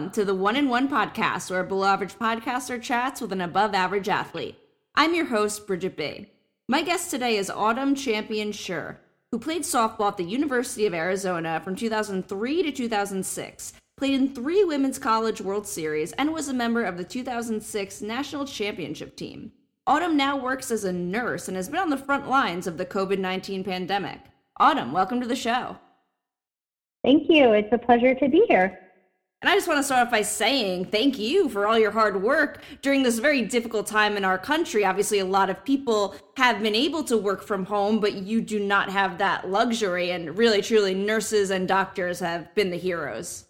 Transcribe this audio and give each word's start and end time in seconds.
Welcome 0.00 0.14
to 0.14 0.24
the 0.24 0.34
One 0.34 0.56
in 0.56 0.70
One 0.70 0.88
podcast, 0.88 1.50
where 1.50 1.60
a 1.60 1.64
below 1.64 1.88
average 1.88 2.14
podcaster 2.14 2.80
chats 2.80 3.20
with 3.20 3.32
an 3.32 3.42
above 3.42 3.74
average 3.74 4.08
athlete. 4.08 4.56
I'm 4.94 5.14
your 5.14 5.26
host, 5.26 5.66
Bridget 5.66 5.94
B. 5.94 6.30
My 6.66 6.80
guest 6.80 7.10
today 7.10 7.36
is 7.36 7.50
Autumn 7.50 7.94
Champion 7.94 8.50
Scher, 8.50 8.96
who 9.30 9.38
played 9.38 9.60
softball 9.60 10.08
at 10.08 10.16
the 10.16 10.24
University 10.24 10.86
of 10.86 10.94
Arizona 10.94 11.60
from 11.62 11.76
2003 11.76 12.62
to 12.62 12.72
2006, 12.72 13.74
played 13.98 14.14
in 14.14 14.34
three 14.34 14.64
Women's 14.64 14.98
College 14.98 15.42
World 15.42 15.66
Series, 15.66 16.12
and 16.12 16.32
was 16.32 16.48
a 16.48 16.54
member 16.54 16.82
of 16.82 16.96
the 16.96 17.04
2006 17.04 18.00
National 18.00 18.46
Championship 18.46 19.16
team. 19.16 19.52
Autumn 19.86 20.16
now 20.16 20.34
works 20.34 20.70
as 20.70 20.84
a 20.84 20.92
nurse 20.94 21.46
and 21.46 21.58
has 21.58 21.68
been 21.68 21.78
on 21.78 21.90
the 21.90 21.98
front 21.98 22.26
lines 22.26 22.66
of 22.66 22.78
the 22.78 22.86
COVID 22.86 23.18
19 23.18 23.64
pandemic. 23.64 24.20
Autumn, 24.58 24.92
welcome 24.92 25.20
to 25.20 25.28
the 25.28 25.36
show. 25.36 25.76
Thank 27.04 27.28
you. 27.28 27.52
It's 27.52 27.72
a 27.72 27.78
pleasure 27.78 28.14
to 28.14 28.28
be 28.30 28.46
here. 28.48 28.78
And 29.42 29.48
I 29.48 29.54
just 29.54 29.66
want 29.66 29.78
to 29.78 29.82
start 29.82 30.06
off 30.06 30.10
by 30.10 30.20
saying 30.20 30.86
thank 30.86 31.18
you 31.18 31.48
for 31.48 31.66
all 31.66 31.78
your 31.78 31.90
hard 31.90 32.22
work 32.22 32.62
during 32.82 33.02
this 33.02 33.18
very 33.18 33.40
difficult 33.40 33.86
time 33.86 34.18
in 34.18 34.24
our 34.24 34.36
country. 34.36 34.84
Obviously, 34.84 35.20
a 35.20 35.24
lot 35.24 35.48
of 35.48 35.64
people 35.64 36.14
have 36.36 36.62
been 36.62 36.74
able 36.74 37.02
to 37.04 37.16
work 37.16 37.42
from 37.42 37.64
home, 37.64 38.00
but 38.00 38.12
you 38.12 38.42
do 38.42 38.60
not 38.60 38.90
have 38.90 39.16
that 39.16 39.48
luxury. 39.48 40.10
And 40.10 40.36
really, 40.36 40.60
truly, 40.60 40.94
nurses 40.94 41.50
and 41.50 41.66
doctors 41.66 42.20
have 42.20 42.54
been 42.54 42.70
the 42.70 42.76
heroes. 42.76 43.46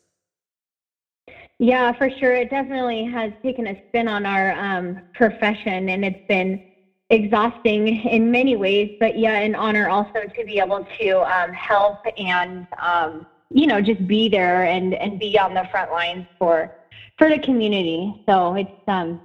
Yeah, 1.58 1.92
for 1.98 2.08
sure. 2.08 2.36
It 2.36 2.50
definitely 2.50 3.04
has 3.06 3.32
taken 3.42 3.66
a 3.66 3.82
spin 3.88 4.06
on 4.06 4.24
our 4.24 4.52
um, 4.52 5.00
profession, 5.12 5.88
and 5.88 6.04
it's 6.04 6.26
been 6.28 6.70
exhausting 7.10 7.88
in 8.04 8.30
many 8.30 8.54
ways, 8.54 8.96
but 9.00 9.18
yeah, 9.18 9.40
an 9.40 9.56
honor 9.56 9.88
also 9.88 10.22
to 10.36 10.44
be 10.44 10.60
able 10.60 10.86
to 11.00 11.10
um, 11.22 11.52
help 11.52 11.98
and 12.16 12.68
um, 12.80 13.26
you 13.50 13.66
know 13.66 13.80
just 13.80 14.06
be 14.06 14.28
there 14.28 14.64
and 14.64 14.94
and 14.94 15.18
be 15.18 15.38
on 15.38 15.54
the 15.54 15.66
front 15.70 15.90
lines 15.90 16.26
for 16.38 16.74
for 17.18 17.28
the 17.28 17.38
community. 17.38 18.22
So 18.26 18.54
it's 18.54 18.88
um 18.88 19.20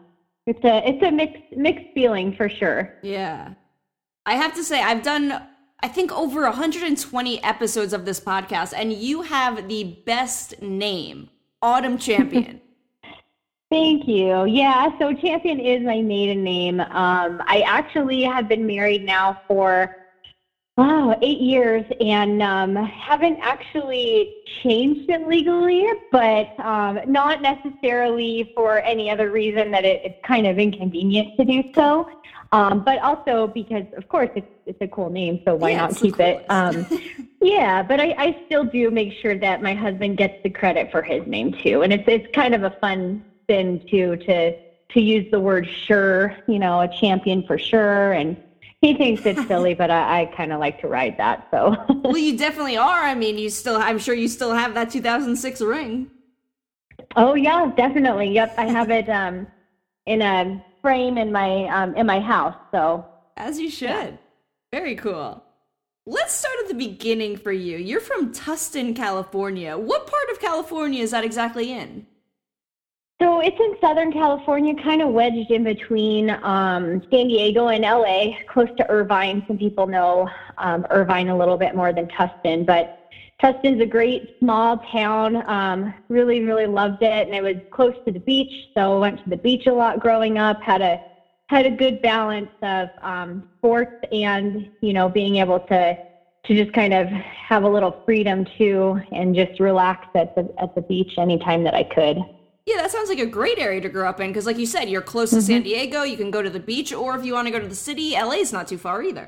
it's 0.45 0.63
a 0.63 0.87
it's 0.87 1.03
a 1.03 1.11
mixed 1.11 1.55
mixed 1.55 1.93
feeling 1.93 2.35
for 2.35 2.49
sure. 2.49 2.93
Yeah, 3.01 3.53
I 4.25 4.35
have 4.35 4.53
to 4.55 4.63
say 4.63 4.81
I've 4.81 5.03
done 5.03 5.41
I 5.81 5.87
think 5.87 6.11
over 6.11 6.41
120 6.43 7.43
episodes 7.43 7.93
of 7.93 8.05
this 8.05 8.19
podcast, 8.19 8.73
and 8.75 8.91
you 8.91 9.23
have 9.23 9.67
the 9.67 10.01
best 10.05 10.61
name, 10.61 11.29
Autumn 11.61 11.97
Champion. 11.97 12.61
Thank 13.71 14.07
you. 14.07 14.45
Yeah, 14.45 14.89
so 14.99 15.13
Champion 15.13 15.59
is 15.59 15.83
my 15.83 16.01
maiden 16.01 16.43
name. 16.43 16.79
Um, 16.79 17.41
I 17.45 17.63
actually 17.65 18.23
have 18.23 18.47
been 18.47 18.65
married 18.65 19.03
now 19.03 19.41
for 19.47 19.95
oh, 20.77 21.15
eight 21.21 21.39
years 21.39 21.85
and 21.99 22.41
um, 22.41 22.75
haven't 22.75 23.37
actually 23.41 24.33
changed 24.45 25.09
it 25.09 25.25
legally, 25.27 25.85
but 26.11 26.47
um, 26.59 26.99
not 27.07 27.41
necessarily 27.41 28.49
for 28.55 28.81
any 28.81 29.09
other 29.09 29.31
reason 29.31 29.71
that 29.71 29.85
it, 29.85 30.01
it's 30.03 30.19
kind 30.23 30.45
of 30.45 30.59
inconvenient 30.59 31.29
to 31.39 31.45
do 31.45 31.63
so. 31.73 32.05
Um, 32.51 32.81
but 32.81 32.99
also 33.01 33.47
because, 33.47 33.85
of 33.95 34.07
course, 34.07 34.29
it's, 34.35 34.47
it's 34.65 34.77
a 34.81 34.87
cool 34.87 35.09
name, 35.09 35.39
so 35.47 35.55
why 35.55 35.71
Yeah, 35.71 35.77
not 35.77 35.95
keep 35.95 36.19
it? 36.19 36.43
Um, 36.49 36.85
yeah, 37.41 37.81
but 37.81 37.99
I, 37.99 38.13
I 38.17 38.35
still 38.45 38.65
do 38.65 38.91
make 38.91 39.13
sure 39.13 39.37
that 39.37 39.61
my 39.61 39.73
husband 39.73 40.17
gets 40.17 40.35
the 40.43 40.49
credit 40.49 40.91
for 40.91 41.01
his 41.01 41.25
name 41.25 41.51
too, 41.51 41.83
and 41.83 41.93
it's 41.93 42.03
it's 42.07 42.25
kind 42.33 42.53
of 42.53 42.63
a 42.63 42.71
fun 42.81 43.23
spin 43.43 43.81
too 43.89 44.17
to 44.17 44.53
to 44.89 45.01
use 45.01 45.25
the 45.31 45.39
word 45.39 45.67
sure, 45.67 46.33
you 46.47 46.59
know, 46.59 46.81
a 46.81 46.87
champion 46.87 47.43
for 47.43 47.57
sure, 47.57 48.13
and 48.13 48.37
he 48.85 48.93
thinks 48.93 49.25
it's 49.25 49.47
silly, 49.47 49.73
but 49.73 49.89
I, 49.89 50.21
I 50.21 50.25
kind 50.27 50.53
of 50.53 50.59
like 50.59 50.79
to 50.81 50.87
ride 50.87 51.17
that. 51.17 51.47
So 51.49 51.75
well, 52.03 52.17
you 52.17 52.37
definitely 52.37 52.77
are. 52.77 53.01
I 53.01 53.15
mean, 53.15 53.37
you 53.37 53.49
still, 53.49 53.77
I'm 53.77 53.97
sure 53.97 54.13
you 54.13 54.27
still 54.27 54.53
have 54.53 54.75
that 54.75 54.91
2006 54.91 55.61
ring. 55.61 56.11
Oh 57.15 57.33
yeah, 57.33 57.71
definitely. 57.75 58.31
Yep, 58.31 58.55
I 58.57 58.65
have 58.65 58.91
it 58.91 59.09
um, 59.09 59.47
in 60.05 60.21
a 60.21 60.63
frame 60.81 61.17
in 61.17 61.31
my 61.31 61.65
um, 61.65 61.95
in 61.95 62.05
my 62.05 62.19
house. 62.19 62.55
So 62.71 63.05
As 63.37 63.59
you 63.59 63.69
should. 63.69 64.19
Very 64.71 64.95
cool. 64.95 65.43
Let's 66.05 66.35
start 66.35 66.55
at 66.61 66.67
the 66.67 66.75
beginning 66.75 67.37
for 67.37 67.51
you. 67.51 67.77
You're 67.77 67.99
from 67.99 68.31
Tustin, 68.31 68.95
California. 68.95 69.75
What 69.75 70.05
part 70.05 70.29
of 70.31 70.39
California 70.39 71.01
is 71.01 71.11
that 71.11 71.23
exactly 71.23 71.71
in? 71.71 72.05
So 73.21 73.39
it's 73.39 73.57
in 73.59 73.73
Southern 73.79 74.11
California, 74.11 74.75
kind 74.75 75.01
of 75.01 75.09
wedged 75.09 75.49
in 75.49 75.63
between 75.63 76.31
um, 76.41 77.01
San 77.09 77.27
Diego 77.27 77.67
and 77.69 77.83
LA, 77.83 78.31
close 78.47 78.67
to 78.77 78.89
Irvine. 78.91 79.41
Some 79.47 79.57
people 79.57 79.87
know 79.87 80.27
um, 80.57 80.85
Irvine 80.89 81.29
a 81.29 81.37
little 81.37 81.57
bit 81.57 81.73
more 81.75 81.93
than 81.93 82.07
Tustin, 82.07 82.65
but 82.65 82.89
Tustin's 83.41 83.81
a 83.81 83.85
great 83.85 84.29
small 84.39 84.77
town. 84.91 85.41
Um, 85.49 85.93
really, 86.09 86.41
really 86.41 86.67
loved 86.67 87.01
it, 87.01 87.27
and 87.27 87.33
it 87.33 87.41
was 87.41 87.55
close 87.71 87.93
to 88.05 88.11
the 88.11 88.19
beach, 88.19 88.51
so 88.75 88.99
went 88.99 89.19
to 89.23 89.29
the 89.29 89.37
beach 89.37 89.65
a 89.67 89.73
lot 89.73 89.99
growing 89.99 90.37
up. 90.37 90.57
Had 90.61 90.81
a 90.81 90.99
had 91.47 91.65
a 91.65 91.71
good 91.71 92.01
balance 92.01 92.51
of 92.63 92.89
um, 93.01 93.45
sports 93.57 93.93
and 94.11 94.67
you 94.81 94.91
know 94.91 95.07
being 95.07 95.37
able 95.37 95.59
to 95.61 95.95
to 96.45 96.55
just 96.55 96.71
kind 96.73 96.93
of 96.93 97.07
have 97.09 97.63
a 97.63 97.69
little 97.69 97.95
freedom 98.05 98.45
too, 98.57 98.99
and 99.11 99.35
just 99.35 99.59
relax 99.59 100.05
at 100.15 100.33
the 100.35 100.49
at 100.57 100.73
the 100.75 100.81
beach 100.81 101.13
anytime 101.17 101.63
that 101.63 101.73
I 101.73 101.83
could. 101.83 102.17
Yeah, 102.65 102.77
that 102.77 102.91
sounds 102.91 103.09
like 103.09 103.19
a 103.19 103.27
great 103.27 103.59
area 103.59 103.79
to 103.81 103.89
grow 103.89 104.09
up 104.09 104.19
in 104.19 104.29
because, 104.29 104.47
like 104.47 104.57
you 104.57 104.65
said, 104.65 104.89
you're 104.89 105.01
close 105.01 105.29
to 105.29 105.41
San 105.41 105.61
Diego. 105.61 106.01
You 106.01 106.17
can 106.17 106.31
go 106.31 106.41
to 106.41 106.49
the 106.49 106.59
beach, 106.59 106.91
or 106.91 107.15
if 107.15 107.23
you 107.23 107.33
want 107.33 107.47
to 107.47 107.51
go 107.51 107.59
to 107.59 107.67
the 107.67 107.75
city, 107.75 108.13
LA's 108.13 108.51
not 108.51 108.67
too 108.67 108.79
far 108.79 109.03
either. 109.03 109.27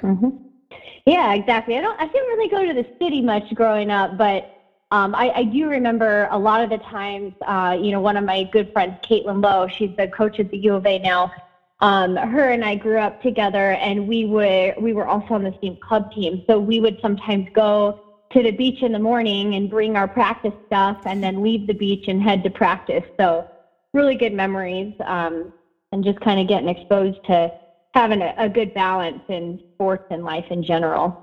Yeah, 1.06 1.34
exactly. 1.36 1.78
I 1.78 1.82
don't. 1.82 2.00
I 2.02 2.08
didn't 2.08 2.28
really 2.28 2.50
go 2.50 2.66
to 2.66 2.74
the 2.74 2.88
city 3.00 3.22
much 3.22 3.54
growing 3.54 3.92
up, 3.92 4.18
but 4.18 4.58
um, 4.90 5.14
I, 5.14 5.30
I 5.36 5.44
do 5.44 5.70
remember 5.70 6.28
a 6.32 6.38
lot 6.38 6.64
of 6.64 6.70
the 6.72 6.80
times. 6.80 7.34
Uh, 7.46 7.78
you 7.80 7.92
know, 7.92 8.02
one 8.02 8.18
of 8.18 8.24
my 8.24 8.44
good 8.46 8.74
friends, 8.74 8.96
Caitlin 9.04 9.44
Lowe, 9.44 9.68
she's 9.68 9.96
the 9.98 10.08
coach 10.08 10.40
at 10.40 10.50
the 10.50 10.58
U 10.58 10.74
of 10.74 10.86
A 10.88 10.98
now. 10.98 11.32
Um, 11.80 12.16
her 12.16 12.50
and 12.50 12.66
I 12.66 12.76
grew 12.76 12.98
up 12.98 13.22
together, 13.22 13.74
and 13.74 14.08
we 14.08 14.26
were 14.26 14.74
we 14.82 14.94
were 14.94 15.08
also 15.08 15.36
on 15.36 15.44
the 15.44 15.54
same 15.62 15.78
club 15.78 16.12
team. 16.12 16.44
So 16.48 16.60
we 16.60 16.80
would 16.80 16.98
sometimes 17.02 17.48
go 17.54 18.00
to 18.34 18.44
the 18.44 18.52
beach 18.52 18.82
in 18.82 18.92
the 18.92 19.00
morning 19.00 19.56
and 19.56 19.70
bring 19.70 19.96
our 19.96 20.08
practice 20.08 20.54
stuff, 20.66 20.98
and 21.06 21.24
then 21.24 21.42
leave 21.42 21.66
the 21.68 21.74
beach 21.74 22.06
and 22.08 22.22
head 22.22 22.44
to 22.44 22.50
practice. 22.50 23.04
So 23.20 23.46
really 23.94 24.16
good 24.16 24.34
memories, 24.34 24.94
um, 25.06 25.54
and 25.92 26.04
just 26.04 26.20
kind 26.20 26.40
of 26.40 26.48
getting 26.48 26.70
exposed 26.70 27.20
to 27.26 27.52
having 27.94 28.22
a, 28.22 28.34
a 28.38 28.50
good 28.50 28.74
balance 28.74 29.22
in 29.30 29.60
sports 29.74 30.04
and 30.10 30.24
life 30.24 30.46
in 30.50 30.62
general. 30.64 31.18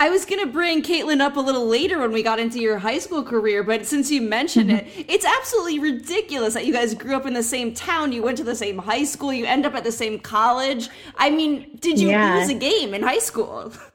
I 0.00 0.10
was 0.10 0.24
gonna 0.24 0.46
bring 0.46 0.82
Caitlin 0.82 1.20
up 1.20 1.36
a 1.36 1.40
little 1.40 1.66
later 1.68 2.00
when 2.00 2.10
we 2.10 2.24
got 2.24 2.40
into 2.40 2.58
your 2.58 2.78
high 2.78 2.98
school 2.98 3.22
career, 3.22 3.62
but 3.62 3.86
since 3.86 4.10
you 4.10 4.20
mentioned 4.20 4.72
it, 4.72 4.84
it's 4.96 5.24
absolutely 5.24 5.78
ridiculous 5.78 6.54
that 6.54 6.66
you 6.66 6.72
guys 6.72 6.92
grew 6.94 7.14
up 7.14 7.24
in 7.24 7.34
the 7.34 7.42
same 7.44 7.72
town, 7.72 8.10
you 8.10 8.20
went 8.20 8.36
to 8.38 8.42
the 8.44 8.56
same 8.56 8.78
high 8.78 9.04
school, 9.04 9.32
you 9.32 9.44
end 9.44 9.64
up 9.64 9.76
at 9.76 9.84
the 9.84 9.92
same 9.92 10.18
college. 10.18 10.88
I 11.18 11.30
mean, 11.30 11.66
did 11.78 12.00
you 12.00 12.08
Yeah. 12.08 12.34
lose 12.34 12.48
a 12.48 12.54
game 12.54 12.94
in 12.94 13.02
high 13.02 13.20
school? 13.20 13.72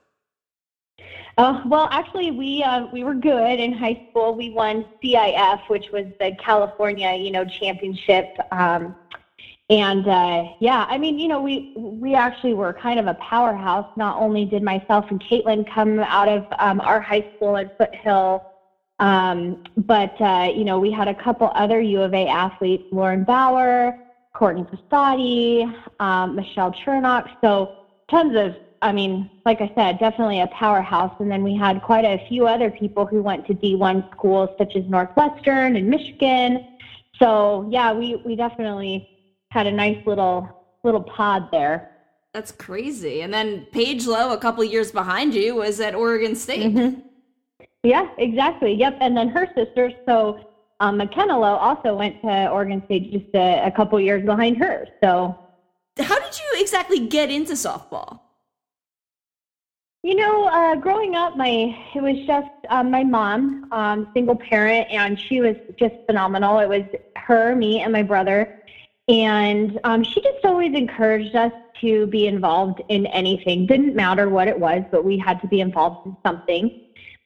Oh 1.39 1.61
well, 1.67 1.87
actually, 1.91 2.31
we 2.31 2.63
uh, 2.63 2.87
we 2.91 3.03
were 3.03 3.13
good 3.13 3.59
in 3.59 3.71
high 3.71 4.07
school. 4.09 4.33
We 4.33 4.49
won 4.49 4.85
CIF, 5.03 5.69
which 5.69 5.91
was 5.91 6.05
the 6.19 6.35
California, 6.43 7.13
you 7.13 7.29
know, 7.29 7.45
championship. 7.45 8.35
Um, 8.51 8.95
and 9.69 10.07
uh, 10.07 10.45
yeah, 10.59 10.87
I 10.89 10.97
mean, 10.97 11.19
you 11.19 11.27
know, 11.27 11.39
we 11.39 11.73
we 11.75 12.15
actually 12.15 12.55
were 12.55 12.73
kind 12.73 12.99
of 12.99 13.05
a 13.05 13.13
powerhouse. 13.15 13.87
Not 13.97 14.17
only 14.19 14.45
did 14.45 14.63
myself 14.63 15.05
and 15.11 15.21
Caitlin 15.21 15.71
come 15.71 15.99
out 15.99 16.27
of 16.27 16.45
um, 16.57 16.81
our 16.81 16.99
high 16.99 17.25
school 17.35 17.55
at 17.55 17.77
Foothill, 17.77 18.43
um, 18.99 19.63
but 19.77 20.19
uh, 20.19 20.51
you 20.55 20.63
know, 20.63 20.79
we 20.79 20.89
had 20.89 21.07
a 21.07 21.13
couple 21.13 21.51
other 21.53 21.79
U 21.81 22.01
of 22.01 22.15
A 22.15 22.27
athletes: 22.27 22.85
Lauren 22.91 23.23
Bauer, 23.23 23.95
Courtney 24.33 24.63
Fossatti, 24.63 25.71
um, 25.99 26.35
Michelle 26.35 26.71
Chernock. 26.71 27.29
So 27.41 27.75
tons 28.09 28.35
of 28.35 28.55
I 28.81 28.91
mean, 28.91 29.29
like 29.45 29.61
I 29.61 29.71
said, 29.75 29.99
definitely 29.99 30.41
a 30.41 30.47
powerhouse. 30.47 31.13
And 31.19 31.31
then 31.31 31.43
we 31.43 31.55
had 31.55 31.81
quite 31.81 32.05
a 32.05 32.25
few 32.27 32.47
other 32.47 32.69
people 32.69 33.05
who 33.05 33.21
went 33.21 33.45
to 33.47 33.53
D1 33.53 34.11
schools, 34.11 34.49
such 34.57 34.75
as 34.75 34.83
Northwestern 34.85 35.75
and 35.75 35.87
Michigan. 35.87 36.77
So 37.19 37.67
yeah, 37.71 37.93
we 37.93 38.15
we 38.25 38.35
definitely 38.35 39.09
had 39.49 39.65
a 39.67 39.71
nice 39.71 39.97
little 40.05 40.47
little 40.83 41.01
pod 41.01 41.49
there. 41.51 41.91
That's 42.33 42.51
crazy. 42.51 43.21
And 43.21 43.33
then 43.33 43.65
Paige 43.71 44.05
Lowe, 44.05 44.31
a 44.31 44.37
couple 44.37 44.63
years 44.63 44.91
behind 44.91 45.33
you, 45.33 45.55
was 45.55 45.79
at 45.79 45.95
Oregon 45.95 46.35
State. 46.35 46.73
Mhm. 46.75 47.01
Yeah, 47.83 48.07
exactly. 48.17 48.73
Yep. 48.73 48.97
And 49.01 49.15
then 49.15 49.29
her 49.29 49.47
sister, 49.55 49.91
so 50.05 50.39
um, 50.79 50.97
McKenna 50.97 51.39
Lowe, 51.39 51.55
also 51.55 51.95
went 51.95 52.21
to 52.21 52.49
Oregon 52.49 52.83
State 52.85 53.11
just 53.11 53.33
a, 53.33 53.65
a 53.65 53.71
couple 53.71 53.99
years 53.99 54.25
behind 54.25 54.57
her. 54.57 54.85
So 55.01 55.35
How 55.99 56.19
did 56.19 56.37
you 56.37 56.61
exactly 56.61 57.07
get 57.07 57.31
into 57.31 57.53
softball? 57.53 58.19
You 60.07 60.15
know, 60.15 60.45
uh, 60.45 60.77
growing 60.77 61.15
up, 61.15 61.35
my 61.35 61.75
it 61.93 62.01
was 62.01 62.17
just 62.25 62.47
um, 62.69 62.89
my 62.89 63.03
mom, 63.03 63.65
um, 63.71 64.07
single 64.15 64.37
parent, 64.37 64.87
and 64.89 65.19
she 65.19 65.41
was 65.41 65.57
just 65.77 65.95
phenomenal. 66.05 66.59
It 66.59 66.69
was 66.69 66.85
her, 67.17 67.53
me, 67.57 67.81
and 67.81 67.91
my 67.91 68.03
brother, 68.03 68.47
and 69.09 69.77
um, 69.83 70.03
she 70.03 70.21
just 70.21 70.45
always 70.45 70.73
encouraged 70.75 71.35
us 71.35 71.51
to 71.81 72.07
be 72.07 72.25
involved 72.25 72.81
in 72.87 73.05
anything. 73.07 73.65
Didn't 73.65 73.95
matter 73.97 74.29
what 74.29 74.47
it 74.47 74.57
was, 74.57 74.83
but 74.91 75.03
we 75.03 75.17
had 75.17 75.41
to 75.41 75.47
be 75.47 75.59
involved 75.59 75.97
in 76.05 76.15
something. 76.25 76.71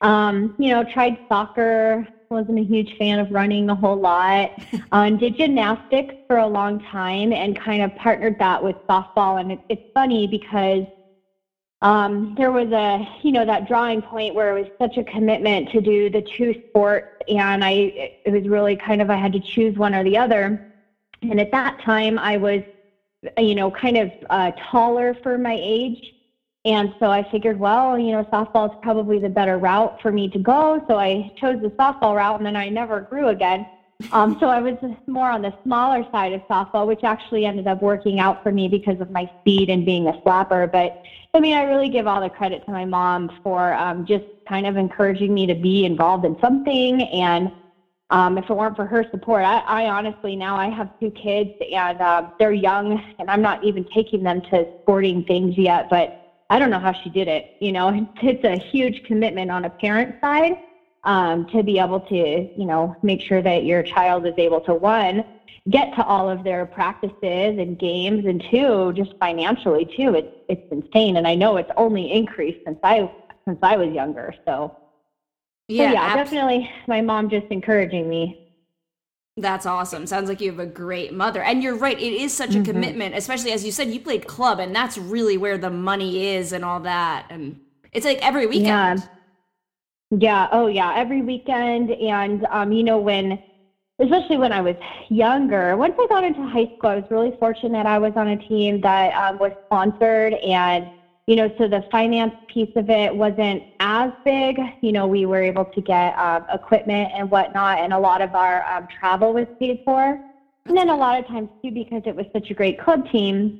Um, 0.01 0.51
you 0.57 0.71
know, 0.71 0.83
tried 0.83 1.19
soccer 1.31 2.07
Wasn't 2.31 2.57
a 2.57 2.63
huge 2.63 2.95
fan 2.97 3.19
of 3.19 3.29
running 3.29 3.69
a 3.69 3.75
whole 3.75 3.99
lot. 3.99 4.53
um, 4.91 5.17
did 5.17 5.35
gymnastics 5.35 6.15
for 6.27 6.37
a 6.39 6.47
long 6.47 6.79
time 6.79 7.31
and 7.31 7.55
kind 7.55 7.83
of 7.83 7.93
partnered 7.93 8.39
that 8.39 8.63
with 8.63 8.75
softball. 8.89 9.39
And 9.39 9.51
it, 9.51 9.61
it's 9.69 9.83
funny 9.93 10.25
because 10.25 10.85
um, 11.81 12.35
there 12.37 12.51
was 12.51 12.71
a, 12.71 13.07
you 13.23 13.31
know, 13.31 13.43
that 13.45 13.67
drawing 13.67 14.01
point 14.01 14.35
where 14.35 14.55
it 14.55 14.61
was 14.61 14.71
such 14.79 14.97
a 14.97 15.03
commitment 15.03 15.69
to 15.69 15.81
do 15.81 16.09
the 16.09 16.21
two 16.21 16.53
sports. 16.69 17.07
And 17.27 17.63
I, 17.63 17.71
it 18.25 18.31
was 18.31 18.47
really 18.47 18.75
kind 18.75 19.01
of, 19.01 19.09
I 19.09 19.15
had 19.15 19.33
to 19.33 19.39
choose 19.39 19.75
one 19.77 19.95
or 19.95 20.03
the 20.03 20.17
other. 20.17 20.59
And 21.23 21.39
at 21.39 21.51
that 21.51 21.79
time, 21.81 22.19
I 22.19 22.37
was, 22.37 22.61
you 23.37 23.55
know, 23.55 23.71
kind 23.71 23.97
of 23.97 24.11
uh, 24.29 24.51
taller 24.71 25.15
for 25.23 25.37
my 25.37 25.57
age. 25.59 26.13
And 26.65 26.93
so 26.99 27.07
I 27.09 27.23
figured, 27.31 27.57
well, 27.57 27.97
you 27.97 28.11
know, 28.11 28.23
softball 28.25 28.69
is 28.69 28.77
probably 28.83 29.17
the 29.17 29.29
better 29.29 29.57
route 29.57 29.99
for 30.01 30.11
me 30.11 30.27
to 30.29 30.39
go. 30.39 30.83
So 30.87 30.99
I 30.99 31.31
chose 31.35 31.59
the 31.61 31.69
softball 31.71 32.15
route 32.15 32.37
and 32.37 32.45
then 32.45 32.55
I 32.55 32.69
never 32.69 33.01
grew 33.01 33.29
again. 33.29 33.65
Um, 34.11 34.37
so 34.39 34.47
I 34.47 34.59
was 34.59 34.75
more 35.07 35.29
on 35.29 35.41
the 35.41 35.53
smaller 35.63 36.05
side 36.11 36.33
of 36.33 36.41
softball, 36.49 36.87
which 36.87 37.03
actually 37.03 37.45
ended 37.45 37.67
up 37.67 37.81
working 37.81 38.19
out 38.19 38.41
for 38.43 38.51
me 38.51 38.67
because 38.67 38.99
of 38.99 39.09
my 39.09 39.29
speed 39.39 39.69
and 39.69 39.85
being 39.85 40.07
a 40.07 40.13
slapper. 40.25 40.69
But 40.71 40.93
I 41.33 41.39
mean, 41.39 41.53
I 41.53 41.63
really 41.63 41.89
give 41.89 42.07
all 42.07 42.21
the 42.21 42.29
credit 42.29 42.63
to 42.65 42.71
my 42.71 42.85
mom 42.85 43.29
for 43.43 43.73
um, 43.73 44.05
just 44.05 44.25
kind 44.47 44.67
of 44.67 44.77
encouraging 44.77 45.33
me 45.33 45.45
to 45.45 45.55
be 45.55 45.85
involved 45.85 46.25
in 46.25 46.37
something. 46.41 47.01
And 47.03 47.51
um, 48.09 48.37
if 48.37 48.49
it 48.49 48.53
weren't 48.53 48.75
for 48.75 48.85
her 48.85 49.05
support, 49.11 49.43
I, 49.43 49.59
I 49.59 49.85
honestly 49.87 50.35
now 50.35 50.55
I 50.57 50.69
have 50.69 50.89
two 50.99 51.11
kids 51.11 51.51
and 51.73 52.01
uh, 52.01 52.23
they're 52.39 52.51
young, 52.51 53.01
and 53.19 53.29
I'm 53.29 53.41
not 53.41 53.63
even 53.63 53.85
taking 53.93 54.23
them 54.23 54.41
to 54.51 54.65
sporting 54.81 55.23
things 55.23 55.57
yet. 55.57 55.87
But 55.89 56.11
I 56.49 56.59
don't 56.59 56.69
know 56.69 56.79
how 56.79 56.93
she 56.93 57.09
did 57.09 57.27
it. 57.27 57.45
You 57.59 57.71
know, 57.71 58.07
it's 58.21 58.43
a 58.43 58.57
huge 58.57 59.03
commitment 59.03 59.49
on 59.51 59.65
a 59.65 59.69
parent 59.69 60.15
side 60.21 60.53
um, 61.03 61.47
to 61.47 61.63
be 61.63 61.79
able 61.79 61.99
to, 61.99 62.15
you 62.15 62.65
know, 62.65 62.95
make 63.01 63.21
sure 63.21 63.41
that 63.41 63.65
your 63.65 63.83
child 63.83 64.25
is 64.25 64.33
able 64.37 64.61
to 64.61 64.73
one 64.73 65.23
get 65.69 65.93
to 65.95 66.03
all 66.03 66.27
of 66.27 66.43
their 66.43 66.65
practices 66.65 67.13
and 67.23 67.77
games, 67.77 68.25
and 68.25 68.43
two, 68.49 68.93
just 68.93 69.15
financially 69.19 69.85
too. 69.85 70.15
It's 70.15 70.35
it's 70.49 70.71
insane, 70.71 71.17
and 71.17 71.27
I 71.27 71.35
know 71.35 71.57
it's 71.57 71.71
only 71.77 72.11
increased 72.11 72.59
since 72.65 72.79
I 72.83 73.11
since 73.45 73.59
I 73.61 73.77
was 73.77 73.93
younger. 73.93 74.33
So 74.45 74.75
yeah, 75.67 75.87
so 75.87 75.93
yeah, 75.93 76.15
definitely 76.15 76.69
my 76.87 77.01
mom 77.01 77.29
just 77.29 77.47
encouraging 77.47 78.09
me 78.09 78.41
that's 79.37 79.65
awesome. 79.65 80.05
Sounds 80.07 80.27
like 80.27 80.41
you 80.41 80.51
have 80.51 80.59
a 80.59 80.65
great 80.65 81.13
mother. 81.13 81.41
And 81.41 81.63
you're 81.63 81.77
right, 81.77 81.97
it 81.97 82.13
is 82.13 82.33
such 82.33 82.49
a 82.49 82.53
mm-hmm. 82.53 82.63
commitment, 82.63 83.15
especially 83.15 83.51
as 83.53 83.63
you 83.63 83.71
said, 83.71 83.89
you 83.89 83.99
played 83.99 84.27
club, 84.27 84.59
and 84.59 84.75
that's 84.75 84.97
really 84.97 85.37
where 85.37 85.57
the 85.57 85.69
money 85.69 86.27
is 86.27 86.51
and 86.51 86.65
all 86.65 86.81
that. 86.81 87.27
And 87.29 87.59
it's 87.93 88.05
like 88.05 88.19
every 88.21 88.45
weekend. 88.45 88.99
Yeah. 88.99 89.07
Yeah. 90.11 90.47
Oh, 90.51 90.67
yeah. 90.67 90.93
Every 90.95 91.21
weekend. 91.21 91.91
And, 91.91 92.45
um, 92.51 92.71
you 92.71 92.83
know, 92.83 92.99
when, 92.99 93.39
especially 93.99 94.37
when 94.37 94.51
I 94.51 94.61
was 94.61 94.75
younger, 95.09 95.77
once 95.77 95.95
I 95.99 96.05
got 96.09 96.23
into 96.23 96.45
high 96.45 96.67
school, 96.75 96.89
I 96.89 96.95
was 96.95 97.05
really 97.09 97.35
fortunate. 97.39 97.85
I 97.85 97.97
was 97.99 98.13
on 98.15 98.27
a 98.27 98.37
team 98.37 98.81
that 98.81 99.13
um, 99.13 99.37
was 99.37 99.51
sponsored 99.67 100.33
and 100.33 100.89
you 101.27 101.35
know, 101.35 101.49
so 101.57 101.67
the 101.67 101.81
finance 101.91 102.33
piece 102.49 102.69
of 102.75 102.89
it 102.89 103.15
wasn't 103.15 103.63
as 103.79 104.11
big. 104.25 104.59
You 104.81 104.91
know, 104.91 105.07
we 105.07 105.25
were 105.25 105.41
able 105.41 105.65
to 105.65 105.81
get 105.81 106.17
um, 106.17 106.45
equipment 106.51 107.11
and 107.15 107.29
whatnot, 107.29 107.79
and 107.79 107.93
a 107.93 107.99
lot 107.99 108.21
of 108.21 108.35
our 108.35 108.63
um, 108.65 108.87
travel 108.87 109.33
was 109.33 109.47
paid 109.59 109.79
for. 109.85 110.19
And 110.65 110.77
then 110.77 110.89
a 110.89 110.95
lot 110.95 111.17
of 111.17 111.27
times 111.27 111.49
too, 111.63 111.71
because 111.71 112.01
it 112.05 112.15
was 112.15 112.25
such 112.35 112.49
a 112.49 112.53
great 112.53 112.77
club 112.77 113.05
team, 113.11 113.57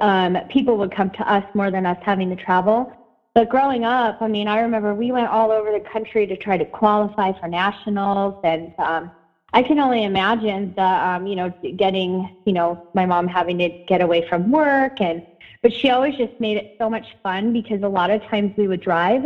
um, 0.00 0.36
people 0.48 0.76
would 0.78 0.90
come 0.90 1.10
to 1.10 1.32
us 1.32 1.44
more 1.54 1.70
than 1.70 1.86
us 1.86 1.98
having 2.02 2.28
to 2.30 2.36
travel. 2.36 2.90
But 3.36 3.50
growing 3.50 3.84
up, 3.84 4.16
I 4.22 4.28
mean, 4.28 4.48
I 4.48 4.60
remember 4.60 4.94
we 4.94 5.12
went 5.12 5.28
all 5.28 5.50
over 5.52 5.70
the 5.70 5.80
country 5.80 6.26
to 6.26 6.38
try 6.38 6.56
to 6.56 6.64
qualify 6.64 7.32
for 7.38 7.48
nationals, 7.48 8.34
and 8.42 8.72
um, 8.78 9.12
I 9.52 9.62
can 9.62 9.78
only 9.78 10.04
imagine 10.04 10.72
the, 10.74 10.82
um, 10.82 11.26
you 11.26 11.36
know, 11.36 11.52
getting, 11.76 12.30
you 12.46 12.54
know, 12.54 12.80
my 12.94 13.04
mom 13.04 13.28
having 13.28 13.58
to 13.58 13.68
get 13.86 14.00
away 14.00 14.22
from 14.26 14.50
work 14.50 15.02
and 15.02 15.22
but 15.60 15.70
she 15.72 15.90
always 15.90 16.16
just 16.16 16.32
made 16.38 16.56
it 16.56 16.70
so 16.80 16.88
much 16.88 17.14
fun 17.22 17.52
because 17.52 17.82
a 17.82 17.88
lot 17.88 18.08
of 18.08 18.22
times 18.24 18.52
we 18.56 18.68
would 18.68 18.80
drive 18.80 19.24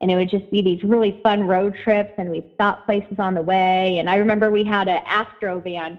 and 0.00 0.10
it 0.10 0.16
would 0.16 0.30
just 0.30 0.48
be 0.50 0.62
these 0.62 0.82
really 0.82 1.18
fun 1.22 1.42
road 1.42 1.74
trips 1.74 2.12
and 2.16 2.30
we'd 2.30 2.46
stop 2.54 2.86
places 2.86 3.18
on 3.18 3.34
the 3.34 3.42
way. 3.42 3.98
And 3.98 4.08
I 4.08 4.16
remember 4.16 4.50
we 4.50 4.64
had 4.64 4.88
an 4.88 5.00
Astro 5.04 5.60
van 5.60 5.98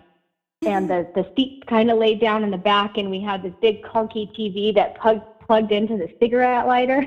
and 0.66 0.90
the, 0.90 1.08
the 1.14 1.26
seat 1.38 1.64
kind 1.68 1.92
of 1.92 1.98
laid 1.98 2.20
down 2.20 2.44
in 2.44 2.50
the 2.50 2.58
back 2.58 2.98
and 2.98 3.12
we 3.12 3.20
had 3.20 3.44
this 3.44 3.54
big 3.62 3.82
clunky 3.82 4.32
TV 4.32 4.74
that 4.76 4.96
plugged, 4.96 5.26
plugged 5.52 5.74
into 5.74 5.98
the 5.98 6.08
cigarette 6.18 6.66
lighter. 6.66 7.06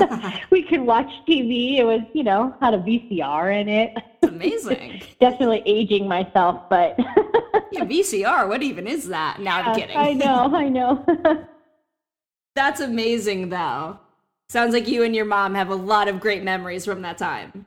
we 0.50 0.62
could 0.62 0.80
watch 0.80 1.10
TV. 1.28 1.76
It 1.76 1.84
was, 1.84 2.00
you 2.14 2.24
know, 2.24 2.56
had 2.58 2.72
a 2.72 2.78
VCR 2.78 3.60
in 3.60 3.68
it. 3.68 3.94
Amazing. 4.22 5.02
Definitely 5.20 5.62
aging 5.66 6.08
myself, 6.08 6.70
but 6.70 6.94
yeah, 7.70 7.84
VCR. 7.84 8.48
What 8.48 8.62
even 8.62 8.86
is 8.86 9.08
that? 9.08 9.40
Now 9.40 9.60
I'm 9.60 9.74
kidding. 9.74 9.94
I 9.94 10.14
know, 10.14 10.50
I 10.54 10.70
know. 10.70 11.04
That's 12.54 12.80
amazing, 12.80 13.50
though. 13.50 13.98
Sounds 14.48 14.72
like 14.72 14.88
you 14.88 15.02
and 15.02 15.14
your 15.14 15.26
mom 15.26 15.54
have 15.54 15.68
a 15.68 15.74
lot 15.74 16.08
of 16.08 16.18
great 16.18 16.42
memories 16.42 16.86
from 16.86 17.02
that 17.02 17.18
time. 17.18 17.66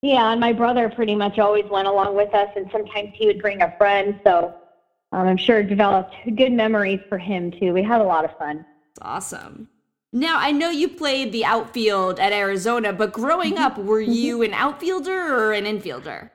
Yeah, 0.00 0.32
and 0.32 0.40
my 0.40 0.54
brother 0.54 0.88
pretty 0.88 1.14
much 1.14 1.38
always 1.38 1.66
went 1.70 1.88
along 1.88 2.16
with 2.16 2.32
us, 2.32 2.48
and 2.56 2.70
sometimes 2.72 3.10
he 3.12 3.26
would 3.26 3.42
bring 3.42 3.60
a 3.60 3.76
friend. 3.76 4.18
So 4.24 4.54
um, 5.12 5.28
I'm 5.28 5.36
sure 5.36 5.60
it 5.60 5.68
developed 5.68 6.14
good 6.36 6.52
memories 6.52 7.00
for 7.10 7.18
him, 7.18 7.50
too. 7.50 7.74
We 7.74 7.82
had 7.82 8.00
a 8.00 8.04
lot 8.04 8.24
of 8.24 8.34
fun. 8.38 8.64
Awesome. 9.02 9.68
Now, 10.12 10.38
I 10.38 10.52
know 10.52 10.70
you 10.70 10.88
played 10.88 11.32
the 11.32 11.44
outfield 11.44 12.18
at 12.18 12.32
Arizona, 12.32 12.92
but 12.92 13.12
growing 13.12 13.54
mm-hmm. 13.54 13.62
up, 13.62 13.78
were 13.78 14.00
mm-hmm. 14.00 14.12
you 14.12 14.42
an 14.42 14.54
outfielder 14.54 15.34
or 15.34 15.52
an 15.52 15.64
infielder? 15.64 16.30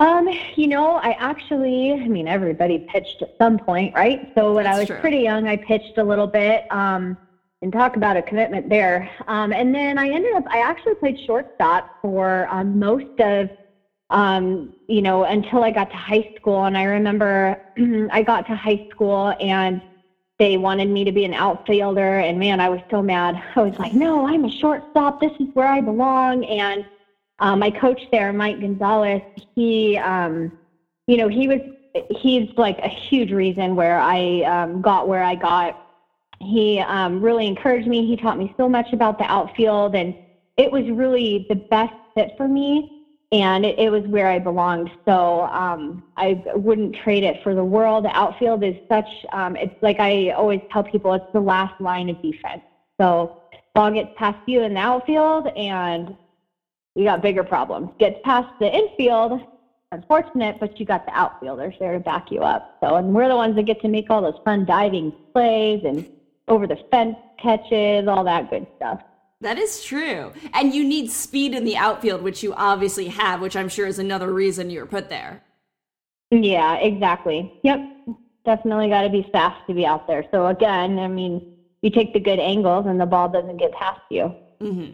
Um, 0.00 0.28
you 0.54 0.68
know, 0.68 0.96
I 0.96 1.10
actually, 1.12 1.92
I 1.92 2.08
mean, 2.08 2.28
everybody 2.28 2.86
pitched 2.90 3.20
at 3.22 3.34
some 3.36 3.58
point, 3.58 3.94
right? 3.94 4.32
So 4.36 4.54
when 4.54 4.64
That's 4.64 4.76
I 4.76 4.80
was 4.80 4.88
true. 4.88 4.98
pretty 4.98 5.18
young, 5.18 5.48
I 5.48 5.56
pitched 5.56 5.98
a 5.98 6.04
little 6.04 6.26
bit. 6.26 6.70
Um, 6.72 7.16
and 7.62 7.72
talk 7.72 7.96
about 7.96 8.16
a 8.16 8.22
commitment 8.22 8.68
there. 8.68 9.10
Um, 9.26 9.52
and 9.52 9.74
then 9.74 9.98
I 9.98 10.08
ended 10.10 10.34
up, 10.34 10.44
I 10.48 10.60
actually 10.60 10.94
played 10.94 11.18
shortstop 11.26 12.00
for 12.00 12.46
um, 12.50 12.78
most 12.78 13.18
of, 13.18 13.50
um, 14.10 14.72
you 14.86 15.02
know, 15.02 15.24
until 15.24 15.64
I 15.64 15.70
got 15.70 15.90
to 15.90 15.96
high 15.96 16.32
school. 16.36 16.64
And 16.64 16.78
I 16.78 16.84
remember 16.84 17.60
I 18.12 18.22
got 18.22 18.46
to 18.46 18.54
high 18.54 18.88
school 18.90 19.34
and 19.40 19.82
they 20.38 20.56
wanted 20.56 20.88
me 20.88 21.04
to 21.04 21.12
be 21.12 21.24
an 21.24 21.34
outfielder. 21.34 22.18
And 22.18 22.38
man, 22.38 22.60
I 22.60 22.68
was 22.68 22.80
so 22.90 23.02
mad. 23.02 23.40
I 23.56 23.62
was 23.62 23.78
like, 23.78 23.92
no, 23.92 24.26
I'm 24.26 24.44
a 24.44 24.50
shortstop. 24.50 25.20
This 25.20 25.32
is 25.40 25.48
where 25.54 25.66
I 25.66 25.80
belong. 25.80 26.44
And 26.44 26.84
uh, 27.40 27.56
my 27.56 27.70
coach 27.70 28.00
there, 28.12 28.32
Mike 28.32 28.60
Gonzalez, 28.60 29.22
he, 29.54 29.96
um, 29.98 30.52
you 31.06 31.16
know, 31.16 31.28
he 31.28 31.48
was, 31.48 31.60
he's 32.10 32.48
like 32.56 32.78
a 32.80 32.88
huge 32.88 33.32
reason 33.32 33.74
where 33.74 33.98
I 33.98 34.42
um, 34.42 34.80
got 34.80 35.08
where 35.08 35.22
I 35.22 35.34
got. 35.34 35.76
He 36.40 36.78
um, 36.80 37.20
really 37.20 37.46
encouraged 37.46 37.88
me. 37.88 38.06
He 38.06 38.16
taught 38.16 38.38
me 38.38 38.54
so 38.56 38.68
much 38.68 38.92
about 38.92 39.18
the 39.18 39.24
outfield, 39.24 39.96
and 39.96 40.14
it 40.56 40.70
was 40.70 40.88
really 40.88 41.46
the 41.48 41.56
best 41.56 41.92
fit 42.14 42.30
for 42.36 42.46
me. 42.46 42.97
And 43.30 43.66
it, 43.66 43.78
it 43.78 43.90
was 43.90 44.04
where 44.04 44.28
I 44.28 44.38
belonged. 44.38 44.90
So 45.06 45.42
um, 45.52 46.02
I 46.16 46.40
wouldn't 46.54 46.94
trade 46.94 47.24
it 47.24 47.36
for 47.42 47.54
the 47.54 47.64
world. 47.64 48.04
The 48.04 48.16
outfield 48.16 48.62
is 48.64 48.74
such, 48.90 49.08
um, 49.32 49.54
it's 49.56 49.74
like 49.82 50.00
I 50.00 50.30
always 50.30 50.60
tell 50.70 50.82
people, 50.82 51.12
it's 51.12 51.26
the 51.32 51.40
last 51.40 51.74
line 51.78 52.08
of 52.08 52.20
defense. 52.22 52.62
So 52.98 53.30
ball 53.74 53.90
gets 53.90 54.10
past 54.16 54.38
you 54.46 54.62
in 54.62 54.74
the 54.74 54.80
outfield, 54.80 55.46
and 55.56 56.16
you 56.94 57.04
got 57.04 57.20
bigger 57.20 57.44
problems. 57.44 57.90
Gets 57.98 58.18
past 58.24 58.48
the 58.58 58.74
infield, 58.74 59.40
unfortunate, 59.92 60.56
but 60.58 60.80
you 60.80 60.86
got 60.86 61.04
the 61.06 61.16
outfielders 61.16 61.74
there 61.78 61.92
to 61.92 62.00
back 62.00 62.30
you 62.30 62.40
up. 62.40 62.64
So, 62.82 62.96
and 62.96 63.14
we're 63.14 63.28
the 63.28 63.36
ones 63.36 63.54
that 63.56 63.64
get 63.64 63.80
to 63.82 63.88
make 63.88 64.10
all 64.10 64.22
those 64.22 64.38
fun 64.44 64.64
diving 64.64 65.12
plays 65.34 65.80
and 65.84 66.04
over 66.48 66.66
the 66.66 66.78
fence 66.90 67.16
catches, 67.38 68.08
all 68.08 68.24
that 68.24 68.48
good 68.50 68.66
stuff. 68.76 69.00
That 69.40 69.58
is 69.58 69.84
true. 69.84 70.32
And 70.52 70.74
you 70.74 70.84
need 70.84 71.10
speed 71.10 71.54
in 71.54 71.64
the 71.64 71.76
outfield, 71.76 72.22
which 72.22 72.42
you 72.42 72.54
obviously 72.54 73.06
have, 73.08 73.40
which 73.40 73.56
I'm 73.56 73.68
sure 73.68 73.86
is 73.86 73.98
another 73.98 74.32
reason 74.32 74.70
you 74.70 74.80
were 74.80 74.86
put 74.86 75.08
there. 75.08 75.42
Yeah, 76.30 76.74
exactly. 76.76 77.60
Yep. 77.62 77.80
Definitely 78.44 78.88
got 78.88 79.02
to 79.02 79.10
be 79.10 79.28
fast 79.30 79.66
to 79.68 79.74
be 79.74 79.86
out 79.86 80.06
there. 80.06 80.24
So, 80.30 80.46
again, 80.46 80.98
I 80.98 81.06
mean, 81.06 81.54
you 81.82 81.90
take 81.90 82.12
the 82.12 82.20
good 82.20 82.38
angles 82.38 82.86
and 82.86 83.00
the 83.00 83.06
ball 83.06 83.28
doesn't 83.28 83.58
get 83.58 83.72
past 83.72 84.00
you. 84.10 84.34
Mm-hmm. 84.60 84.92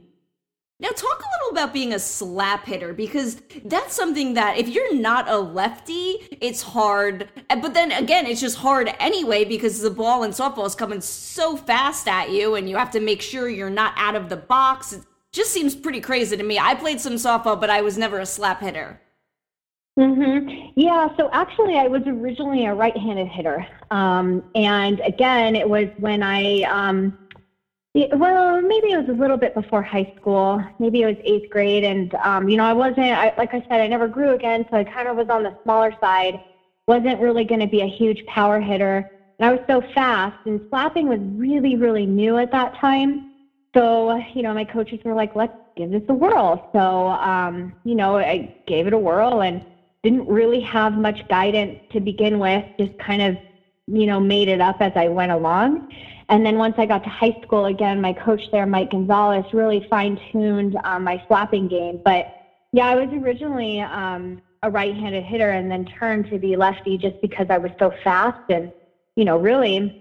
Now, 0.85 0.91
talk 0.91 1.19
a 1.19 1.25
little 1.38 1.53
about 1.53 1.73
being 1.73 1.95
a 1.95 1.99
slap 1.99 2.67
hitter 2.67 2.93
because 2.93 3.41
that's 3.64 3.95
something 3.95 4.35
that 4.35 4.59
if 4.59 4.69
you're 4.69 4.95
not 4.95 5.26
a 5.31 5.38
lefty, 5.38 6.29
it's 6.43 6.61
hard. 6.61 7.31
But 7.49 7.73
then 7.73 7.91
again, 7.91 8.26
it's 8.26 8.43
just 8.43 8.59
hard 8.59 8.95
anyway 8.99 9.47
because 9.47 9.81
the 9.81 9.88
ball 9.88 10.25
in 10.25 10.33
softball 10.33 10.67
is 10.67 10.75
coming 10.75 11.00
so 11.00 11.57
fast 11.57 12.07
at 12.07 12.33
you 12.33 12.57
and 12.57 12.69
you 12.69 12.76
have 12.76 12.91
to 12.91 13.00
make 13.00 13.23
sure 13.23 13.49
you're 13.49 13.71
not 13.71 13.95
out 13.97 14.14
of 14.14 14.29
the 14.29 14.37
box. 14.37 14.93
It 14.93 15.03
just 15.33 15.53
seems 15.53 15.75
pretty 15.75 16.03
crazy 16.03 16.37
to 16.37 16.43
me. 16.43 16.59
I 16.59 16.75
played 16.75 17.00
some 17.00 17.14
softball, 17.14 17.59
but 17.59 17.71
I 17.71 17.81
was 17.81 17.97
never 17.97 18.19
a 18.19 18.26
slap 18.26 18.61
hitter. 18.61 19.00
Mm-hmm. 19.99 20.73
Yeah, 20.76 21.17
so 21.17 21.31
actually, 21.33 21.79
I 21.79 21.87
was 21.87 22.03
originally 22.05 22.67
a 22.67 22.75
right 22.75 22.97
handed 22.97 23.29
hitter. 23.29 23.67
Um, 23.91 24.45
and 24.55 25.00
again, 25.00 25.57
it 25.57 25.67
was 25.67 25.88
when 25.97 26.23
I. 26.23 26.61
Um, 26.64 27.17
Yeah, 27.95 28.07
well, 28.17 28.61
maybe 28.61 28.89
it 28.91 28.97
was 28.97 29.09
a 29.09 29.13
little 29.21 29.37
bit 29.37 29.55
before 29.55 29.83
high 29.83 30.09
school. 30.17 30.61
Maybe 30.81 31.03
it 31.03 31.07
was 31.07 31.17
eighth 31.25 31.49
grade, 31.49 31.85
and 31.85 32.13
um, 32.17 32.49
you 32.49 32.57
know, 32.57 32.65
I 32.65 32.73
wasn't. 32.73 32.99
I, 33.13 33.33
like 33.37 33.55
I 33.55 33.63
said, 33.69 33.81
I 33.81 33.87
never 33.87 34.09
grew 34.09 34.33
again, 34.33 34.65
so 34.71 34.77
I 34.77 34.85
kind 34.85 35.07
of 35.09 35.17
was 35.17 35.29
on 35.29 35.45
the 35.45 35.55
smaller 35.63 35.93
side. 36.03 36.41
wasn't 36.89 37.21
really 37.21 37.45
going 37.45 37.61
to 37.61 37.69
be 37.69 37.83
a 37.83 37.87
huge 37.87 38.25
power 38.27 38.61
hitter, 38.61 39.05
and 39.39 39.47
I 39.49 39.53
was 39.53 39.61
so 39.71 39.81
fast. 39.95 40.35
And 40.45 40.61
slapping 40.71 41.09
was 41.09 41.21
really, 41.23 41.77
really 41.77 42.05
new 42.07 42.37
at 42.39 42.51
that 42.51 42.75
time. 42.75 43.23
So 43.77 44.21
you 44.35 44.43
know, 44.43 44.55
my 44.55 44.65
coaches 44.65 44.99
were 45.05 45.15
like, 45.15 45.37
"Let's 45.37 45.55
give 45.77 45.91
this 45.91 46.03
a 46.09 46.15
whirl." 46.15 46.61
So 46.75 47.09
um, 47.09 47.75
you 47.85 47.95
know, 47.95 48.17
I 48.19 48.49
gave 48.67 48.89
it 48.89 48.93
a 48.93 48.99
whirl 48.99 49.41
and 49.43 49.63
didn't 50.03 50.27
really 50.29 50.61
have 50.61 50.95
much 50.95 51.21
guidance 51.29 51.79
to 51.93 52.01
begin 52.01 52.41
with. 52.41 52.65
Just 52.81 52.93
kind 52.99 53.23
of 53.23 53.39
you 53.87 54.07
know 54.07 54.19
made 54.21 54.49
it 54.49 54.61
up 54.61 54.77
as 54.81 54.93
I 54.97 55.09
went 55.09 55.31
along. 55.33 55.83
And 56.28 56.45
then 56.45 56.59
once 56.59 56.75
I 56.78 56.87
got 56.87 57.04
to 57.04 57.11
high 57.11 57.37
school, 57.43 57.66
again, 57.66 58.00
my 58.00 58.12
coach 58.12 58.40
there, 58.50 58.66
Mike 58.66 58.90
Gonzalez, 58.90 59.45
really 59.52 59.87
fine 59.90 60.19
tuned 60.33 60.76
um, 60.85 61.04
my 61.04 61.23
slapping 61.28 61.69
game. 61.69 62.00
But 62.04 62.35
yeah, 62.73 62.87
I 62.87 62.95
was 62.95 63.09
originally 63.12 63.81
um, 63.81 64.40
a 64.62 64.71
right 64.71 64.95
handed 64.95 65.25
hitter 65.25 65.50
and 65.50 65.71
then 65.71 65.85
turned 65.85 66.31
to 66.31 66.38
be 66.38 66.57
lefty 66.57 66.97
just 66.97 67.21
because 67.21 67.47
I 67.50 67.59
was 67.59 67.71
so 67.78 67.93
fast. 68.02 68.40
And, 68.49 68.73
you 69.16 69.25
know, 69.25 69.38
really 69.38 70.00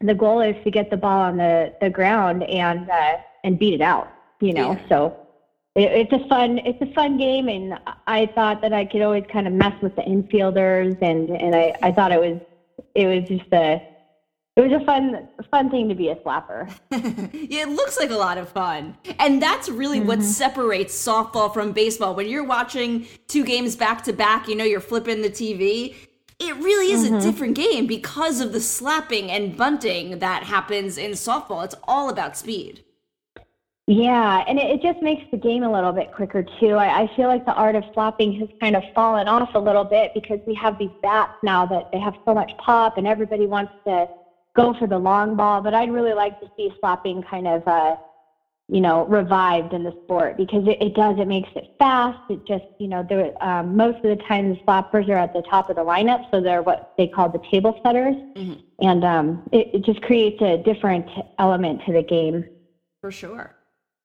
the 0.00 0.14
goal 0.14 0.40
is 0.40 0.56
to 0.64 0.70
get 0.70 0.90
the 0.90 0.96
ball 0.96 1.20
on 1.20 1.36
the, 1.36 1.74
the 1.80 1.90
ground 1.90 2.42
and, 2.44 2.88
uh, 2.88 3.16
and 3.44 3.58
beat 3.58 3.74
it 3.74 3.80
out, 3.80 4.08
you 4.40 4.52
know. 4.52 4.72
Yeah. 4.72 4.88
So 4.88 5.26
it, 5.74 6.10
it's 6.10 6.12
a 6.12 6.28
fun 6.28 6.58
it's 6.58 6.80
a 6.80 6.92
fun 6.94 7.18
game 7.18 7.48
and 7.48 7.78
I 8.06 8.26
thought 8.34 8.62
that 8.62 8.72
I 8.72 8.84
could 8.84 9.02
always 9.02 9.24
kind 9.30 9.46
of 9.46 9.52
mess 9.52 9.74
with 9.82 9.94
the 9.94 10.02
infielders 10.02 11.00
and, 11.02 11.30
and 11.30 11.54
I, 11.54 11.74
I 11.82 11.92
thought 11.92 12.12
it 12.12 12.20
was 12.20 12.40
it 12.94 13.06
was 13.06 13.28
just 13.28 13.52
a 13.52 13.80
it 14.56 14.62
was 14.62 14.72
a 14.72 14.84
fun 14.86 15.28
fun 15.50 15.70
thing 15.70 15.88
to 15.90 15.94
be 15.94 16.08
a 16.08 16.16
slapper. 16.16 16.70
yeah, 16.90 17.62
it 17.62 17.68
looks 17.68 17.98
like 17.98 18.10
a 18.10 18.16
lot 18.16 18.38
of 18.38 18.48
fun. 18.48 18.96
And 19.18 19.40
that's 19.40 19.68
really 19.68 19.98
mm-hmm. 19.98 20.08
what 20.08 20.22
separates 20.22 20.94
softball 20.96 21.52
from 21.52 21.72
baseball. 21.72 22.14
When 22.14 22.26
you're 22.26 22.44
watching 22.44 23.06
two 23.28 23.44
games 23.44 23.76
back 23.76 24.02
to 24.04 24.14
back, 24.14 24.48
you 24.48 24.56
know, 24.56 24.64
you're 24.64 24.80
flipping 24.80 25.20
the 25.20 25.28
TV. 25.28 25.94
It 26.38 26.56
really 26.56 26.92
is 26.92 27.04
mm-hmm. 27.04 27.16
a 27.16 27.20
different 27.20 27.54
game 27.54 27.86
because 27.86 28.40
of 28.40 28.52
the 28.52 28.60
slapping 28.60 29.30
and 29.30 29.56
bunting 29.56 30.20
that 30.20 30.42
happens 30.44 30.96
in 30.96 31.12
softball. 31.12 31.64
It's 31.64 31.74
all 31.84 32.08
about 32.08 32.36
speed. 32.36 32.82
Yeah, 33.86 34.42
and 34.48 34.58
it, 34.58 34.70
it 34.70 34.82
just 34.82 35.00
makes 35.00 35.22
the 35.30 35.36
game 35.36 35.62
a 35.62 35.72
little 35.72 35.92
bit 35.92 36.12
quicker 36.12 36.44
too. 36.58 36.72
I, 36.72 37.02
I 37.02 37.10
feel 37.14 37.28
like 37.28 37.44
the 37.44 37.54
art 37.54 37.76
of 37.76 37.84
slapping 37.94 38.40
has 38.40 38.48
kind 38.58 38.74
of 38.74 38.82
fallen 38.94 39.28
off 39.28 39.54
a 39.54 39.58
little 39.58 39.84
bit 39.84 40.12
because 40.12 40.40
we 40.46 40.54
have 40.54 40.78
these 40.78 40.90
bats 41.02 41.34
now 41.42 41.66
that 41.66 41.92
they 41.92 42.00
have 42.00 42.14
so 42.24 42.34
much 42.34 42.50
pop 42.58 42.98
and 42.98 43.06
everybody 43.06 43.46
wants 43.46 43.72
to 43.86 44.08
go 44.56 44.74
for 44.74 44.86
the 44.86 44.98
long 44.98 45.36
ball, 45.36 45.60
but 45.60 45.74
I'd 45.74 45.92
really 45.92 46.14
like 46.14 46.40
to 46.40 46.50
see 46.56 46.72
slapping 46.80 47.22
kind 47.22 47.46
of, 47.46 47.66
uh, 47.68 47.96
you 48.68 48.80
know, 48.80 49.06
revived 49.06 49.72
in 49.72 49.84
the 49.84 49.92
sport 50.04 50.36
because 50.36 50.66
it, 50.66 50.82
it 50.82 50.94
does. 50.94 51.18
It 51.18 51.28
makes 51.28 51.48
it 51.54 51.74
fast. 51.78 52.18
It 52.30 52.44
just, 52.46 52.64
you 52.78 52.88
know, 52.88 53.06
there, 53.08 53.32
um, 53.44 53.76
most 53.76 53.96
of 53.98 54.18
the 54.18 54.22
time 54.24 54.50
the 54.50 54.56
slappers 54.66 55.08
are 55.08 55.18
at 55.18 55.32
the 55.32 55.42
top 55.42 55.70
of 55.70 55.76
the 55.76 55.84
lineup, 55.84 56.30
so 56.30 56.40
they're 56.40 56.62
what 56.62 56.94
they 56.98 57.06
call 57.06 57.28
the 57.28 57.42
table 57.50 57.78
setters, 57.84 58.16
mm-hmm. 58.34 58.54
and 58.80 59.04
um, 59.04 59.48
it, 59.52 59.68
it 59.74 59.84
just 59.84 60.02
creates 60.02 60.40
a 60.42 60.58
different 60.58 61.06
element 61.38 61.82
to 61.86 61.92
the 61.92 62.02
game. 62.02 62.44
For 63.00 63.12
sure. 63.12 63.55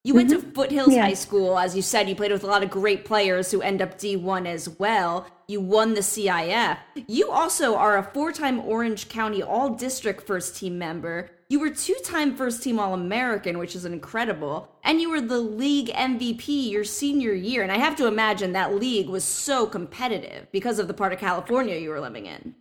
You 0.04 0.16
went 0.16 0.32
mm-hmm. 0.32 0.50
to 0.50 0.56
Foothills 0.56 0.96
yeah. 0.96 1.04
High 1.04 1.14
School, 1.14 1.60
as 1.60 1.76
you 1.76 1.84
said. 1.84 2.10
You 2.10 2.16
played 2.16 2.32
with 2.32 2.44
a 2.44 2.48
lot 2.48 2.64
of 2.64 2.72
great 2.72 3.06
players 3.06 3.52
who 3.52 3.62
end 3.62 3.84
up 3.84 4.00
D1 4.00 4.48
as 4.48 4.68
well. 4.68 5.28
You 5.48 5.62
won 5.62 5.94
the 5.94 6.02
CIF. 6.02 6.78
You 7.08 7.30
also 7.30 7.76
are 7.76 7.98
a 7.98 8.04
four 8.04 8.32
time 8.32 8.60
Orange 8.62 9.10
County 9.10 9.44
All 9.44 9.70
District 9.70 10.26
First 10.26 10.56
Team 10.56 10.80
member. 10.80 11.30
You 11.50 11.60
were 11.60 11.70
two 11.70 11.98
time 12.04 12.36
First 12.36 12.64
Team 12.64 12.80
All 12.80 12.96
American, 12.96 13.60
which 13.60 13.76
is 13.76 13.86
incredible. 13.86 14.74
And 14.84 15.00
you 15.00 15.12
were 15.12 15.22
the 15.22 15.40
league 15.40 15.90
MVP 15.90 16.72
your 16.72 16.84
senior 16.84 17.34
year. 17.34 17.62
And 17.62 17.72
I 17.72 17.78
have 17.78 17.96
to 17.98 18.08
imagine 18.08 18.54
that 18.54 18.74
league 18.74 19.08
was 19.08 19.24
so 19.24 19.68
competitive 19.68 20.48
because 20.52 20.80
of 20.80 20.88
the 20.88 20.96
part 20.96 21.14
of 21.14 21.20
California 21.20 21.78
you 21.78 21.90
were 21.90 22.00
living 22.00 22.26
in. 22.26 22.56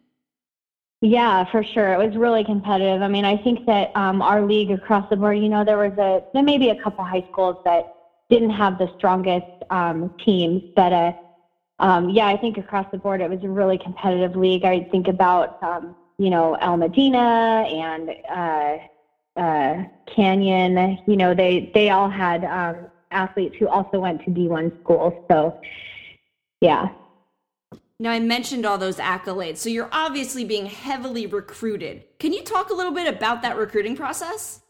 Yeah, 1.02 1.44
for 1.50 1.62
sure. 1.64 1.92
It 1.94 1.98
was 1.98 2.14
really 2.16 2.44
competitive. 2.44 3.00
I 3.02 3.08
mean, 3.08 3.24
I 3.24 3.36
think 3.38 3.60
that 3.66 3.90
um, 3.94 4.20
our 4.20 4.42
league 4.42 4.70
across 4.70 5.04
the 5.08 5.16
board, 5.16 5.38
you 5.38 5.48
know, 5.48 5.64
there 5.64 5.78
was 5.78 5.96
a 5.96 6.22
there 6.34 6.42
may 6.42 6.58
be 6.58 6.68
a 6.68 6.76
couple 6.76 7.04
high 7.04 7.22
schools 7.26 7.56
that 7.64 7.86
didn't 8.28 8.50
have 8.50 8.76
the 8.78 8.88
strongest 8.94 9.46
um, 9.70 10.10
teams, 10.24 10.62
but 10.76 10.92
uh, 10.92 11.12
um, 11.78 12.10
yeah, 12.10 12.26
I 12.26 12.36
think 12.36 12.58
across 12.58 12.86
the 12.92 12.98
board 12.98 13.20
it 13.22 13.30
was 13.30 13.42
a 13.44 13.48
really 13.48 13.78
competitive 13.78 14.36
league. 14.36 14.64
I 14.64 14.86
think 14.90 15.08
about 15.08 15.50
um, 15.62 15.94
you 16.18 16.30
know 16.30 16.54
El 16.60 16.76
Modena 16.76 17.64
and 17.68 18.10
uh, 18.30 18.78
uh, 19.40 19.84
Canyon. 20.14 20.98
You 21.06 21.16
know, 21.16 21.34
they 21.34 21.70
they 21.74 21.90
all 21.90 22.10
had 22.10 22.44
um, 22.44 22.88
athletes 23.10 23.56
who 23.58 23.68
also 23.68 24.00
went 24.00 24.22
to 24.24 24.30
D1 24.30 24.72
schools. 24.84 25.14
So 25.30 25.54
yeah, 26.60 26.88
now, 28.00 28.12
I 28.12 28.18
mentioned 28.18 28.64
all 28.64 28.78
those 28.78 28.96
accolades, 28.96 29.58
so 29.58 29.68
you're 29.68 29.90
obviously 29.92 30.42
being 30.42 30.64
heavily 30.64 31.26
recruited. 31.26 32.02
Can 32.18 32.32
you 32.32 32.42
talk 32.42 32.70
a 32.70 32.72
little 32.72 32.92
bit 32.92 33.06
about 33.06 33.42
that 33.42 33.58
recruiting 33.58 33.94
process? 33.94 34.62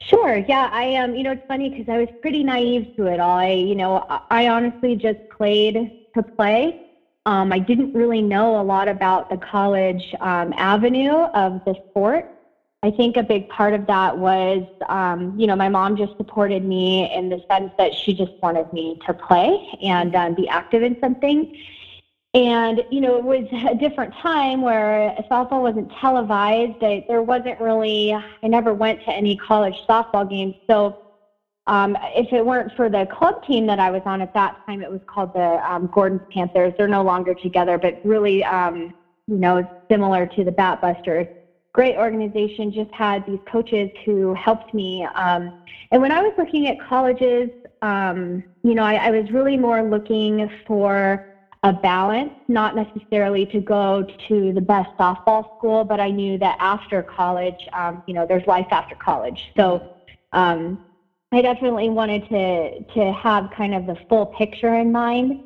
Sure. 0.00 0.38
Yeah, 0.38 0.70
I 0.72 0.82
am. 0.82 1.10
Um, 1.10 1.16
you 1.16 1.22
know, 1.22 1.30
it's 1.30 1.46
funny 1.46 1.70
because 1.70 1.88
I 1.88 1.98
was 1.98 2.08
pretty 2.20 2.42
naive 2.42 2.96
to 2.96 3.06
it 3.06 3.20
all. 3.20 3.38
I, 3.38 3.52
you 3.52 3.76
know, 3.76 4.04
I 4.28 4.48
honestly 4.48 4.96
just 4.96 5.20
played 5.30 6.08
to 6.16 6.22
play. 6.24 6.84
Um, 7.26 7.52
I 7.52 7.60
didn't 7.60 7.94
really 7.94 8.22
know 8.22 8.60
a 8.60 8.64
lot 8.64 8.88
about 8.88 9.30
the 9.30 9.36
college 9.36 10.16
um, 10.20 10.52
avenue 10.56 11.12
of 11.12 11.64
the 11.64 11.76
sport. 11.90 12.28
I 12.82 12.90
think 12.90 13.16
a 13.16 13.22
big 13.22 13.48
part 13.50 13.72
of 13.72 13.86
that 13.86 14.18
was, 14.18 14.66
um, 14.88 15.38
you 15.38 15.46
know, 15.46 15.54
my 15.54 15.68
mom 15.68 15.96
just 15.96 16.16
supported 16.16 16.64
me 16.64 17.08
in 17.14 17.28
the 17.28 17.40
sense 17.48 17.70
that 17.78 17.94
she 17.94 18.14
just 18.14 18.32
wanted 18.42 18.70
me 18.72 18.98
to 19.06 19.14
play 19.14 19.78
and 19.80 20.14
um, 20.16 20.34
be 20.34 20.48
active 20.48 20.82
in 20.82 20.98
something. 21.00 21.56
And, 22.34 22.82
you 22.90 23.00
know, 23.00 23.16
it 23.16 23.24
was 23.24 23.46
a 23.70 23.76
different 23.76 24.12
time 24.20 24.60
where 24.60 25.14
softball 25.30 25.62
wasn't 25.62 25.90
televised. 26.00 26.74
I, 26.82 27.04
there 27.06 27.22
wasn't 27.22 27.60
really, 27.60 28.12
I 28.12 28.46
never 28.48 28.74
went 28.74 29.00
to 29.04 29.12
any 29.12 29.36
college 29.36 29.76
softball 29.88 30.28
games. 30.28 30.54
So 30.68 30.96
um, 31.68 31.96
if 32.16 32.32
it 32.32 32.44
weren't 32.44 32.72
for 32.74 32.90
the 32.90 33.06
club 33.06 33.36
team 33.46 33.66
that 33.66 33.78
I 33.78 33.90
was 33.92 34.02
on 34.04 34.20
at 34.20 34.32
that 34.34 34.56
time, 34.66 34.82
it 34.82 34.90
was 34.90 35.00
called 35.06 35.32
the 35.32 35.60
um, 35.64 35.88
Gordon's 35.92 36.22
Panthers. 36.32 36.72
They're 36.76 36.88
no 36.88 37.04
longer 37.04 37.34
together, 37.34 37.78
but 37.78 37.94
really, 38.02 38.42
um, 38.42 38.90
you 39.28 39.36
know, 39.36 39.62
similar 39.88 40.26
to 40.26 40.42
the 40.42 40.52
Bat 40.52 40.80
Busters. 40.80 41.28
Great 41.72 41.96
organization, 41.96 42.72
just 42.72 42.90
had 42.92 43.24
these 43.24 43.40
coaches 43.50 43.90
who 44.04 44.34
helped 44.34 44.74
me. 44.74 45.06
Um, 45.14 45.52
and 45.92 46.02
when 46.02 46.12
I 46.12 46.20
was 46.20 46.32
looking 46.36 46.66
at 46.66 46.78
colleges, 46.78 47.50
um, 47.80 48.44
you 48.64 48.74
know, 48.74 48.82
I, 48.82 48.94
I 48.94 49.10
was 49.10 49.30
really 49.30 49.56
more 49.56 49.82
looking 49.82 50.48
for 50.66 51.20
a 51.64 51.72
balance, 51.72 52.34
not 52.46 52.76
necessarily 52.76 53.46
to 53.46 53.58
go 53.58 54.04
to 54.28 54.52
the 54.52 54.60
best 54.60 54.90
softball 55.00 55.44
school, 55.56 55.82
but 55.82 55.98
I 55.98 56.10
knew 56.10 56.36
that 56.38 56.56
after 56.60 57.02
college, 57.02 57.66
um, 57.72 58.02
you 58.06 58.12
know, 58.12 58.26
there's 58.26 58.46
life 58.46 58.66
after 58.70 58.94
college. 58.94 59.50
So 59.56 59.82
um, 60.32 60.78
I 61.32 61.40
definitely 61.40 61.88
wanted 61.88 62.28
to 62.28 62.84
to 62.94 63.12
have 63.14 63.48
kind 63.56 63.74
of 63.74 63.86
the 63.86 63.96
full 64.10 64.26
picture 64.26 64.74
in 64.74 64.92
mind. 64.92 65.40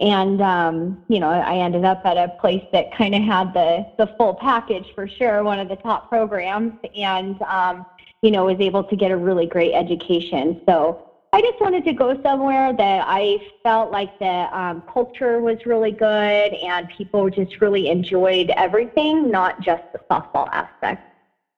And 0.00 0.40
um, 0.42 0.98
you 1.08 1.20
know, 1.20 1.30
I 1.30 1.58
ended 1.58 1.84
up 1.84 2.00
at 2.04 2.16
a 2.16 2.28
place 2.40 2.64
that 2.72 2.90
kind 2.90 3.14
of 3.14 3.22
had 3.22 3.52
the 3.52 3.86
the 3.96 4.08
full 4.18 4.34
package 4.34 4.86
for 4.92 5.06
sure, 5.06 5.44
one 5.44 5.60
of 5.60 5.68
the 5.68 5.76
top 5.76 6.08
programs, 6.08 6.74
and 6.96 7.40
um, 7.42 7.86
you 8.22 8.32
know, 8.32 8.44
was 8.44 8.58
able 8.58 8.82
to 8.82 8.96
get 8.96 9.12
a 9.12 9.16
really 9.16 9.46
great 9.46 9.72
education. 9.72 10.60
So 10.68 10.98
I 11.32 11.40
just 11.42 11.60
wanted 11.60 11.84
to 11.84 11.92
go 11.92 12.20
somewhere 12.22 12.72
that 12.72 13.04
I 13.06 13.38
felt 13.62 13.92
like 13.92 14.18
the 14.18 14.26
um, 14.26 14.82
culture 14.92 15.40
was 15.40 15.64
really 15.64 15.92
good 15.92 16.06
and 16.06 16.88
people 16.88 17.30
just 17.30 17.60
really 17.60 17.88
enjoyed 17.88 18.50
everything, 18.56 19.30
not 19.30 19.60
just 19.60 19.82
the 19.92 20.00
softball 20.10 20.48
aspect. 20.50 21.02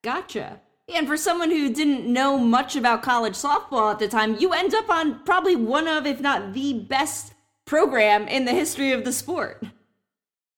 Gotcha. 0.02 0.60
And 0.94 1.06
for 1.06 1.16
someone 1.16 1.50
who 1.50 1.72
didn't 1.72 2.04
know 2.04 2.36
much 2.36 2.76
about 2.76 3.02
college 3.02 3.34
softball 3.34 3.90
at 3.90 3.98
the 3.98 4.08
time, 4.08 4.36
you 4.38 4.52
end 4.52 4.74
up 4.74 4.90
on 4.90 5.20
probably 5.24 5.56
one 5.56 5.88
of, 5.88 6.04
if 6.04 6.20
not 6.20 6.52
the 6.52 6.74
best 6.74 7.32
program 7.64 8.28
in 8.28 8.44
the 8.44 8.52
history 8.52 8.92
of 8.92 9.04
the 9.04 9.12
sport. 9.12 9.64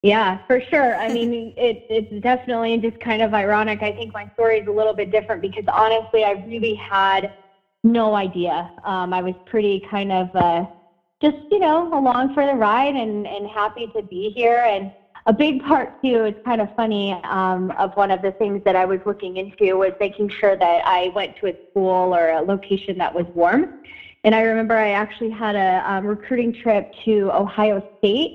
Yeah, 0.03 0.45
for 0.47 0.61
sure. 0.61 0.97
I 0.97 1.13
mean, 1.13 1.55
it, 1.57 1.87
it's 1.89 2.23
definitely 2.23 2.79
just 2.79 2.99
kind 3.01 3.23
of 3.23 3.33
ironic. 3.33 3.83
I 3.83 3.93
think 3.93 4.13
my 4.13 4.29
story 4.35 4.59
is 4.59 4.67
a 4.67 4.73
little 4.73 4.93
bit 4.93 5.13
different 5.13 5.41
because 5.41 5.65
honestly, 5.69 6.25
I 6.25 6.33
really 6.47 6.75
had 6.75 7.33
no 7.85 8.15
idea. 8.15 8.71
Um, 8.83 9.13
I 9.13 9.23
was 9.23 9.35
pretty 9.47 9.81
kind 9.89 10.11
of 10.11 10.29
uh, 10.35 10.65
just, 11.23 11.37
you 11.51 11.59
know, 11.59 11.89
along 11.93 12.31
for 12.31 12.47
the 12.47 12.55
ride 12.55 12.95
and, 12.97 13.27
and 13.27 13.47
happy 13.47 13.89
to 13.95 14.03
be 14.03 14.33
here. 14.35 14.65
And 14.65 14.91
a 15.27 15.33
big 15.33 15.63
part, 15.63 15.93
too, 16.03 16.25
it's 16.25 16.39
kind 16.45 16.61
of 16.61 16.69
funny, 16.77 17.13
um, 17.25 17.71
of 17.79 17.93
one 17.95 18.11
of 18.11 18.21
the 18.21 18.33
things 18.33 18.61
that 18.65 18.75
I 18.77 18.85
was 18.85 19.01
looking 19.07 19.37
into 19.37 19.77
was 19.77 19.93
making 20.01 20.31
sure 20.31 20.57
that 20.57 20.83
I 20.85 21.11
went 21.15 21.37
to 21.37 21.47
a 21.47 21.55
school 21.71 22.15
or 22.15 22.31
a 22.31 22.43
location 22.43 22.99
that 22.99 23.15
was 23.15 23.27
warm. 23.35 23.67
And 24.25 24.35
I 24.35 24.41
remember 24.41 24.75
I 24.77 24.91
actually 24.91 25.31
had 25.31 25.55
a 25.55 25.83
um, 25.91 26.07
recruiting 26.07 26.53
trip 26.53 26.87
to 27.05 27.31
Ohio 27.33 27.83
State. 27.99 28.33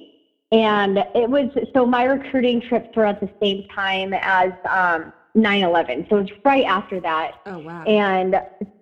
And 0.52 1.00
it 1.14 1.30
was 1.30 1.48
so 1.76 1.86
my 1.86 2.06
recruiting 2.06 2.60
trips 2.60 2.90
were 2.96 3.06
at 3.06 3.20
the 3.20 3.30
same 3.42 3.64
time 3.74 4.14
as 4.14 4.52
um, 4.68 5.14
9/11. 5.38 6.10
So 6.10 6.18
it 6.18 6.22
was 6.22 6.30
right 6.44 6.66
after 6.66 7.00
that. 7.02 7.32
Oh 7.46 7.60
wow. 7.60 7.84
And 7.84 8.40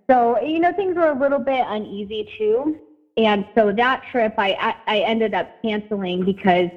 so 0.09 0.39
you 0.41 0.59
know 0.59 0.71
things 0.73 0.95
were 0.95 1.09
a 1.09 1.19
little 1.19 1.39
bit 1.39 1.63
uneasy 1.67 2.27
too. 2.37 2.77
And 3.17 3.45
so 3.55 3.71
that 3.71 4.03
trip 4.11 4.35
I 4.37 4.75
I 4.85 4.99
ended 4.99 5.33
up 5.33 5.49
canceling 5.63 6.23
because 6.23 6.69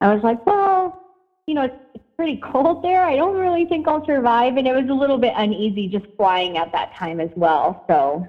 I 0.00 0.14
was 0.14 0.22
like, 0.22 0.44
well, 0.46 1.02
you 1.46 1.54
know, 1.54 1.62
it's, 1.64 1.74
it's 1.94 2.04
pretty 2.16 2.40
cold 2.52 2.82
there. 2.84 3.04
I 3.04 3.16
don't 3.16 3.36
really 3.36 3.64
think 3.66 3.88
I'll 3.88 4.04
survive, 4.06 4.56
and 4.56 4.66
it 4.68 4.72
was 4.72 4.88
a 4.88 4.94
little 4.94 5.18
bit 5.18 5.32
uneasy 5.36 5.88
just 5.88 6.06
flying 6.16 6.56
at 6.58 6.70
that 6.72 6.94
time 6.94 7.20
as 7.20 7.30
well. 7.36 7.84
So 7.88 8.24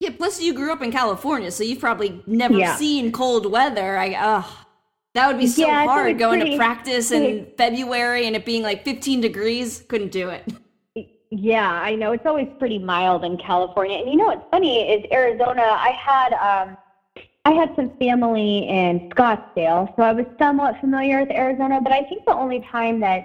yeah, 0.00 0.10
plus 0.16 0.40
you 0.40 0.54
grew 0.54 0.72
up 0.72 0.82
in 0.82 0.90
California, 0.90 1.50
so 1.50 1.64
you've 1.64 1.80
probably 1.80 2.22
never 2.26 2.58
Yeah. 2.58 2.76
seen 2.76 3.12
cold 3.12 3.50
weather. 3.50 3.96
I 3.98 4.14
ugh, 4.18 4.50
that 5.14 5.28
would 5.28 5.38
be 5.38 5.46
so 5.46 5.66
Yeah, 5.66 5.84
hard 5.84 6.18
going 6.18 6.40
to 6.40 6.44
pretty- 6.46 6.56
practice 6.56 7.10
in 7.12 7.22
pretty- 7.22 7.54
February 7.56 8.26
and 8.26 8.34
it 8.34 8.44
being 8.44 8.62
like 8.62 8.84
15 8.84 9.20
degrees. 9.20 9.84
Couldn't 9.88 10.12
do 10.12 10.30
it. 10.30 10.44
Yeah, 11.36 11.68
I 11.68 11.94
know 11.96 12.12
it's 12.12 12.26
always 12.26 12.48
pretty 12.58 12.78
mild 12.78 13.24
in 13.24 13.36
California. 13.36 13.98
And 13.98 14.08
you 14.08 14.16
know 14.16 14.26
what's 14.26 14.44
funny 14.50 14.82
is 14.82 15.04
Arizona. 15.12 15.62
I 15.62 15.90
had 15.90 16.32
um, 16.34 16.76
I 17.44 17.52
had 17.52 17.70
some 17.74 17.90
family 17.98 18.68
in 18.68 19.00
Scottsdale, 19.10 19.88
so 19.96 20.02
I 20.02 20.12
was 20.12 20.26
somewhat 20.38 20.76
familiar 20.80 21.20
with 21.20 21.30
Arizona. 21.32 21.80
But 21.80 21.92
I 21.92 22.02
think 22.04 22.24
the 22.24 22.34
only 22.34 22.60
time 22.60 23.00
that 23.00 23.24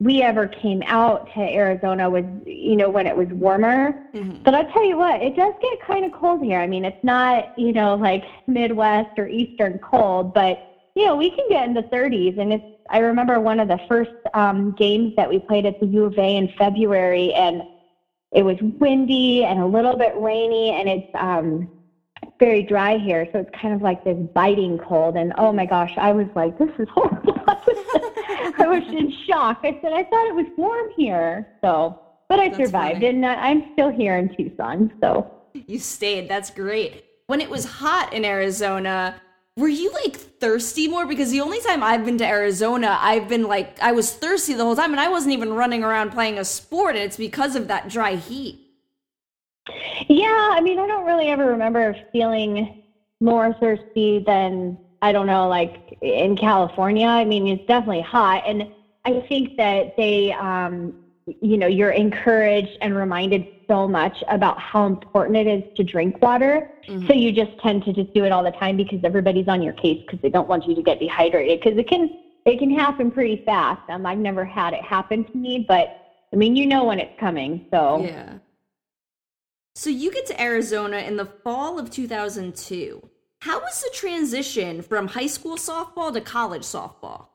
we 0.00 0.22
ever 0.22 0.46
came 0.46 0.82
out 0.86 1.28
to 1.34 1.40
Arizona 1.40 2.08
was, 2.08 2.24
you 2.46 2.74
know, 2.74 2.88
when 2.88 3.06
it 3.06 3.14
was 3.14 3.28
warmer. 3.28 3.94
Mhm. 4.14 4.42
But 4.42 4.54
I'll 4.54 4.64
tell 4.64 4.84
you 4.86 4.96
what, 4.96 5.20
it 5.22 5.36
does 5.36 5.52
get 5.60 5.78
kind 5.80 6.06
of 6.06 6.12
cold 6.12 6.42
here. 6.42 6.58
I 6.58 6.66
mean, 6.66 6.86
it's 6.86 7.04
not, 7.04 7.44
you 7.56 7.72
know, 7.72 7.94
like 7.96 8.24
Midwest 8.46 9.10
or 9.18 9.28
Eastern 9.28 9.78
cold, 9.80 10.32
but 10.32 10.58
you 10.94 11.04
know, 11.04 11.14
we 11.14 11.30
can 11.30 11.44
get 11.50 11.66
in 11.66 11.74
the 11.74 11.84
30s. 11.84 12.38
And 12.38 12.54
it's, 12.54 12.64
I 12.90 12.98
remember 12.98 13.40
one 13.40 13.60
of 13.60 13.68
the 13.68 13.78
first 13.88 14.10
um, 14.34 14.72
games 14.72 15.14
that 15.16 15.28
we 15.28 15.38
played 15.38 15.64
at 15.66 15.78
the 15.80 15.86
U 15.86 16.04
of 16.04 16.18
A 16.18 16.36
in 16.36 16.48
February, 16.58 17.32
and 17.34 17.62
it 18.32 18.42
was 18.42 18.56
windy 18.60 19.44
and 19.44 19.60
a 19.60 19.66
little 19.66 19.96
bit 19.96 20.12
rainy, 20.16 20.70
and 20.70 20.88
it's 20.88 21.10
um, 21.14 21.68
very 22.38 22.62
dry 22.62 22.98
here. 22.98 23.28
So 23.32 23.38
it's 23.40 23.50
kind 23.60 23.74
of 23.74 23.82
like 23.82 24.02
this 24.04 24.16
biting 24.34 24.78
cold. 24.78 25.16
And 25.16 25.32
oh 25.38 25.52
my 25.52 25.66
gosh, 25.66 25.92
I 25.96 26.12
was 26.12 26.26
like, 26.34 26.58
this 26.58 26.70
is 26.78 26.88
horrible. 26.92 27.34
I 27.46 28.66
was 28.66 28.82
in 28.88 29.12
shock. 29.26 29.60
I 29.62 29.78
said, 29.82 29.92
I 29.92 30.04
thought 30.04 30.26
it 30.28 30.34
was 30.34 30.46
warm 30.56 30.90
here. 30.96 31.46
So, 31.62 32.00
but 32.28 32.38
I 32.40 32.48
That's 32.48 32.58
survived, 32.58 32.94
funny. 32.96 33.06
and 33.06 33.24
uh, 33.24 33.36
I'm 33.38 33.72
still 33.72 33.90
here 33.90 34.16
in 34.18 34.34
Tucson. 34.36 34.92
So. 35.00 35.30
You 35.54 35.78
stayed. 35.78 36.28
That's 36.28 36.50
great. 36.50 37.04
When 37.26 37.40
it 37.40 37.50
was 37.50 37.64
hot 37.64 38.12
in 38.12 38.24
Arizona, 38.24 39.20
were 39.56 39.68
you 39.68 39.92
like 39.92 40.16
thirsty 40.16 40.88
more? 40.88 41.06
Because 41.06 41.30
the 41.30 41.40
only 41.40 41.60
time 41.60 41.82
I've 41.82 42.04
been 42.04 42.18
to 42.18 42.26
Arizona, 42.26 42.96
I've 43.00 43.28
been 43.28 43.44
like, 43.44 43.80
I 43.80 43.92
was 43.92 44.12
thirsty 44.12 44.54
the 44.54 44.64
whole 44.64 44.76
time 44.76 44.92
and 44.92 45.00
I 45.00 45.08
wasn't 45.08 45.34
even 45.34 45.52
running 45.52 45.84
around 45.84 46.10
playing 46.10 46.38
a 46.38 46.44
sport. 46.44 46.96
And 46.96 47.04
it's 47.04 47.16
because 47.16 47.56
of 47.56 47.68
that 47.68 47.88
dry 47.88 48.16
heat. 48.16 48.58
Yeah, 50.08 50.50
I 50.52 50.60
mean, 50.60 50.78
I 50.78 50.86
don't 50.86 51.04
really 51.04 51.28
ever 51.28 51.46
remember 51.46 51.94
feeling 52.12 52.82
more 53.20 53.52
thirsty 53.60 54.22
than 54.26 54.78
I 55.02 55.12
don't 55.12 55.26
know, 55.26 55.48
like 55.48 55.98
in 56.02 56.36
California. 56.36 57.06
I 57.06 57.24
mean, 57.24 57.46
it's 57.46 57.66
definitely 57.66 58.02
hot, 58.02 58.42
and 58.46 58.70
I 59.04 59.20
think 59.28 59.56
that 59.56 59.96
they, 59.96 60.32
um, 60.32 60.94
you 61.40 61.56
know, 61.56 61.66
you're 61.66 61.90
encouraged 61.90 62.76
and 62.80 62.94
reminded 62.94 63.59
so 63.70 63.86
much 63.86 64.16
about 64.28 64.58
how 64.58 64.86
important 64.86 65.36
it 65.36 65.46
is 65.46 65.62
to 65.76 65.84
drink 65.84 66.20
water. 66.20 66.68
Mhm. 66.88 67.06
So 67.06 67.14
you 67.14 67.30
just 67.30 67.56
tend 67.60 67.84
to 67.84 67.92
just 67.92 68.12
do 68.12 68.24
it 68.24 68.32
all 68.32 68.42
the 68.42 68.50
time 68.50 68.76
because 68.76 68.98
everybody's 69.04 69.46
on 69.46 69.62
your 69.62 69.74
case 69.74 70.02
because 70.04 70.20
they 70.20 70.28
don't 70.28 70.48
want 70.48 70.66
you 70.66 70.74
to 70.74 70.82
get 70.82 70.98
dehydrated 70.98 71.60
because 71.60 71.78
it 71.78 71.88
can 71.88 72.10
it 72.46 72.58
can 72.58 72.70
happen 72.70 73.10
pretty 73.10 73.42
fast. 73.44 73.82
Um, 73.88 74.06
I've 74.06 74.18
never 74.18 74.44
had 74.44 74.72
it 74.72 74.82
happen 74.82 75.24
to 75.24 75.36
me, 75.36 75.64
but 75.68 75.86
I 76.32 76.36
mean, 76.36 76.56
you 76.56 76.66
know 76.66 76.84
when 76.84 76.98
it's 76.98 77.18
coming. 77.20 77.66
So 77.70 78.02
Yeah. 78.02 78.38
So 79.76 79.88
you 79.88 80.10
get 80.10 80.26
to 80.26 80.42
Arizona 80.42 80.98
in 80.98 81.16
the 81.16 81.24
fall 81.24 81.78
of 81.78 81.90
2002. 81.90 83.08
How 83.40 83.60
was 83.60 83.80
the 83.80 83.90
transition 83.94 84.82
from 84.82 85.06
high 85.06 85.28
school 85.28 85.56
softball 85.56 86.12
to 86.12 86.20
college 86.20 86.62
softball? 86.62 87.29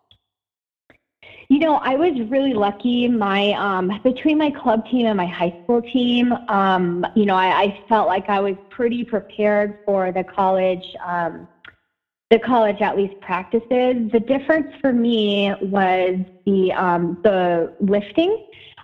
You 1.50 1.60
know, 1.60 1.80
I 1.84 1.96
was 1.96 2.20
really 2.30 2.54
lucky. 2.54 3.08
My 3.08 3.52
um, 3.54 3.92
between 4.04 4.38
my 4.38 4.50
club 4.52 4.84
team 4.86 5.06
and 5.06 5.16
my 5.16 5.28
high 5.28 5.54
school 5.64 5.82
team, 5.82 6.34
um, 6.48 7.06
you 7.16 7.26
know, 7.26 7.36
I, 7.36 7.62
I 7.64 7.74
felt 7.88 8.08
like 8.08 8.30
I 8.30 8.40
was 8.40 8.56
pretty 8.70 9.04
prepared 9.04 9.76
for 9.86 10.12
the 10.12 10.24
college, 10.24 10.96
um, 11.06 11.48
the 12.32 12.40
college 12.40 12.82
at 12.82 12.98
least 12.98 13.14
practices. 13.22 14.10
The 14.12 14.24
difference 14.26 14.68
for 14.82 14.92
me 14.92 15.54
was 15.62 16.18
the 16.46 16.74
um, 16.74 17.18
the 17.24 17.72
lifting. 17.80 18.36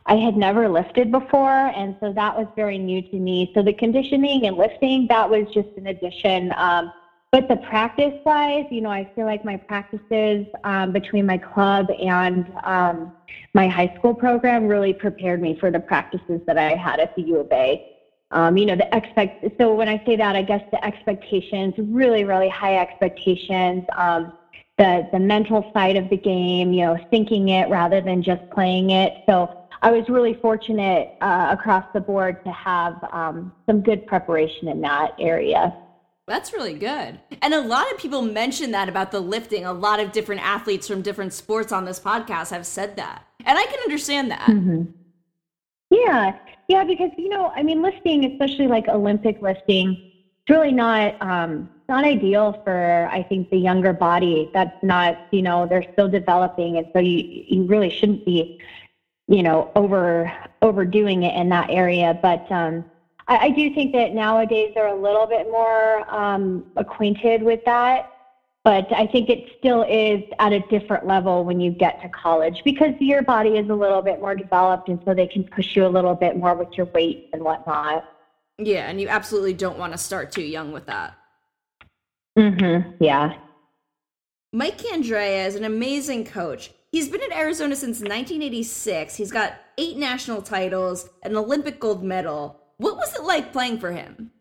I 0.06 0.16
had 0.16 0.36
never 0.36 0.68
lifted 0.70 1.12
before, 1.12 1.72
and 1.76 1.96
so 2.00 2.14
that 2.14 2.36
was 2.36 2.48
very 2.56 2.78
new 2.78 3.02
to 3.04 3.20
me. 3.20 3.52
So 3.54 3.64
the 3.64 3.74
conditioning 3.74 4.46
and 4.46 4.56
lifting 4.56 5.08
that 5.08 5.30
was 5.30 5.48
just 5.52 5.70
an 5.78 5.88
addition. 5.88 6.54
Um, 6.58 6.92
but 7.32 7.48
the 7.48 7.56
practice 7.56 8.14
wise, 8.26 8.66
you 8.70 8.82
know, 8.82 8.90
I 8.90 9.10
feel 9.16 9.26
like 9.26 9.46
my 9.46 9.56
practices 9.56 10.46
um, 10.66 10.92
between 10.92 11.26
my 11.26 11.38
club 11.38 11.90
and 11.90 12.52
um, 12.64 13.14
my 13.54 13.70
high 13.70 13.94
school 13.98 14.14
program 14.14 14.68
really 14.68 14.94
prepared 14.94 15.42
me 15.42 15.56
for 15.58 15.72
the 15.72 15.80
practices 15.80 16.42
that 16.46 16.58
I 16.58 16.76
had 16.76 17.00
at 17.00 17.16
the 17.16 17.22
U 17.24 17.38
of 17.38 17.48
A. 17.52 17.82
Um, 18.32 18.58
you 18.58 18.66
know, 18.66 18.76
the 18.76 18.88
expect. 18.96 19.46
So 19.60 19.74
when 19.74 19.88
I 19.88 20.02
say 20.06 20.16
that, 20.18 20.36
I 20.36 20.42
guess 20.42 20.62
the 20.72 20.84
expectations, 20.86 21.74
really, 21.78 22.24
really 22.26 22.50
high 22.50 22.78
expectations. 22.78 23.84
Um, 23.96 24.34
the 24.78 25.08
the 25.12 25.20
mental 25.20 25.66
side 25.74 25.96
of 25.96 26.10
the 26.10 26.18
game, 26.18 26.74
you 26.74 26.82
know, 26.82 26.98
thinking 27.10 27.50
it 27.50 27.70
rather 27.70 28.02
than 28.02 28.22
just 28.22 28.42
playing 28.52 28.90
it. 28.90 29.14
So 29.28 29.50
I 29.82 29.92
was 29.92 30.08
really 30.10 30.34
fortunate 30.34 31.10
uh, 31.22 31.48
across 31.52 31.86
the 31.94 32.02
board 32.02 32.44
to 32.46 32.52
have 32.52 32.96
um, 33.12 33.54
some 33.66 33.82
good 33.82 34.06
preparation 34.06 34.68
in 34.68 34.82
that 34.82 35.12
area. 35.20 35.74
That's 36.32 36.54
really 36.54 36.76
good. 36.76 37.20
And 37.42 37.54
a 37.54 37.60
lot 37.60 37.92
of 37.92 37.98
people 37.98 38.22
mention 38.22 38.72
that 38.72 38.88
about 38.88 39.12
the 39.12 39.20
lifting. 39.20 39.66
A 39.66 39.74
lot 39.74 40.00
of 40.00 40.14
different 40.14 40.42
athletes 40.42 40.88
from 40.88 41.02
different 41.02 41.34
sports 41.34 41.74
on 41.74 41.84
this 41.84 42.00
podcast 42.00 42.52
have 42.52 42.66
said 42.66 42.96
that. 42.96 43.26
And 43.44 43.58
I 43.58 43.66
can 43.66 43.80
understand 43.84 44.32
that. 44.32 44.48
Yeah, 45.90 46.38
yeah, 46.70 46.86
because 46.86 47.12
you 47.18 47.28
know, 47.28 47.52
I 47.54 47.64
mean, 47.64 47.82
lifting, 47.82 48.24
especially 48.24 48.68
like 48.68 48.88
Olympic 48.88 49.42
lifting, 49.42 49.90
it's 49.90 50.50
really 50.50 50.72
not 50.72 51.22
um, 51.22 51.70
not 51.90 52.06
ideal 52.06 52.62
for 52.64 53.10
I 53.12 53.24
think 53.24 53.50
the 53.50 53.58
younger 53.58 53.92
body. 53.92 54.50
That's 54.54 54.82
not 54.82 55.18
you 55.32 55.42
know 55.42 55.68
they're 55.68 55.92
still 55.92 56.08
developing, 56.08 56.78
and 56.78 56.88
so 56.94 57.00
you 57.00 57.44
you 57.46 57.64
really 57.66 57.90
shouldn't 57.90 58.24
be 58.24 58.58
you 59.28 59.44
know 59.44 59.70
over 59.76 60.32
overdoing 60.62 61.24
it 61.24 61.36
in 61.36 61.50
that 61.50 61.70
area. 61.70 62.18
But 62.22 62.50
um, 62.50 62.86
I, 63.32 63.46
I 63.46 63.50
do 63.52 63.74
think 63.74 63.94
that 63.94 64.14
nowadays 64.14 64.74
they're 64.76 64.94
a 64.94 65.02
little 65.02 65.26
bit 65.26 65.50
more 65.50 66.14
um, 66.14 66.66
acquainted 66.76 67.42
with 67.42 67.64
that. 67.64 68.12
But 68.66 68.94
I 68.94 69.08
think 69.08 69.30
it 69.30 69.56
still 69.58 69.84
is 69.84 70.22
at 70.38 70.52
a 70.52 70.60
different 70.70 71.08
level 71.08 71.46
when 71.46 71.60
you 71.60 71.72
get 71.72 72.02
to 72.02 72.10
college 72.10 72.62
because 72.64 72.94
your 73.00 73.24
body 73.24 73.58
is 73.58 73.70
a 73.70 73.74
little 73.74 74.02
bit 74.02 74.20
more 74.20 74.36
developed, 74.36 74.90
and 74.90 75.00
so 75.04 75.16
they 75.16 75.26
can 75.26 75.46
push 75.46 75.76
you 75.76 75.86
a 75.86 75.88
little 75.88 76.14
bit 76.14 76.38
more 76.38 76.54
with 76.54 76.78
your 76.78 76.86
weight 76.88 77.30
and 77.34 77.42
whatnot. 77.42 78.06
Yeah, 78.60 78.88
and 78.88 79.02
you 79.02 79.08
absolutely 79.08 79.54
don't 79.54 79.80
want 79.80 79.94
to 79.94 79.98
start 79.98 80.32
too 80.32 80.44
young 80.44 80.74
with 80.74 80.86
that. 80.88 81.18
Mm-hmm. 82.38 83.04
Yeah. 83.04 83.34
Mike 84.54 84.78
Candrea 84.78 85.48
is 85.48 85.56
an 85.56 85.64
amazing 85.64 86.26
coach. 86.26 86.72
He's 86.92 87.08
been 87.08 87.24
at 87.24 87.32
Arizona 87.32 87.76
since 87.76 88.00
1986. 88.00 89.16
He's 89.16 89.32
got 89.32 89.54
eight 89.78 89.98
national 89.98 90.42
titles, 90.42 91.10
an 91.24 91.36
Olympic 91.36 91.80
gold 91.80 92.04
medal. 92.04 92.61
What 92.82 92.98
was 92.98 93.14
it 93.14 93.22
like 93.22 93.54
playing 93.54 93.80
for 93.80 93.92
him? 93.92 94.32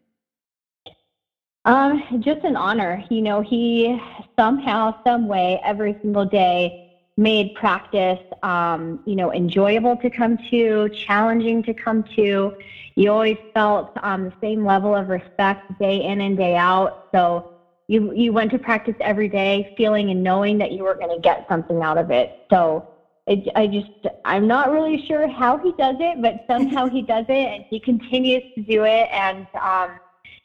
Um, 1.66 2.02
just 2.20 2.42
an 2.42 2.56
honor. 2.56 3.04
You 3.10 3.20
know, 3.20 3.42
he 3.42 4.00
somehow, 4.38 4.94
some 5.04 5.28
way, 5.28 5.60
every 5.62 5.94
single 6.00 6.24
day 6.24 6.90
made 7.18 7.54
practice, 7.54 8.18
um, 8.42 9.00
you 9.04 9.14
know, 9.14 9.30
enjoyable 9.30 9.94
to 9.98 10.08
come 10.08 10.38
to, 10.48 10.88
challenging 10.88 11.62
to 11.64 11.74
come 11.74 12.02
to. 12.16 12.56
You 12.94 13.10
always 13.10 13.36
felt 13.52 13.90
um, 14.02 14.24
the 14.24 14.32
same 14.40 14.64
level 14.64 14.96
of 14.96 15.10
respect 15.10 15.78
day 15.78 16.02
in 16.02 16.22
and 16.22 16.34
day 16.34 16.56
out. 16.56 17.08
So 17.12 17.52
you 17.88 18.14
you 18.14 18.32
went 18.32 18.52
to 18.52 18.58
practice 18.58 18.96
every 19.00 19.28
day, 19.28 19.74
feeling 19.76 20.08
and 20.08 20.22
knowing 20.22 20.56
that 20.58 20.72
you 20.72 20.84
were 20.84 20.94
going 20.94 21.14
to 21.14 21.20
get 21.20 21.46
something 21.46 21.82
out 21.82 21.98
of 21.98 22.10
it. 22.10 22.46
So. 22.48 22.89
It, 23.30 23.46
I 23.54 23.68
just, 23.68 23.88
I'm 24.24 24.48
not 24.48 24.72
really 24.72 24.98
sure 25.06 25.28
how 25.28 25.56
he 25.56 25.72
does 25.78 25.94
it, 26.00 26.20
but 26.20 26.34
somehow 26.50 26.88
he 26.88 27.02
does 27.02 27.26
it 27.28 27.48
and 27.54 27.64
he 27.70 27.78
continues 27.78 28.42
to 28.56 28.64
do 28.64 28.82
it. 28.82 29.08
And, 29.12 29.46
um, 29.62 29.98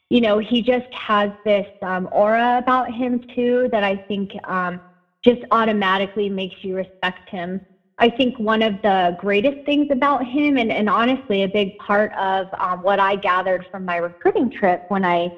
you 0.08 0.20
know, 0.20 0.38
he 0.38 0.62
just 0.62 0.86
has 0.92 1.32
this 1.44 1.66
um, 1.82 2.08
aura 2.12 2.58
about 2.58 2.88
him 2.88 3.20
too 3.34 3.68
that 3.72 3.82
I 3.82 4.00
think 4.06 4.30
um, 4.44 4.80
just 5.24 5.42
automatically 5.50 6.28
makes 6.30 6.54
you 6.62 6.76
respect 6.76 7.28
him. 7.28 7.60
I 7.98 8.08
think 8.10 8.38
one 8.38 8.62
of 8.62 8.80
the 8.82 9.16
greatest 9.18 9.58
things 9.64 9.88
about 9.90 10.24
him, 10.24 10.56
and, 10.56 10.70
and 10.70 10.88
honestly, 10.88 11.42
a 11.42 11.48
big 11.48 11.76
part 11.78 12.12
of 12.16 12.46
um, 12.60 12.82
what 12.82 13.00
I 13.00 13.16
gathered 13.16 13.66
from 13.68 13.84
my 13.84 13.96
recruiting 13.96 14.48
trip 14.48 14.80
when 14.86 15.04
I 15.04 15.32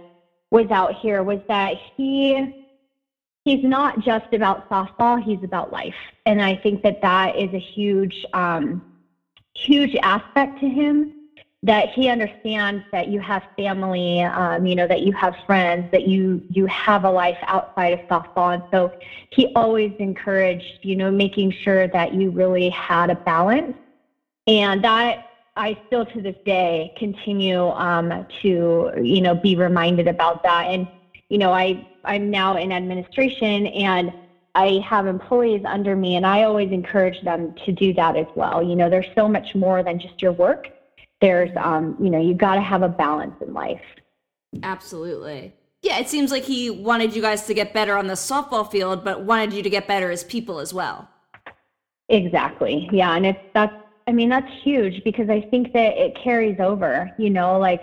was 0.50 0.70
out 0.70 0.92
here, 0.92 1.22
was 1.22 1.40
that 1.48 1.76
he 1.96 2.52
he's 3.48 3.62
not 3.62 3.98
just 3.98 4.26
about 4.32 4.62
softball; 4.70 5.20
he's 5.20 5.42
about 5.42 5.72
life, 5.72 5.94
and 6.26 6.42
I 6.42 6.56
think 6.56 6.82
that 6.82 6.96
that 7.02 7.34
is 7.36 7.52
a 7.54 7.58
huge 7.58 8.24
um, 8.32 8.82
huge 9.54 9.96
aspect 10.02 10.58
to 10.60 10.68
him 10.68 11.08
that 11.64 11.88
he 11.88 12.08
understands 12.08 12.84
that 12.92 13.08
you 13.08 13.18
have 13.18 13.42
family, 13.56 14.22
um, 14.22 14.64
you 14.64 14.76
know, 14.76 14.86
that 14.86 15.00
you 15.00 15.12
have 15.12 15.34
friends, 15.46 15.88
that 15.92 16.06
you 16.06 16.42
you 16.50 16.66
have 16.66 17.04
a 17.04 17.10
life 17.10 17.38
outside 17.46 17.92
of 17.94 18.00
softball, 18.10 18.54
and 18.54 18.62
so 18.72 18.90
he 19.30 19.46
always 19.54 19.92
encouraged, 19.98 20.78
you 20.82 20.94
know, 20.94 21.10
making 21.10 21.50
sure 21.50 21.88
that 21.88 22.12
you 22.12 22.30
really 22.30 22.68
had 22.68 23.10
a 23.10 23.16
balance, 23.24 23.76
and 24.46 24.82
that 24.84 25.18
I 25.56 25.76
still 25.86 26.04
to 26.06 26.22
this 26.22 26.36
day 26.44 26.92
continue 26.96 27.68
um, 27.70 28.24
to, 28.42 28.90
you 29.02 29.20
know, 29.20 29.34
be 29.34 29.56
reminded 29.56 30.06
about 30.06 30.42
that, 30.42 30.66
and 30.66 30.86
you 31.30 31.38
know, 31.38 31.52
I 31.52 31.82
I'm 32.08 32.30
now 32.30 32.56
in 32.56 32.72
administration 32.72 33.66
and. 33.68 34.12
I 34.54 34.82
have 34.84 35.06
employees 35.06 35.62
under 35.64 35.94
me, 35.94 36.16
and 36.16 36.26
I 36.26 36.42
always 36.42 36.72
encourage 36.72 37.22
them 37.22 37.54
to 37.64 37.70
do 37.70 37.92
that 37.94 38.16
as 38.16 38.26
well. 38.34 38.60
You 38.60 38.74
know, 38.74 38.90
there's 38.90 39.06
so 39.14 39.28
much 39.28 39.54
more 39.54 39.84
than 39.84 40.00
just 40.00 40.20
your 40.20 40.32
work 40.32 40.66
there's 41.20 41.50
um 41.56 41.96
you 42.00 42.10
know 42.10 42.20
you 42.20 42.34
got 42.34 42.54
to 42.54 42.60
have 42.60 42.82
a 42.82 42.88
balance 42.88 43.34
in 43.40 43.52
life 43.52 43.80
absolutely 44.62 45.52
yeah 45.82 45.98
it 45.98 46.08
seems 46.08 46.30
like 46.30 46.44
he 46.44 46.70
wanted 46.70 47.14
you 47.14 47.22
guys 47.22 47.46
to 47.46 47.54
get 47.54 47.72
better 47.72 47.96
on 47.96 48.06
the 48.06 48.14
softball 48.14 48.68
field 48.70 49.04
but 49.04 49.22
wanted 49.22 49.52
you 49.52 49.62
to 49.62 49.70
get 49.70 49.86
better 49.86 50.10
as 50.10 50.24
people 50.24 50.58
as 50.58 50.72
well 50.72 51.08
exactly 52.08 52.88
yeah 52.92 53.14
and 53.16 53.26
it's 53.26 53.40
that's 53.52 53.74
i 54.06 54.12
mean 54.12 54.28
that's 54.28 54.50
huge 54.62 55.02
because 55.04 55.28
i 55.28 55.40
think 55.40 55.72
that 55.72 55.96
it 55.98 56.16
carries 56.22 56.58
over 56.60 57.10
you 57.18 57.30
know 57.30 57.58
like 57.58 57.82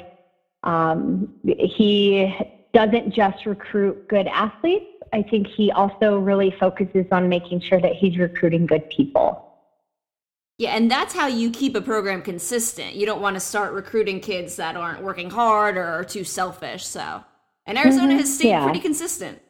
um 0.64 1.32
he 1.44 2.34
doesn't 2.76 3.14
just 3.14 3.46
recruit 3.46 4.08
good 4.08 4.28
athletes 4.28 4.92
i 5.14 5.22
think 5.22 5.48
he 5.48 5.72
also 5.72 6.20
really 6.20 6.54
focuses 6.60 7.06
on 7.12 7.28
making 7.28 7.60
sure 7.60 7.80
that 7.80 7.94
he's 7.94 8.18
recruiting 8.18 8.66
good 8.66 8.88
people 8.90 9.46
yeah, 10.58 10.76
and 10.76 10.90
that's 10.90 11.14
how 11.14 11.28
you 11.28 11.52
keep 11.52 11.76
a 11.76 11.82
program 11.82 12.22
consistent. 12.22 12.96
You 12.96 13.06
don't 13.06 13.22
want 13.22 13.36
to 13.36 13.42
start 13.42 13.74
recruiting 13.74 14.22
kids 14.22 14.56
that 14.56 14.78
aren't 14.78 15.04
working 15.04 15.30
hard 15.30 15.76
or 15.76 15.84
are 15.84 16.04
too 16.06 16.24
selfish. 16.24 16.86
So, 16.86 17.24
and 17.66 17.78
Arizona 17.78 18.10
mm-hmm. 18.10 18.20
has 18.20 18.34
stayed 18.34 18.50
yeah. 18.50 18.64
pretty 18.64 18.80
consistent. 18.80 19.42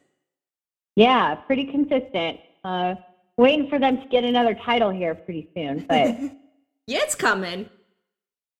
Yeah, 0.96 1.36
pretty 1.36 1.66
consistent. 1.66 2.40
Uh, 2.64 2.96
waiting 3.36 3.68
for 3.68 3.78
them 3.78 4.00
to 4.00 4.08
get 4.08 4.24
another 4.24 4.54
title 4.54 4.90
here 4.90 5.14
pretty 5.14 5.48
soon, 5.54 5.84
but 5.88 6.18
yeah, 6.88 6.98
it's 7.02 7.14
coming. 7.14 7.68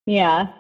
Yeah. 0.04 0.52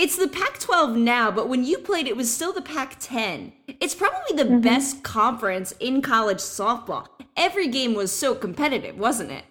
It's 0.00 0.16
the 0.16 0.28
Pac 0.28 0.58
12 0.58 0.96
now, 0.96 1.30
but 1.30 1.50
when 1.50 1.62
you 1.62 1.76
played, 1.76 2.06
it 2.06 2.16
was 2.16 2.32
still 2.32 2.54
the 2.54 2.62
Pac 2.62 2.96
10. 3.00 3.52
It's 3.82 3.94
probably 3.94 4.34
the 4.34 4.44
mm-hmm. 4.44 4.60
best 4.60 5.02
conference 5.02 5.72
in 5.78 6.00
college 6.00 6.38
softball. 6.38 7.06
Every 7.36 7.68
game 7.68 7.92
was 7.92 8.10
so 8.10 8.34
competitive, 8.34 8.96
wasn't 8.96 9.30
it? 9.30 9.44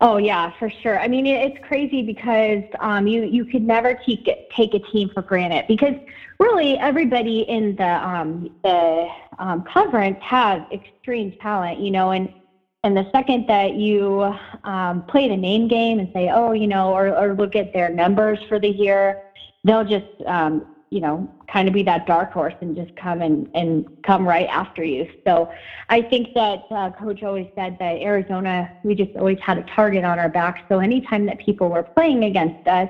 Oh 0.00 0.18
yeah, 0.18 0.52
for 0.60 0.70
sure. 0.70 1.00
I 1.00 1.08
mean, 1.08 1.26
it's 1.26 1.58
crazy 1.66 2.02
because 2.04 2.62
um, 2.78 3.08
you 3.08 3.24
you 3.24 3.44
could 3.44 3.62
never 3.62 3.94
take 4.06 4.28
take 4.56 4.74
a 4.74 4.78
team 4.78 5.10
for 5.12 5.22
granted 5.22 5.64
because 5.66 5.94
really 6.38 6.78
everybody 6.78 7.40
in 7.40 7.74
the 7.76 8.08
um, 8.08 8.48
the 8.62 9.08
um, 9.40 9.64
conference 9.64 10.18
has 10.22 10.62
extreme 10.72 11.32
talent, 11.42 11.80
you 11.80 11.90
know, 11.90 12.12
and 12.12 12.32
and 12.82 12.96
the 12.96 13.08
second 13.12 13.46
that 13.48 13.74
you 13.74 14.34
um, 14.64 15.02
play 15.02 15.28
the 15.28 15.36
name 15.36 15.68
game 15.68 15.98
and 15.98 16.08
say, 16.14 16.30
oh, 16.32 16.52
you 16.52 16.66
know, 16.66 16.92
or 16.92 17.08
or 17.16 17.34
look 17.34 17.54
at 17.56 17.72
their 17.72 17.90
numbers 17.90 18.38
for 18.48 18.58
the 18.58 18.68
year, 18.68 19.22
they'll 19.64 19.84
just 19.84 20.06
um, 20.26 20.66
you 20.90 21.00
know, 21.00 21.32
kind 21.50 21.68
of 21.68 21.74
be 21.74 21.84
that 21.84 22.04
dark 22.06 22.32
horse 22.32 22.54
and 22.60 22.74
just 22.74 22.94
come 22.96 23.22
and, 23.22 23.48
and 23.54 23.86
come 24.02 24.26
right 24.26 24.48
after 24.48 24.82
you. 24.82 25.08
So 25.24 25.50
I 25.88 26.02
think 26.02 26.34
that 26.34 26.64
uh, 26.70 26.90
Coach 26.90 27.22
always 27.22 27.46
said 27.54 27.76
that 27.78 27.96
Arizona, 27.98 28.76
we 28.82 28.96
just 28.96 29.16
always 29.16 29.38
had 29.38 29.58
a 29.58 29.62
target 29.62 30.04
on 30.04 30.18
our 30.18 30.28
back. 30.28 30.64
So 30.68 30.80
anytime 30.80 31.26
that 31.26 31.38
people 31.38 31.68
were 31.68 31.84
playing 31.84 32.24
against 32.24 32.66
us, 32.66 32.88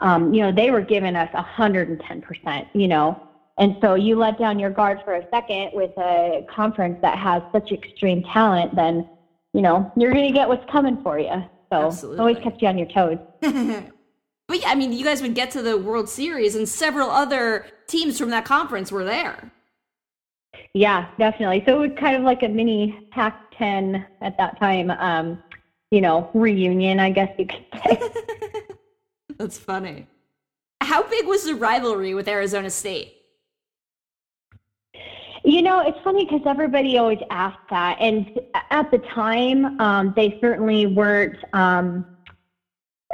um, 0.00 0.34
you 0.34 0.42
know, 0.42 0.50
they 0.50 0.70
were 0.70 0.80
giving 0.80 1.14
us 1.14 1.30
110%, 1.32 2.66
you 2.74 2.88
know. 2.88 3.22
And 3.56 3.76
so 3.80 3.94
you 3.94 4.16
let 4.16 4.38
down 4.38 4.58
your 4.58 4.70
guard 4.70 5.00
for 5.04 5.14
a 5.14 5.26
second 5.30 5.70
with 5.72 5.90
a 5.96 6.44
conference 6.48 6.98
that 7.02 7.18
has 7.18 7.42
such 7.52 7.70
extreme 7.70 8.22
talent, 8.24 8.74
then, 8.74 9.08
you 9.58 9.62
know, 9.62 9.90
you're 9.96 10.12
going 10.12 10.28
to 10.28 10.32
get 10.32 10.48
what's 10.48 10.64
coming 10.70 11.02
for 11.02 11.18
you. 11.18 11.32
So 11.72 11.88
Absolutely. 11.88 12.20
always 12.20 12.38
kept 12.38 12.62
you 12.62 12.68
on 12.68 12.78
your 12.78 12.86
toes. 12.86 13.18
But 14.46 14.62
yeah, 14.62 14.70
I 14.70 14.76
mean, 14.76 14.94
you 14.94 15.04
guys 15.04 15.20
would 15.20 15.34
get 15.34 15.50
to 15.50 15.60
the 15.60 15.76
World 15.76 16.08
Series, 16.08 16.54
and 16.54 16.66
several 16.66 17.10
other 17.10 17.66
teams 17.86 18.18
from 18.18 18.30
that 18.30 18.46
conference 18.46 18.90
were 18.90 19.04
there. 19.04 19.52
Yeah, 20.72 21.08
definitely. 21.18 21.62
So 21.66 21.82
it 21.82 21.88
was 21.90 21.98
kind 22.00 22.16
of 22.16 22.22
like 22.22 22.42
a 22.42 22.48
mini 22.48 23.08
Pac-10 23.10 24.06
at 24.22 24.38
that 24.38 24.58
time. 24.58 24.90
Um, 24.90 25.42
you 25.90 26.00
know, 26.00 26.30
reunion, 26.32 26.98
I 26.98 27.10
guess 27.10 27.28
you 27.38 27.44
could 27.44 27.66
say. 27.84 28.00
That's 29.38 29.58
funny. 29.58 30.06
How 30.80 31.02
big 31.02 31.26
was 31.26 31.44
the 31.44 31.54
rivalry 31.54 32.14
with 32.14 32.26
Arizona 32.26 32.70
State? 32.70 33.17
You 35.48 35.62
know, 35.62 35.80
it's 35.80 35.98
funny 36.04 36.26
because 36.26 36.42
everybody 36.44 36.98
always 36.98 37.20
asks 37.30 37.62
that, 37.70 37.96
and 38.00 38.38
at 38.70 38.90
the 38.90 38.98
time, 38.98 39.80
um, 39.80 40.12
they 40.14 40.36
certainly 40.42 40.84
weren't. 40.84 41.38
Um, 41.54 42.04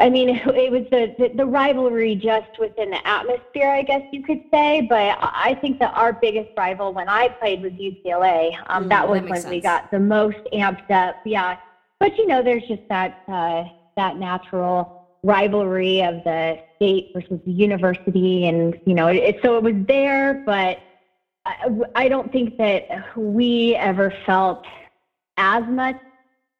I 0.00 0.10
mean, 0.10 0.30
it 0.46 0.72
was 0.72 0.82
the, 0.90 1.14
the, 1.16 1.28
the 1.36 1.46
rivalry 1.46 2.16
just 2.16 2.58
within 2.58 2.90
the 2.90 3.06
atmosphere, 3.06 3.70
I 3.70 3.82
guess 3.82 4.02
you 4.10 4.24
could 4.24 4.40
say. 4.52 4.84
But 4.90 5.16
I 5.20 5.56
think 5.60 5.78
that 5.78 5.96
our 5.96 6.12
biggest 6.12 6.50
rival 6.56 6.92
when 6.92 7.08
I 7.08 7.28
played 7.28 7.62
was 7.62 7.70
UCLA. 7.74 8.56
Um, 8.66 8.86
mm, 8.86 8.88
that 8.88 9.08
was 9.08 9.20
that 9.20 9.30
when 9.30 9.40
sense. 9.40 9.50
we 9.52 9.60
got 9.60 9.92
the 9.92 10.00
most 10.00 10.38
amped 10.52 10.90
up. 10.90 11.14
Yeah, 11.24 11.56
but 12.00 12.18
you 12.18 12.26
know, 12.26 12.42
there's 12.42 12.66
just 12.66 12.82
that 12.88 13.22
uh, 13.28 13.62
that 13.96 14.16
natural 14.16 15.06
rivalry 15.22 16.02
of 16.02 16.24
the 16.24 16.58
state 16.74 17.12
versus 17.14 17.38
the 17.46 17.52
university, 17.52 18.48
and 18.48 18.76
you 18.86 18.94
know, 18.94 19.06
it, 19.06 19.38
so 19.40 19.56
it 19.56 19.62
was 19.62 19.76
there. 19.86 20.42
But 20.44 20.78
I, 21.46 21.68
I 21.94 22.08
don't 22.08 22.32
think 22.32 22.56
that 22.58 23.16
we 23.16 23.74
ever 23.76 24.12
felt 24.24 24.64
as 25.36 25.64
much 25.66 25.96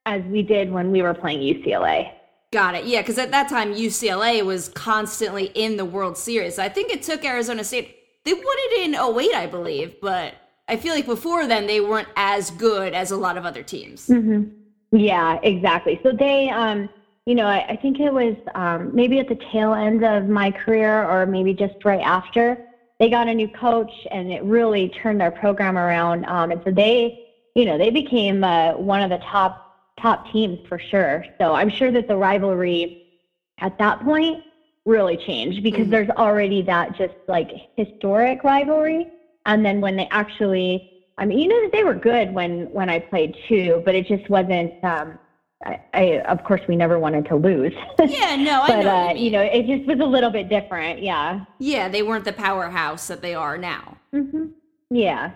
as 0.06 0.22
we 0.24 0.42
did 0.42 0.70
when 0.70 0.90
we 0.90 1.02
were 1.02 1.14
playing 1.14 1.40
UCLA. 1.40 2.12
Got 2.52 2.74
it. 2.74 2.84
Yeah, 2.84 3.00
because 3.00 3.18
at 3.18 3.30
that 3.30 3.48
time 3.48 3.74
UCLA 3.74 4.44
was 4.44 4.68
constantly 4.68 5.46
in 5.54 5.76
the 5.76 5.84
World 5.84 6.16
Series. 6.16 6.58
I 6.58 6.68
think 6.68 6.92
it 6.92 7.02
took 7.02 7.24
Arizona 7.24 7.64
State. 7.64 7.96
They 8.24 8.32
won 8.32 8.44
it 8.46 8.86
in 8.86 8.94
08, 8.94 9.34
I 9.34 9.46
believe, 9.46 10.00
but 10.00 10.34
I 10.68 10.76
feel 10.76 10.94
like 10.94 11.06
before 11.06 11.46
then 11.46 11.66
they 11.66 11.80
weren't 11.80 12.08
as 12.16 12.50
good 12.52 12.94
as 12.94 13.10
a 13.10 13.16
lot 13.16 13.36
of 13.36 13.44
other 13.44 13.62
teams. 13.62 14.06
Mm-hmm. 14.06 14.96
Yeah, 14.96 15.40
exactly. 15.42 15.98
So 16.02 16.12
they, 16.12 16.48
um, 16.50 16.88
you 17.26 17.34
know, 17.34 17.46
I, 17.46 17.66
I 17.70 17.76
think 17.76 18.00
it 18.00 18.12
was 18.12 18.36
um, 18.54 18.94
maybe 18.94 19.18
at 19.18 19.28
the 19.28 19.38
tail 19.52 19.74
end 19.74 20.04
of 20.04 20.28
my 20.28 20.50
career 20.50 21.04
or 21.04 21.26
maybe 21.26 21.54
just 21.54 21.84
right 21.84 22.00
after 22.02 22.64
they 22.98 23.10
got 23.10 23.28
a 23.28 23.34
new 23.34 23.48
coach 23.48 23.92
and 24.10 24.32
it 24.32 24.42
really 24.44 24.88
turned 24.88 25.20
their 25.20 25.30
program 25.30 25.76
around. 25.76 26.24
Um, 26.26 26.50
and 26.52 26.60
so 26.64 26.70
they, 26.70 27.26
you 27.54 27.64
know, 27.64 27.76
they 27.76 27.90
became 27.90 28.44
uh, 28.44 28.72
one 28.74 29.02
of 29.02 29.10
the 29.10 29.18
top 29.18 29.60
top 30.00 30.30
teams 30.32 30.58
for 30.68 30.78
sure. 30.78 31.24
So 31.38 31.54
I'm 31.54 31.70
sure 31.70 31.92
that 31.92 32.08
the 32.08 32.16
rivalry 32.16 33.06
at 33.58 33.78
that 33.78 34.00
point 34.00 34.42
really 34.84 35.16
changed 35.16 35.62
because 35.62 35.82
mm-hmm. 35.82 35.90
there's 35.90 36.10
already 36.10 36.62
that 36.62 36.96
just 36.96 37.14
like 37.28 37.50
historic 37.76 38.44
rivalry. 38.44 39.08
And 39.46 39.64
then 39.64 39.80
when 39.80 39.96
they 39.96 40.08
actually, 40.10 41.04
I 41.18 41.24
mean, 41.24 41.38
you 41.38 41.48
know, 41.48 41.62
that 41.62 41.72
they 41.72 41.84
were 41.84 41.94
good 41.94 42.32
when 42.32 42.70
when 42.72 42.88
I 42.88 42.98
played 42.98 43.36
too, 43.48 43.82
but 43.84 43.94
it 43.94 44.06
just 44.06 44.28
wasn't. 44.28 44.82
Um, 44.84 45.18
I, 45.64 45.80
I 45.94 46.02
of 46.28 46.44
course 46.44 46.60
we 46.68 46.76
never 46.76 46.98
wanted 46.98 47.26
to 47.26 47.36
lose. 47.36 47.72
Yeah, 47.98 48.36
no, 48.36 48.62
I 48.62 48.68
but 48.68 48.82
know 48.82 48.90
uh, 48.90 49.12
you, 49.12 49.24
you, 49.24 49.30
know, 49.30 49.40
it 49.40 49.66
just 49.66 49.88
was 49.88 49.98
a 50.00 50.04
little 50.04 50.30
bit 50.30 50.48
different. 50.48 51.02
Yeah. 51.02 51.44
Yeah, 51.58 51.88
they 51.88 52.02
weren't 52.02 52.24
the 52.24 52.32
powerhouse 52.32 53.08
that 53.08 53.22
they 53.22 53.34
are 53.34 53.56
now. 53.56 53.96
Mm-hmm. 54.12 54.46
Yeah 54.90 55.32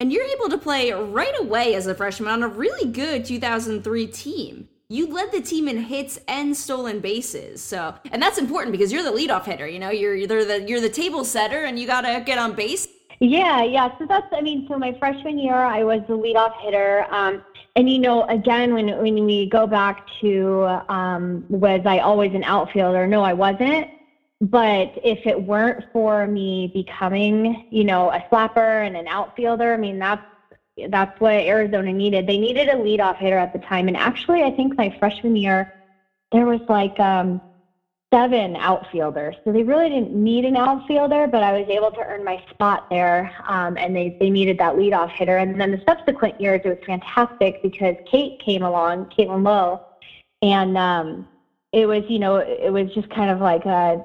and 0.00 0.12
you're 0.12 0.24
able 0.24 0.48
to 0.50 0.58
play 0.58 0.92
right 0.92 1.34
away 1.40 1.74
as 1.74 1.86
a 1.86 1.94
freshman 1.94 2.28
on 2.28 2.42
a 2.42 2.48
really 2.48 2.90
good 2.90 3.24
2003 3.24 4.06
team. 4.08 4.68
You 4.88 5.06
led 5.06 5.32
the 5.32 5.40
team 5.40 5.66
in 5.66 5.78
hits 5.78 6.18
and 6.28 6.54
stolen 6.54 7.00
bases. 7.00 7.62
So, 7.62 7.94
and 8.12 8.22
that's 8.22 8.36
important 8.36 8.72
because 8.72 8.92
you're 8.92 9.02
the 9.02 9.10
leadoff 9.10 9.46
hitter. 9.46 9.66
You 9.66 9.78
know, 9.78 9.90
you're 9.90 10.14
you're 10.14 10.44
the 10.44 10.62
you're 10.68 10.80
the 10.80 10.90
table 10.90 11.24
setter, 11.24 11.64
and 11.64 11.78
you 11.78 11.86
got 11.86 12.02
to 12.02 12.22
get 12.24 12.36
on 12.36 12.52
base. 12.52 12.86
Yeah, 13.18 13.64
yeah. 13.64 13.96
So 13.98 14.06
that's 14.06 14.26
I 14.32 14.42
mean, 14.42 14.66
so 14.68 14.78
my 14.78 14.94
freshman 14.98 15.38
year, 15.38 15.54
I 15.54 15.84
was 15.84 16.00
the 16.06 16.18
leadoff 16.18 16.52
hitter. 16.60 17.06
Um, 17.10 17.42
and 17.76 17.90
you 17.90 17.98
know, 17.98 18.24
again, 18.28 18.72
when 18.74 18.86
when 18.98 19.24
we 19.24 19.46
go 19.46 19.66
back 19.66 20.02
to 20.20 20.80
um, 20.88 21.44
was 21.48 21.82
I 21.84 21.98
always 21.98 22.32
an 22.34 22.44
outfielder? 22.44 23.06
No, 23.06 23.22
I 23.22 23.32
wasn't. 23.32 23.88
But 24.40 24.92
if 25.02 25.26
it 25.26 25.40
weren't 25.40 25.84
for 25.92 26.26
me 26.26 26.70
becoming, 26.74 27.64
you 27.70 27.84
know, 27.84 28.10
a 28.10 28.20
slapper 28.30 28.86
and 28.86 28.96
an 28.96 29.08
outfielder, 29.08 29.72
I 29.72 29.76
mean, 29.76 29.98
that's 29.98 30.22
that's 30.88 31.18
what 31.20 31.32
Arizona 31.32 31.92
needed. 31.92 32.26
They 32.26 32.38
needed 32.38 32.68
a 32.68 32.74
leadoff 32.74 33.16
hitter 33.16 33.38
at 33.38 33.52
the 33.52 33.60
time, 33.60 33.88
and 33.88 33.96
actually, 33.96 34.42
I 34.42 34.50
think 34.50 34.76
my 34.76 34.94
freshman 34.98 35.34
year 35.34 35.72
there 36.32 36.46
was 36.46 36.60
like 36.68 36.98
um, 37.00 37.40
seven 38.12 38.56
outfielders, 38.56 39.34
so 39.44 39.52
they 39.52 39.62
really 39.62 39.88
didn't 39.88 40.12
need 40.12 40.44
an 40.44 40.56
outfielder. 40.56 41.26
But 41.26 41.42
I 41.42 41.58
was 41.58 41.68
able 41.68 41.90
to 41.92 42.00
earn 42.00 42.24
my 42.24 42.42
spot 42.50 42.88
there, 42.90 43.32
um, 43.48 43.76
and 43.76 43.94
they 43.94 44.16
they 44.20 44.30
needed 44.30 44.58
that 44.58 44.74
leadoff 44.74 45.10
hitter. 45.10 45.38
And 45.38 45.60
then 45.60 45.70
the 45.70 45.82
subsequent 45.88 46.40
years, 46.40 46.60
it 46.64 46.68
was 46.68 46.78
fantastic 46.86 47.62
because 47.62 47.96
Kate 48.10 48.40
came 48.44 48.62
along, 48.62 49.06
Caitlin 49.06 49.44
Lowe, 49.44 49.80
and 50.42 50.76
um, 50.76 51.28
it 51.72 51.86
was, 51.86 52.04
you 52.08 52.18
know, 52.18 52.36
it 52.36 52.72
was 52.72 52.92
just 52.94 53.10
kind 53.10 53.30
of 53.30 53.40
like 53.40 53.64
a, 53.66 54.00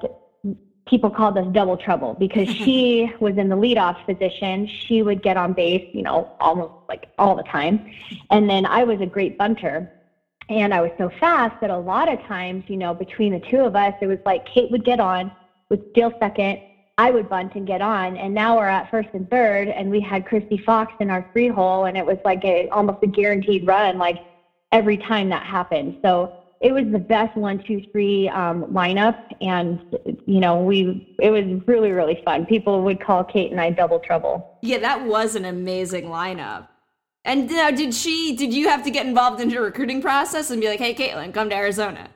people 0.86 1.08
called 1.08 1.38
us 1.38 1.46
double 1.52 1.76
trouble 1.76 2.14
because 2.18 2.48
she 2.64 3.10
was 3.20 3.36
in 3.36 3.48
the 3.48 3.56
leadoff 3.56 4.04
position. 4.04 4.66
She 4.66 5.02
would 5.02 5.22
get 5.22 5.36
on 5.36 5.52
base, 5.52 5.88
you 5.92 6.02
know, 6.02 6.30
almost 6.40 6.72
like 6.88 7.06
all 7.18 7.36
the 7.36 7.44
time. 7.44 7.92
And 8.30 8.50
then 8.50 8.66
I 8.66 8.82
was 8.82 9.00
a 9.00 9.06
great 9.06 9.38
bunter. 9.38 9.92
And 10.50 10.74
I 10.74 10.80
was 10.80 10.90
so 10.98 11.10
fast 11.20 11.60
that 11.60 11.70
a 11.70 11.78
lot 11.78 12.12
of 12.12 12.20
times, 12.24 12.64
you 12.66 12.76
know, 12.76 12.92
between 12.92 13.32
the 13.32 13.38
two 13.38 13.60
of 13.60 13.76
us, 13.76 13.94
it 14.00 14.08
was 14.08 14.18
like 14.26 14.44
Kate 14.46 14.68
would 14.72 14.84
get 14.84 14.98
on, 14.98 15.30
would 15.68 15.84
steal 15.92 16.12
second, 16.18 16.60
I 16.98 17.12
would 17.12 17.28
bunt 17.28 17.54
and 17.54 17.64
get 17.64 17.80
on. 17.80 18.16
And 18.16 18.34
now 18.34 18.56
we're 18.58 18.68
at 18.68 18.90
first 18.90 19.10
and 19.12 19.30
third, 19.30 19.68
and 19.68 19.90
we 19.90 20.00
had 20.00 20.26
Kristie 20.26 20.62
Fox 20.64 20.92
in 20.98 21.08
our 21.08 21.24
three 21.32 21.46
hole, 21.46 21.84
and 21.84 21.96
it 21.96 22.04
was 22.04 22.18
like 22.24 22.44
a 22.44 22.68
almost 22.70 22.98
a 23.04 23.06
guaranteed 23.06 23.64
run, 23.64 23.96
like 23.96 24.18
every 24.72 24.96
time 24.96 25.28
that 25.28 25.44
happened. 25.44 25.98
So 26.02 26.36
it 26.60 26.72
was 26.72 26.84
the 26.90 26.98
best 26.98 27.36
one, 27.36 27.62
two, 27.62 27.82
three 27.92 28.28
um, 28.28 28.64
lineup, 28.64 29.18
and 29.40 29.80
you 30.26 30.40
know 30.40 30.60
we 30.60 31.16
it 31.20 31.30
was 31.30 31.44
really 31.66 31.92
really 31.92 32.20
fun. 32.24 32.44
People 32.44 32.82
would 32.82 33.00
call 33.00 33.22
Kate 33.22 33.52
and 33.52 33.60
I 33.60 33.70
double 33.70 34.00
trouble. 34.00 34.58
Yeah, 34.62 34.78
that 34.78 35.06
was 35.06 35.36
an 35.36 35.44
amazing 35.44 36.06
lineup. 36.06 36.66
And 37.24 37.50
now, 37.50 37.70
did 37.70 37.94
she? 37.94 38.34
Did 38.34 38.54
you 38.54 38.68
have 38.68 38.82
to 38.84 38.90
get 38.90 39.06
involved 39.06 39.40
in 39.40 39.48
the 39.48 39.60
recruiting 39.60 40.00
process 40.00 40.50
and 40.50 40.60
be 40.60 40.68
like, 40.68 40.80
"Hey, 40.80 40.94
Caitlin, 40.94 41.34
come 41.34 41.50
to 41.50 41.56
Arizona"? 41.56 42.08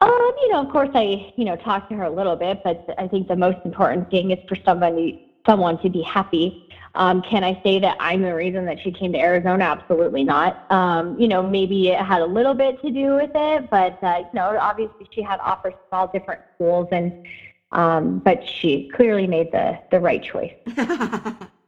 Um, 0.00 0.32
you 0.40 0.48
know, 0.52 0.64
of 0.64 0.70
course, 0.70 0.90
I 0.94 1.32
you 1.36 1.44
know 1.44 1.56
talked 1.56 1.90
to 1.90 1.96
her 1.96 2.04
a 2.04 2.10
little 2.10 2.36
bit, 2.36 2.62
but 2.64 2.86
I 2.98 3.06
think 3.06 3.28
the 3.28 3.36
most 3.36 3.58
important 3.64 4.10
thing 4.10 4.32
is 4.32 4.38
for 4.48 4.56
somebody 4.64 5.28
someone 5.46 5.80
to 5.82 5.88
be 5.88 6.02
happy 6.02 6.68
um, 6.94 7.22
can 7.22 7.42
I 7.42 7.60
say 7.62 7.78
that 7.80 7.96
I'm 8.00 8.22
the 8.22 8.34
reason 8.34 8.66
that 8.66 8.78
she 8.82 8.92
came 8.92 9.12
to 9.12 9.18
Arizona? 9.18 9.64
Absolutely 9.64 10.24
not. 10.24 10.70
Um, 10.70 11.18
you 11.18 11.26
know, 11.26 11.42
maybe 11.42 11.88
it 11.88 11.98
had 11.98 12.20
a 12.20 12.26
little 12.26 12.54
bit 12.54 12.80
to 12.82 12.90
do 12.90 13.14
with 13.14 13.30
it, 13.34 13.70
but 13.70 14.02
uh, 14.02 14.18
you 14.18 14.30
know, 14.34 14.56
obviously 14.60 15.08
she 15.10 15.22
had 15.22 15.40
offers 15.40 15.72
from 15.88 15.98
all 15.98 16.08
different 16.08 16.42
schools, 16.54 16.88
and 16.92 17.26
um, 17.72 18.18
but 18.18 18.46
she 18.46 18.90
clearly 18.94 19.26
made 19.26 19.50
the 19.52 19.78
the 19.90 20.00
right 20.00 20.22
choice. 20.22 20.52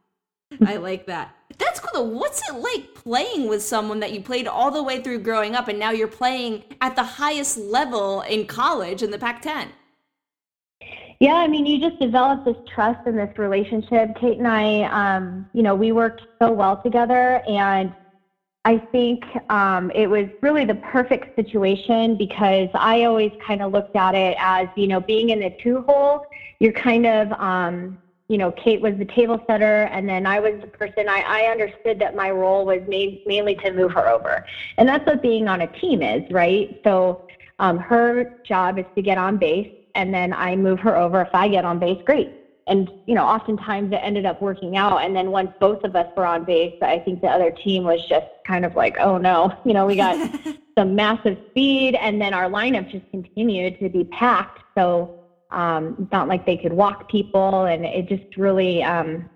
I 0.65 0.77
like 0.77 1.05
that. 1.07 1.35
That's 1.57 1.79
cool. 1.79 2.11
What's 2.11 2.41
it 2.49 2.55
like 2.55 2.93
playing 2.95 3.47
with 3.47 3.63
someone 3.63 3.99
that 4.01 4.11
you 4.13 4.21
played 4.21 4.47
all 4.47 4.71
the 4.71 4.83
way 4.83 5.01
through 5.01 5.19
growing 5.19 5.55
up, 5.55 5.67
and 5.67 5.79
now 5.79 5.91
you're 5.91 6.07
playing 6.07 6.63
at 6.81 6.95
the 6.95 7.03
highest 7.03 7.57
level 7.57 8.21
in 8.21 8.45
college 8.45 9.03
in 9.03 9.11
the 9.11 9.17
Pac-10? 9.17 9.67
Yeah, 11.19 11.35
I 11.35 11.47
mean, 11.47 11.65
you 11.65 11.79
just 11.79 11.99
develop 12.01 12.43
this 12.43 12.57
trust 12.73 12.99
and 13.05 13.17
this 13.17 13.37
relationship. 13.37 14.15
Kate 14.19 14.37
and 14.37 14.47
I, 14.47 14.83
um, 14.83 15.49
you 15.53 15.63
know, 15.63 15.73
we 15.73 15.93
worked 15.93 16.21
so 16.39 16.51
well 16.51 16.81
together, 16.81 17.41
and 17.47 17.93
I 18.65 18.79
think 18.79 19.23
um, 19.49 19.91
it 19.91 20.07
was 20.07 20.27
really 20.41 20.65
the 20.65 20.75
perfect 20.75 21.35
situation 21.35 22.17
because 22.17 22.67
I 22.73 23.03
always 23.03 23.31
kind 23.45 23.61
of 23.61 23.71
looked 23.71 23.95
at 23.95 24.15
it 24.15 24.35
as, 24.39 24.67
you 24.75 24.87
know, 24.87 24.99
being 24.99 25.29
in 25.29 25.39
the 25.39 25.55
two 25.61 25.83
hole, 25.83 26.25
you're 26.59 26.73
kind 26.73 27.05
of, 27.05 27.31
um, 27.33 27.99
you 28.27 28.37
know, 28.37 28.51
Kate 28.51 28.81
was 28.81 28.95
the 28.97 29.05
table 29.05 29.39
setter, 29.49 29.83
and 29.91 30.09
then 30.09 30.25
I 30.25 30.39
was 30.39 30.59
the 30.61 30.67
person. 30.67 31.07
I, 31.07 31.21
I 31.21 31.51
understood 31.51 31.99
that 31.99 32.15
my 32.15 32.31
role 32.31 32.65
was 32.65 32.81
main, 32.87 33.19
mainly 33.25 33.55
to 33.55 33.71
move 33.71 33.91
her 33.93 34.07
over, 34.07 34.43
and 34.77 34.87
that's 34.87 35.05
what 35.05 35.21
being 35.21 35.47
on 35.47 35.61
a 35.61 35.67
team 35.67 36.01
is, 36.01 36.23
right? 36.29 36.75
So 36.83 37.19
um, 37.59 37.77
her 37.77 38.25
job 38.43 38.77
is 38.77 38.85
to 38.95 39.01
get 39.01 39.17
on 39.17 39.37
base 39.37 39.67
and 39.95 40.13
then 40.13 40.33
I 40.33 40.55
move 40.55 40.79
her 40.81 40.95
over. 40.95 41.21
If 41.21 41.33
I 41.33 41.47
get 41.47 41.65
on 41.65 41.79
base, 41.79 41.97
great. 42.05 42.31
And 42.67 42.91
you 43.05 43.15
know, 43.15 43.25
oftentimes 43.25 43.91
it 43.91 43.99
ended 44.01 44.25
up 44.25 44.41
working 44.41 44.75
out. 44.75 44.97
And 44.97 45.15
then 45.15 45.31
once 45.31 45.51
both 45.59 45.83
of 45.83 45.95
us 45.95 46.07
were 46.15 46.25
on 46.25 46.43
base, 46.43 46.73
I 46.81 46.99
think 46.99 47.21
the 47.21 47.27
other 47.27 47.51
team 47.51 47.83
was 47.83 48.05
just 48.07 48.25
kind 48.45 48.65
of 48.65 48.75
like, 48.75 48.97
oh 48.99 49.17
no, 49.17 49.51
you 49.63 49.73
know, 49.73 49.85
we 49.85 49.95
got 49.95 50.29
some 50.77 50.95
massive 50.95 51.37
speed, 51.49 51.95
and 51.95 52.21
then 52.21 52.33
our 52.33 52.49
lineup 52.49 52.87
just 52.89 53.05
continued 53.11 53.79
to 53.79 53.89
be 53.89 54.03
packed. 54.05 54.59
So 54.77 55.09
um, 55.51 56.07
not 56.11 56.27
like 56.27 56.45
they 56.45 56.57
could 56.57 56.73
walk 56.73 57.09
people, 57.09 57.65
and 57.65 57.85
it 57.85 58.07
just 58.07 58.37
really. 58.37 58.83
Um, 58.83 59.29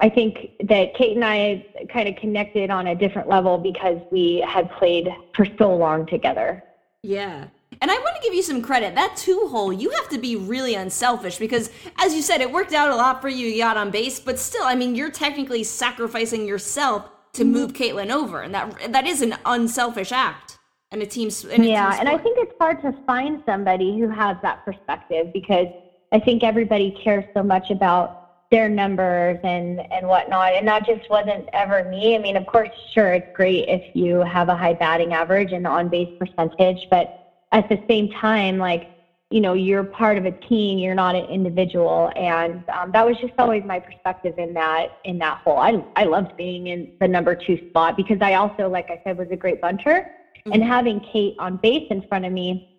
I 0.00 0.08
think 0.08 0.50
that 0.64 0.94
Kate 0.94 1.14
and 1.14 1.24
I 1.24 1.64
kind 1.88 2.08
of 2.08 2.16
connected 2.16 2.68
on 2.68 2.88
a 2.88 2.94
different 2.96 3.28
level 3.28 3.58
because 3.58 3.98
we 4.10 4.44
had 4.46 4.70
played 4.72 5.08
for 5.34 5.46
so 5.56 5.74
long 5.74 6.04
together. 6.06 6.64
Yeah. 7.02 7.46
And 7.80 7.90
I 7.90 7.94
want 7.94 8.16
to 8.16 8.22
give 8.22 8.34
you 8.34 8.42
some 8.42 8.62
credit. 8.62 8.94
That 8.94 9.16
two 9.16 9.48
hole, 9.50 9.72
you 9.72 9.90
have 9.90 10.08
to 10.10 10.18
be 10.18 10.36
really 10.36 10.74
unselfish 10.74 11.38
because, 11.38 11.70
as 11.98 12.14
you 12.14 12.22
said, 12.22 12.40
it 12.40 12.50
worked 12.50 12.72
out 12.72 12.90
a 12.90 12.96
lot 12.96 13.20
for 13.20 13.28
you. 13.28 13.46
You 13.46 13.58
got 13.58 13.76
on 13.76 13.90
base, 13.90 14.18
but 14.18 14.38
still, 14.38 14.64
I 14.64 14.74
mean, 14.74 14.94
you're 14.94 15.10
technically 15.10 15.64
sacrificing 15.64 16.46
yourself 16.46 17.08
to 17.34 17.42
mm-hmm. 17.42 17.52
move 17.52 17.72
Caitlin 17.72 18.10
over, 18.10 18.42
and 18.42 18.54
that 18.54 18.92
that 18.92 19.06
is 19.06 19.22
an 19.22 19.36
unselfish 19.44 20.12
act. 20.12 20.53
And 20.94 21.02
a 21.02 21.06
team, 21.06 21.28
and 21.50 21.64
a 21.64 21.66
yeah, 21.66 21.90
team 21.90 22.00
and 22.00 22.08
I 22.08 22.16
think 22.16 22.38
it's 22.38 22.54
hard 22.56 22.80
to 22.82 22.94
find 23.04 23.42
somebody 23.44 23.98
who 23.98 24.08
has 24.10 24.36
that 24.42 24.64
perspective 24.64 25.32
because 25.32 25.66
I 26.12 26.20
think 26.20 26.44
everybody 26.44 26.92
cares 27.02 27.24
so 27.34 27.42
much 27.42 27.70
about 27.70 28.48
their 28.52 28.68
numbers 28.68 29.40
and 29.42 29.80
and 29.90 30.06
whatnot, 30.06 30.52
and 30.54 30.68
that 30.68 30.86
just 30.86 31.10
wasn't 31.10 31.48
ever 31.52 31.82
me. 31.82 32.14
I 32.14 32.18
mean, 32.18 32.36
of 32.36 32.46
course, 32.46 32.70
sure, 32.92 33.12
it's 33.12 33.26
great 33.34 33.68
if 33.68 33.82
you 33.92 34.18
have 34.20 34.48
a 34.48 34.54
high 34.54 34.74
batting 34.74 35.12
average 35.12 35.50
and 35.50 35.66
on 35.66 35.88
base 35.88 36.16
percentage, 36.16 36.86
but 36.90 37.42
at 37.50 37.68
the 37.68 37.78
same 37.88 38.08
time, 38.10 38.58
like, 38.58 38.88
you 39.30 39.40
know, 39.40 39.54
you're 39.54 39.82
part 39.82 40.16
of 40.16 40.26
a 40.26 40.30
team, 40.30 40.78
you're 40.78 40.94
not 40.94 41.16
an 41.16 41.24
individual. 41.24 42.12
And 42.14 42.62
um, 42.70 42.92
that 42.92 43.04
was 43.04 43.16
just 43.18 43.32
always 43.36 43.64
my 43.64 43.80
perspective 43.80 44.34
in 44.38 44.54
that, 44.54 44.98
in 45.04 45.18
that 45.18 45.38
whole, 45.38 45.58
I, 45.58 45.84
I 45.96 46.04
loved 46.04 46.36
being 46.36 46.68
in 46.68 46.92
the 47.00 47.08
number 47.08 47.34
two 47.34 47.58
spot 47.70 47.96
because 47.96 48.18
I 48.20 48.34
also, 48.34 48.68
like 48.68 48.90
I 48.90 49.00
said, 49.02 49.18
was 49.18 49.26
a 49.32 49.36
great 49.36 49.60
bunter. 49.60 50.08
And 50.52 50.62
having 50.62 51.00
Kate 51.00 51.36
on 51.38 51.56
base 51.56 51.86
in 51.90 52.06
front 52.06 52.24
of 52.24 52.32
me 52.32 52.70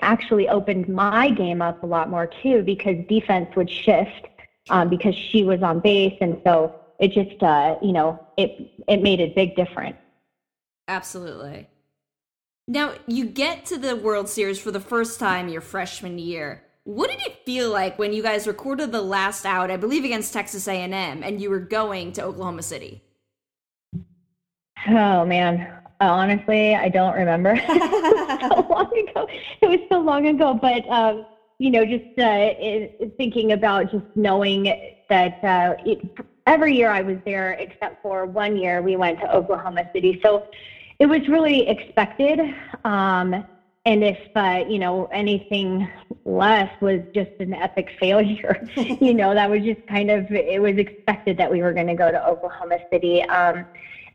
actually 0.00 0.48
opened 0.48 0.88
my 0.88 1.30
game 1.30 1.62
up 1.62 1.82
a 1.82 1.86
lot 1.86 2.10
more 2.10 2.26
too 2.42 2.62
because 2.62 2.96
defense 3.08 3.54
would 3.56 3.70
shift 3.70 4.28
um, 4.70 4.88
because 4.88 5.14
she 5.14 5.44
was 5.44 5.62
on 5.62 5.80
base. 5.80 6.16
And 6.20 6.40
so 6.44 6.74
it 6.98 7.12
just, 7.12 7.42
uh, 7.42 7.76
you 7.82 7.92
know, 7.92 8.24
it, 8.36 8.72
it 8.88 9.02
made 9.02 9.20
a 9.20 9.32
big 9.34 9.56
difference. 9.56 9.96
Absolutely. 10.88 11.68
Now, 12.66 12.94
you 13.06 13.26
get 13.26 13.66
to 13.66 13.78
the 13.78 13.96
World 13.96 14.28
Series 14.28 14.58
for 14.58 14.70
the 14.70 14.80
first 14.80 15.20
time 15.20 15.48
your 15.48 15.60
freshman 15.60 16.18
year. 16.18 16.62
What 16.84 17.10
did 17.10 17.20
it 17.20 17.44
feel 17.44 17.70
like 17.70 17.98
when 17.98 18.12
you 18.12 18.22
guys 18.22 18.46
recorded 18.46 18.92
the 18.92 19.02
last 19.02 19.46
out, 19.46 19.70
I 19.70 19.76
believe 19.76 20.04
against 20.04 20.32
Texas 20.32 20.68
A&M, 20.68 20.92
and 21.22 21.40
you 21.40 21.48
were 21.48 21.60
going 21.60 22.12
to 22.12 22.24
Oklahoma 22.24 22.62
City? 22.62 23.02
Oh 24.86 25.24
man, 25.24 25.83
honestly, 26.00 26.74
I 26.74 26.88
don't 26.88 27.14
remember. 27.14 27.56
so 27.66 28.66
long 28.70 28.90
ago. 28.96 29.26
It 29.60 29.66
was 29.68 29.80
so 29.90 30.00
long 30.00 30.26
ago, 30.26 30.54
but 30.60 30.88
um, 30.88 31.26
you 31.58 31.70
know, 31.70 31.84
just 31.84 32.04
uh, 32.18 32.52
it, 32.58 33.14
thinking 33.16 33.52
about 33.52 33.90
just 33.90 34.04
knowing 34.14 34.74
that 35.08 35.42
uh, 35.42 35.74
it, 35.84 36.00
every 36.46 36.76
year 36.76 36.90
I 36.90 37.02
was 37.02 37.18
there, 37.24 37.52
except 37.52 38.02
for 38.02 38.26
one 38.26 38.56
year 38.56 38.82
we 38.82 38.96
went 38.96 39.20
to 39.20 39.34
Oklahoma 39.34 39.88
City. 39.92 40.20
So 40.22 40.44
it 40.98 41.06
was 41.06 41.26
really 41.28 41.66
expected. 41.68 42.40
Um, 42.84 43.44
and 43.86 44.02
if 44.02 44.18
uh, 44.34 44.64
you 44.66 44.78
know 44.78 45.06
anything 45.06 45.88
less 46.24 46.70
was 46.80 47.00
just 47.14 47.30
an 47.38 47.52
epic 47.52 47.88
failure, 48.00 48.58
you 48.76 49.14
know 49.14 49.34
that 49.34 49.48
was 49.50 49.62
just 49.62 49.84
kind 49.86 50.10
of 50.10 50.30
it 50.30 50.60
was 50.60 50.76
expected 50.76 51.36
that 51.36 51.50
we 51.50 51.62
were 51.62 51.72
going 51.72 51.86
to 51.86 51.94
go 51.94 52.10
to 52.10 52.26
Oklahoma 52.26 52.78
City. 52.90 53.22
Um, 53.24 53.66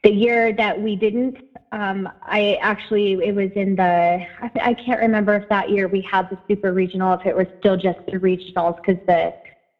the 0.03 0.11
year 0.11 0.53
that 0.53 0.79
we 0.79 0.95
didn't, 0.95 1.37
um, 1.71 2.09
I 2.23 2.57
actually 2.61 3.13
it 3.13 3.35
was 3.35 3.51
in 3.55 3.75
the 3.75 3.83
I, 3.83 4.51
I 4.61 4.73
can't 4.73 4.99
remember 4.99 5.35
if 5.35 5.47
that 5.49 5.69
year 5.69 5.87
we 5.87 6.01
had 6.01 6.29
the 6.29 6.37
super 6.47 6.73
regional, 6.73 7.13
if 7.13 7.25
it 7.25 7.35
was 7.35 7.47
still 7.59 7.77
just 7.77 7.99
the 8.07 8.13
regionals 8.13 8.77
because 8.77 8.97
the 9.07 9.33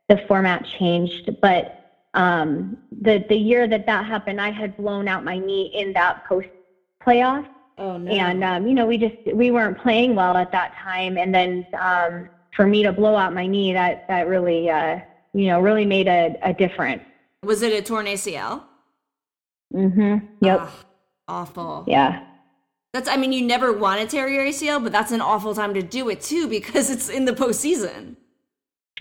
the 0.07 0.17
format 0.27 0.65
changed, 0.65 1.29
but 1.41 1.79
um, 2.13 2.77
the 3.01 3.23
the 3.29 3.35
year 3.35 3.67
that 3.67 3.85
that 3.85 4.05
happened, 4.05 4.41
I 4.41 4.51
had 4.51 4.75
blown 4.77 5.07
out 5.07 5.23
my 5.23 5.37
knee 5.37 5.71
in 5.73 5.93
that 5.93 6.25
post 6.25 6.47
playoffs. 7.05 7.47
Oh 7.77 7.97
no! 7.97 8.11
And 8.11 8.43
um, 8.43 8.67
you 8.67 8.73
know, 8.73 8.85
we 8.85 8.97
just 8.97 9.15
we 9.33 9.51
weren't 9.51 9.77
playing 9.77 10.15
well 10.15 10.35
at 10.37 10.51
that 10.51 10.75
time, 10.75 11.17
and 11.17 11.33
then 11.33 11.65
um, 11.79 12.29
for 12.55 12.67
me 12.67 12.83
to 12.83 12.91
blow 12.91 13.15
out 13.15 13.33
my 13.33 13.47
knee, 13.47 13.73
that 13.73 14.07
that 14.07 14.27
really 14.27 14.69
uh, 14.69 14.99
you 15.33 15.47
know 15.47 15.59
really 15.59 15.85
made 15.85 16.07
a, 16.07 16.35
a 16.43 16.53
difference. 16.53 17.03
Was 17.43 17.61
it 17.61 17.71
a 17.71 17.81
torn 17.81 18.05
ACL? 18.05 18.63
Mm-hmm. 19.73 20.25
Yep. 20.41 20.59
Ugh, 20.61 20.69
awful. 21.29 21.85
Yeah. 21.87 22.25
That's. 22.93 23.07
I 23.07 23.17
mean, 23.17 23.31
you 23.31 23.45
never 23.45 23.71
want 23.71 24.01
to 24.01 24.07
tear 24.07 24.27
your 24.27 24.45
ACL, 24.45 24.81
but 24.83 24.91
that's 24.91 25.11
an 25.11 25.21
awful 25.21 25.53
time 25.53 25.73
to 25.75 25.81
do 25.81 26.09
it 26.09 26.21
too 26.21 26.47
because 26.47 26.89
it's 26.89 27.09
in 27.09 27.25
the 27.25 27.33
postseason. 27.33 28.15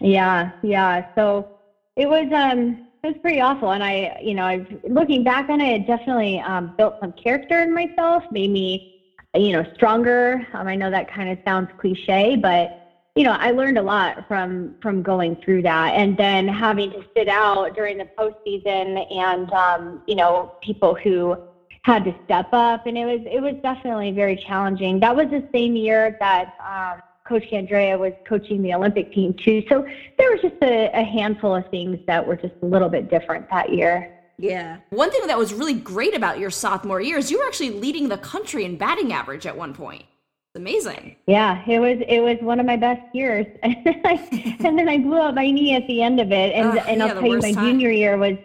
Yeah. 0.00 0.52
Yeah. 0.62 1.14
So 1.14 1.48
it 1.96 2.08
was. 2.08 2.30
Um 2.32 2.84
it 3.02 3.08
was 3.08 3.16
pretty 3.22 3.40
awful. 3.40 3.70
And 3.70 3.82
I, 3.82 4.18
you 4.20 4.34
know, 4.34 4.44
I've 4.44 4.66
looking 4.88 5.22
back 5.22 5.48
on 5.48 5.60
it, 5.60 5.82
it 5.82 5.86
definitely 5.86 6.40
um, 6.40 6.74
built 6.76 6.94
some 7.00 7.12
character 7.12 7.62
in 7.62 7.72
myself, 7.72 8.24
made 8.32 8.50
me, 8.50 9.00
you 9.34 9.52
know, 9.52 9.64
stronger. 9.74 10.46
Um, 10.52 10.66
I 10.66 10.74
know 10.74 10.90
that 10.90 11.12
kind 11.12 11.28
of 11.30 11.38
sounds 11.44 11.68
cliche, 11.78 12.36
but 12.36 12.88
you 13.14 13.24
know, 13.24 13.32
I 13.32 13.50
learned 13.50 13.78
a 13.78 13.82
lot 13.82 14.28
from 14.28 14.76
from 14.80 15.02
going 15.02 15.36
through 15.44 15.62
that, 15.62 15.94
and 15.94 16.16
then 16.16 16.46
having 16.46 16.92
to 16.92 17.04
sit 17.16 17.28
out 17.28 17.74
during 17.74 17.98
the 17.98 18.08
postseason, 18.16 19.12
and 19.12 19.50
um, 19.52 20.02
you 20.06 20.14
know, 20.14 20.52
people 20.62 20.94
who 20.94 21.36
had 21.82 22.04
to 22.04 22.14
step 22.24 22.48
up, 22.52 22.86
and 22.86 22.98
it 22.98 23.04
was 23.04 23.20
it 23.24 23.40
was 23.40 23.54
definitely 23.62 24.12
very 24.12 24.36
challenging. 24.36 25.00
That 25.00 25.14
was 25.14 25.28
the 25.30 25.46
same 25.52 25.76
year 25.76 26.16
that 26.20 26.54
um, 26.60 27.02
Coach 27.28 27.44
Candrea 27.50 27.98
was 27.98 28.12
coaching 28.26 28.62
the 28.62 28.72
Olympic 28.74 29.12
team 29.12 29.34
too. 29.34 29.62
So 29.68 29.86
there 30.18 30.30
was 30.30 30.40
just 30.40 30.56
a, 30.62 30.90
a 30.94 31.04
handful 31.04 31.54
of 31.54 31.68
things 31.70 31.98
that 32.06 32.26
were 32.26 32.36
just 32.36 32.54
a 32.62 32.66
little 32.66 32.88
bit 32.88 33.10
different 33.10 33.48
that 33.50 33.72
year. 33.72 34.14
Yeah. 34.38 34.78
One 34.90 35.10
thing 35.10 35.26
that 35.26 35.36
was 35.36 35.52
really 35.52 35.74
great 35.74 36.16
about 36.16 36.38
your 36.38 36.50
sophomore 36.50 37.00
year 37.00 37.18
is 37.18 37.30
you 37.30 37.38
were 37.38 37.46
actually 37.46 37.70
leading 37.70 38.08
the 38.08 38.18
country 38.18 38.64
in 38.64 38.76
batting 38.76 39.12
average 39.12 39.46
at 39.46 39.56
one 39.56 39.74
point. 39.74 40.02
It's 40.02 40.56
amazing. 40.56 41.16
Yeah, 41.26 41.62
it 41.68 41.78
was 41.78 41.98
it 42.08 42.20
was 42.20 42.38
one 42.40 42.58
of 42.58 42.64
my 42.64 42.76
best 42.76 43.02
years. 43.14 43.46
and 43.62 44.78
then 44.78 44.88
I 44.88 44.98
blew 44.98 45.20
up 45.20 45.34
my 45.34 45.50
knee 45.50 45.74
at 45.74 45.86
the 45.86 46.02
end 46.02 46.20
of 46.20 46.32
it. 46.32 46.54
And 46.54 46.78
and 46.78 46.98
yeah, 46.98 47.06
I'll 47.06 47.14
tell 47.14 47.26
you 47.26 47.38
my 47.40 47.52
time. 47.52 47.64
junior 47.64 47.90
year 47.90 48.16
was 48.16 48.38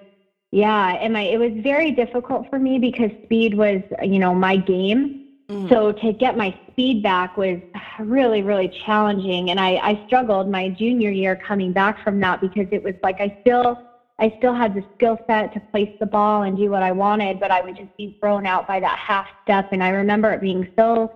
yeah, 0.54 0.98
and 1.02 1.14
my 1.14 1.22
it 1.22 1.40
was 1.40 1.52
very 1.64 1.90
difficult 1.90 2.48
for 2.48 2.60
me 2.60 2.78
because 2.78 3.10
speed 3.24 3.56
was, 3.56 3.82
you 4.04 4.20
know, 4.20 4.36
my 4.36 4.56
game. 4.56 5.26
Mm. 5.50 5.68
So 5.68 5.92
to 5.92 6.14
get 6.14 6.38
my 6.38 6.56
speed 6.70 7.02
back 7.02 7.38
was 7.38 7.58
really, 8.00 8.44
really 8.44 8.70
challenging. 8.86 9.50
And 9.50 9.60
I, 9.60 9.78
I 9.78 10.04
struggled 10.06 10.48
my 10.48 10.70
junior 10.70 11.10
year 11.10 11.36
coming 11.36 11.74
back 11.74 12.04
from 12.04 12.20
that 12.20 12.40
because 12.40 12.68
it 12.72 12.84
was 12.84 12.94
like 13.02 13.20
I 13.20 13.36
still 13.42 13.80
I 14.20 14.32
still 14.38 14.54
had 14.54 14.76
the 14.76 14.84
skill 14.94 15.18
set 15.26 15.54
to 15.54 15.60
place 15.72 15.90
the 16.00 16.06
ball 16.06 16.44
and 16.44 16.56
do 16.56 16.70
what 16.70 16.84
I 16.84 16.92
wanted, 16.92 17.40
but 17.40 17.50
I 17.50 17.62
would 17.62 17.76
just 17.76 17.98
be 17.98 18.16
thrown 18.20 18.46
out 18.46 18.68
by 18.68 18.80
that 18.80 19.00
half 19.00 19.26
step. 19.44 19.70
And 19.72 19.84
I 19.84 19.90
remember 19.90 20.32
it 20.34 20.40
being 20.40 20.68
so, 20.78 21.12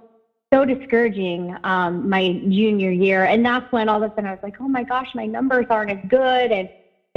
so 0.51 0.65
discouraging 0.65 1.55
um, 1.63 2.09
my 2.09 2.41
junior 2.49 2.89
year. 2.89 3.25
And 3.25 3.45
that's 3.45 3.71
when 3.71 3.87
all 3.87 4.01
of 4.01 4.11
a 4.11 4.15
sudden 4.15 4.25
I 4.25 4.31
was 4.31 4.39
like, 4.41 4.55
oh 4.59 4.67
my 4.67 4.83
gosh, 4.83 5.13
my 5.13 5.27
numbers 5.27 5.67
aren't 5.69 5.91
as 5.91 5.99
good. 6.09 6.51
And 6.51 6.67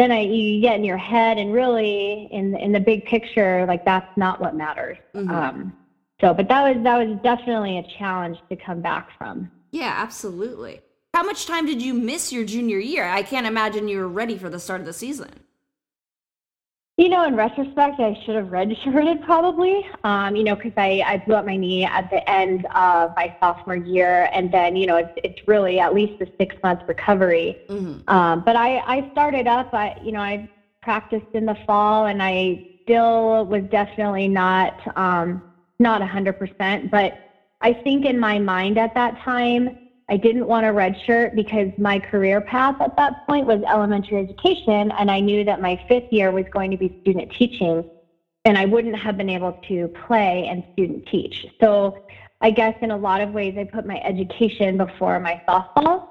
then 0.01 0.11
I, 0.11 0.21
you 0.21 0.61
get 0.61 0.77
in 0.77 0.85
your 0.85 0.97
head, 0.97 1.39
and 1.39 1.53
really 1.53 2.29
in 2.33 2.57
in 2.57 2.73
the 2.73 2.81
big 2.81 3.05
picture, 3.05 3.67
like 3.67 3.85
that's 3.85 4.17
not 4.17 4.41
what 4.41 4.57
matters. 4.57 4.99
Mm-hmm. 5.15 5.31
Um, 5.31 5.73
so, 6.21 6.35
but 6.35 6.49
that 6.49 6.63
was 6.63 6.83
that 6.85 7.07
was 7.07 7.19
definitely 7.23 7.79
a 7.79 7.99
challenge 7.99 8.39
to 8.49 8.57
come 8.57 8.81
back 8.81 9.11
from. 9.17 9.51
Yeah, 9.71 9.95
absolutely. 9.97 10.81
How 11.15 11.25
much 11.25 11.47
time 11.47 11.67
did 11.67 11.83
you 11.83 11.93
miss 11.95 12.33
your 12.33 12.45
junior 12.45 12.79
year? 12.79 13.05
I 13.05 13.23
can't 13.23 13.47
imagine 13.47 13.89
you 13.89 13.99
were 13.99 14.09
ready 14.09 14.39
for 14.39 14.49
the 14.49 14.61
start 14.61 14.81
of 14.81 14.87
the 14.87 14.93
season. 14.93 15.31
You 17.01 17.09
know, 17.09 17.25
in 17.25 17.35
retrospect, 17.35 17.99
I 17.99 18.15
should 18.27 18.35
have 18.35 18.49
redshirted 18.49 19.25
probably. 19.25 19.89
Um, 20.05 20.37
you 20.37 20.45
know, 20.45 20.55
because 20.55 20.75
I, 20.77 21.03
I 21.07 21.17
blew 21.17 21.35
up 21.35 21.47
my 21.47 21.57
knee 21.57 21.83
at 21.83 22.11
the 22.11 22.29
end 22.29 22.67
of 22.75 23.13
my 23.17 23.35
sophomore 23.41 23.77
year, 23.77 24.29
and 24.35 24.53
then 24.53 24.77
you 24.77 24.87
know 24.87 24.97
it's 24.97 25.13
it's 25.25 25.49
really 25.49 25.81
at 25.81 25.95
least 25.95 26.21
a 26.21 26.27
six 26.39 26.55
month 26.63 26.83
recovery. 26.87 27.63
Mm-hmm. 27.71 28.07
Um, 28.07 28.43
but 28.45 28.55
I 28.55 28.81
I 28.81 29.11
started 29.13 29.47
up. 29.47 29.73
I 29.73 29.99
you 30.05 30.13
know 30.13 30.21
I 30.21 30.51
practiced 30.83 31.33
in 31.33 31.47
the 31.47 31.57
fall, 31.67 32.05
and 32.05 32.23
I 32.23 32.69
still 32.83 33.47
was 33.47 33.63
definitely 33.71 34.29
not 34.29 34.79
um, 34.99 35.43
not 35.79 36.03
a 36.03 36.07
hundred 36.07 36.35
percent. 36.35 36.91
But 36.91 37.15
I 37.63 37.73
think 37.73 38.05
in 38.05 38.21
my 38.21 38.39
mind 38.39 38.77
at 38.77 38.93
that 38.93 39.19
time, 39.21 39.89
I 40.11 40.17
didn't 40.17 40.49
want 40.49 40.67
a 40.67 40.71
redshirt 40.71 41.37
because 41.37 41.69
my 41.79 42.01
career 42.01 42.41
path 42.41 42.81
at 42.81 42.97
that 42.97 43.25
point 43.29 43.47
was 43.47 43.63
elementary 43.63 44.19
education, 44.19 44.91
and 44.91 45.09
I 45.09 45.21
knew 45.21 45.45
that 45.45 45.61
my 45.61 45.81
fifth 45.89 46.13
year 46.13 46.33
was 46.33 46.45
going 46.53 46.73
to 46.73 46.77
be 46.77 46.99
student 47.03 47.33
teaching, 47.33 47.89
and 48.45 48.59
I 48.59 48.65
wouldn't 48.65 48.97
have 48.97 49.17
been 49.17 49.31
able 49.31 49.53
to 49.69 49.87
play 50.07 50.49
and 50.51 50.65
student 50.73 51.07
teach. 51.07 51.47
So 51.61 52.05
I 52.41 52.51
guess 52.51 52.75
in 52.83 52.91
a 52.91 52.97
lot 52.97 53.21
of 53.21 53.31
ways, 53.31 53.55
I 53.57 53.63
put 53.63 53.87
my 53.87 54.01
education 54.01 54.77
before 54.77 55.21
my 55.21 55.41
softball. 55.49 56.09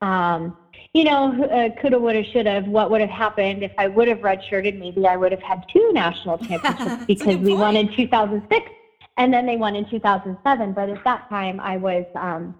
Um, 0.00 0.56
you 0.92 1.04
know, 1.04 1.44
uh, 1.44 1.80
coulda, 1.80 1.98
woulda, 1.98 2.24
shoulda. 2.24 2.62
What 2.62 2.90
would 2.90 3.00
have 3.00 3.10
happened 3.10 3.62
if 3.62 3.72
I 3.78 3.86
would 3.86 4.08
have 4.08 4.18
redshirted? 4.18 4.78
Maybe 4.80 5.06
I 5.06 5.16
would 5.16 5.30
have 5.30 5.42
had 5.42 5.64
two 5.72 5.92
national 5.92 6.38
championships 6.46 7.04
because 7.06 7.36
we 7.36 7.54
won 7.54 7.76
in 7.76 7.94
2006 7.94 8.70
and 9.16 9.32
then 9.32 9.46
they 9.46 9.56
won 9.56 9.76
in 9.76 9.88
2007. 9.88 10.72
But 10.72 10.88
at 10.88 11.04
that 11.04 11.28
time, 11.28 11.60
I 11.60 11.76
was 11.76 12.06
um, 12.16 12.54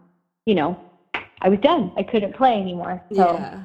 you 0.48 0.54
know, 0.54 0.80
I 1.42 1.50
was 1.50 1.58
done. 1.60 1.92
I 1.98 2.02
couldn't 2.02 2.34
play 2.34 2.58
anymore. 2.58 3.02
So. 3.12 3.34
Yeah. 3.34 3.64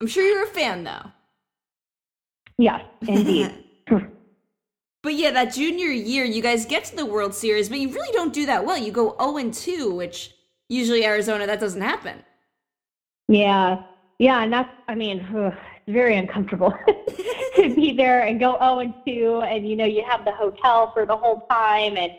I'm 0.00 0.08
sure 0.08 0.26
you're 0.26 0.42
a 0.42 0.48
fan 0.48 0.82
though. 0.82 1.12
Yes, 2.58 2.82
indeed. 3.06 3.54
but 5.02 5.14
yeah, 5.14 5.30
that 5.30 5.54
junior 5.54 5.90
year, 5.90 6.24
you 6.24 6.42
guys 6.42 6.66
get 6.66 6.84
to 6.86 6.96
the 6.96 7.06
World 7.06 7.32
Series, 7.32 7.68
but 7.68 7.78
you 7.78 7.88
really 7.92 8.12
don't 8.12 8.32
do 8.32 8.46
that 8.46 8.66
well. 8.66 8.76
You 8.76 8.90
go 8.90 9.14
0 9.20 9.36
and 9.36 9.54
2, 9.54 9.94
which 9.94 10.34
usually 10.68 11.06
Arizona 11.06 11.46
that 11.46 11.60
doesn't 11.60 11.80
happen. 11.80 12.24
Yeah. 13.28 13.84
Yeah, 14.18 14.42
and 14.42 14.52
that's 14.52 14.70
I 14.88 14.96
mean, 14.96 15.24
ugh, 15.36 15.52
it's 15.86 15.92
very 15.92 16.16
uncomfortable 16.16 16.74
to 17.56 17.74
be 17.76 17.96
there 17.96 18.22
and 18.22 18.40
go 18.40 18.58
0 18.58 18.80
and 18.80 18.94
2 19.06 19.42
and 19.42 19.68
you 19.68 19.76
know, 19.76 19.84
you 19.84 20.02
have 20.04 20.24
the 20.24 20.32
hotel 20.32 20.90
for 20.92 21.06
the 21.06 21.16
whole 21.16 21.46
time 21.48 21.96
and 21.96 22.10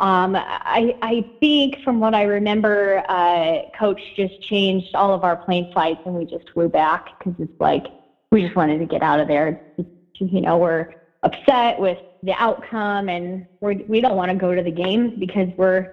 um, 0.00 0.34
I, 0.34 0.94
I 1.02 1.24
think 1.40 1.76
from 1.84 2.00
what 2.00 2.14
I 2.14 2.22
remember, 2.22 3.02
uh, 3.08 3.58
coach 3.78 4.00
just 4.16 4.40
changed 4.42 4.94
all 4.94 5.12
of 5.12 5.24
our 5.24 5.36
plane 5.36 5.70
flights 5.72 6.00
and 6.06 6.14
we 6.14 6.24
just 6.24 6.48
flew 6.50 6.68
back 6.68 7.18
because 7.18 7.34
it's 7.38 7.60
like 7.60 7.84
we 8.30 8.42
just 8.42 8.56
wanted 8.56 8.78
to 8.78 8.86
get 8.86 9.02
out 9.02 9.20
of 9.20 9.28
there. 9.28 9.60
you 10.18 10.40
know, 10.40 10.56
we're 10.56 10.86
upset 11.22 11.78
with 11.78 11.98
the 12.22 12.32
outcome 12.38 13.10
and 13.10 13.46
we're, 13.60 13.74
we 13.88 14.00
don't 14.00 14.16
want 14.16 14.30
to 14.30 14.36
go 14.36 14.54
to 14.54 14.62
the 14.62 14.70
games 14.70 15.12
because 15.18 15.48
we're 15.56 15.86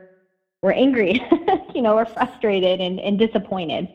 we're 0.62 0.72
angry. 0.72 1.22
you 1.76 1.82
know, 1.82 1.96
we're 1.96 2.06
frustrated 2.06 2.82
and, 2.82 3.00
and 3.00 3.20
disappointed. 3.20 3.88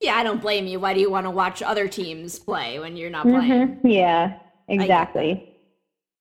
Yeah, 0.00 0.14
I 0.14 0.22
don't 0.22 0.40
blame 0.40 0.66
you. 0.66 0.80
Why 0.80 0.94
do 0.94 1.00
you 1.00 1.10
want 1.10 1.26
to 1.26 1.30
watch 1.30 1.62
other 1.62 1.88
teams 1.88 2.38
play 2.38 2.78
when 2.78 2.96
you're 2.96 3.10
not 3.10 3.24
playing? 3.24 3.68
Mm-hmm. 3.68 3.86
Yeah, 3.86 4.34
exactly. 4.66 5.56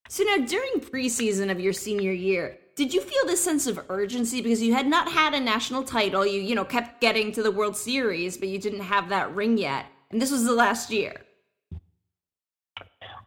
So 0.10 0.24
now 0.24 0.38
during 0.38 0.74
preseason 0.82 1.50
of 1.50 1.60
your 1.60 1.74
senior 1.74 2.12
year, 2.12 2.58
did 2.78 2.94
you 2.94 3.02
feel 3.02 3.26
this 3.26 3.44
sense 3.44 3.66
of 3.66 3.80
urgency? 3.90 4.40
Because 4.40 4.62
you 4.62 4.76
had 4.76 4.86
not 4.86 5.12
had 5.12 5.34
a 5.34 5.40
national 5.40 5.84
title. 5.84 6.26
You 6.26 6.40
you 6.40 6.54
know 6.56 6.64
kept 6.64 7.02
getting 7.02 7.32
to 7.34 7.44
the 7.44 7.52
world 7.52 7.76
series 7.76 8.38
but 8.38 8.48
you 8.48 8.60
didn't 8.60 8.82
have 8.82 9.10
that 9.10 9.36
ring 9.36 9.58
yet. 9.58 9.88
And 10.12 10.22
this 10.22 10.32
was 10.32 10.46
the 10.46 10.54
last 10.54 10.92
year. 10.92 11.16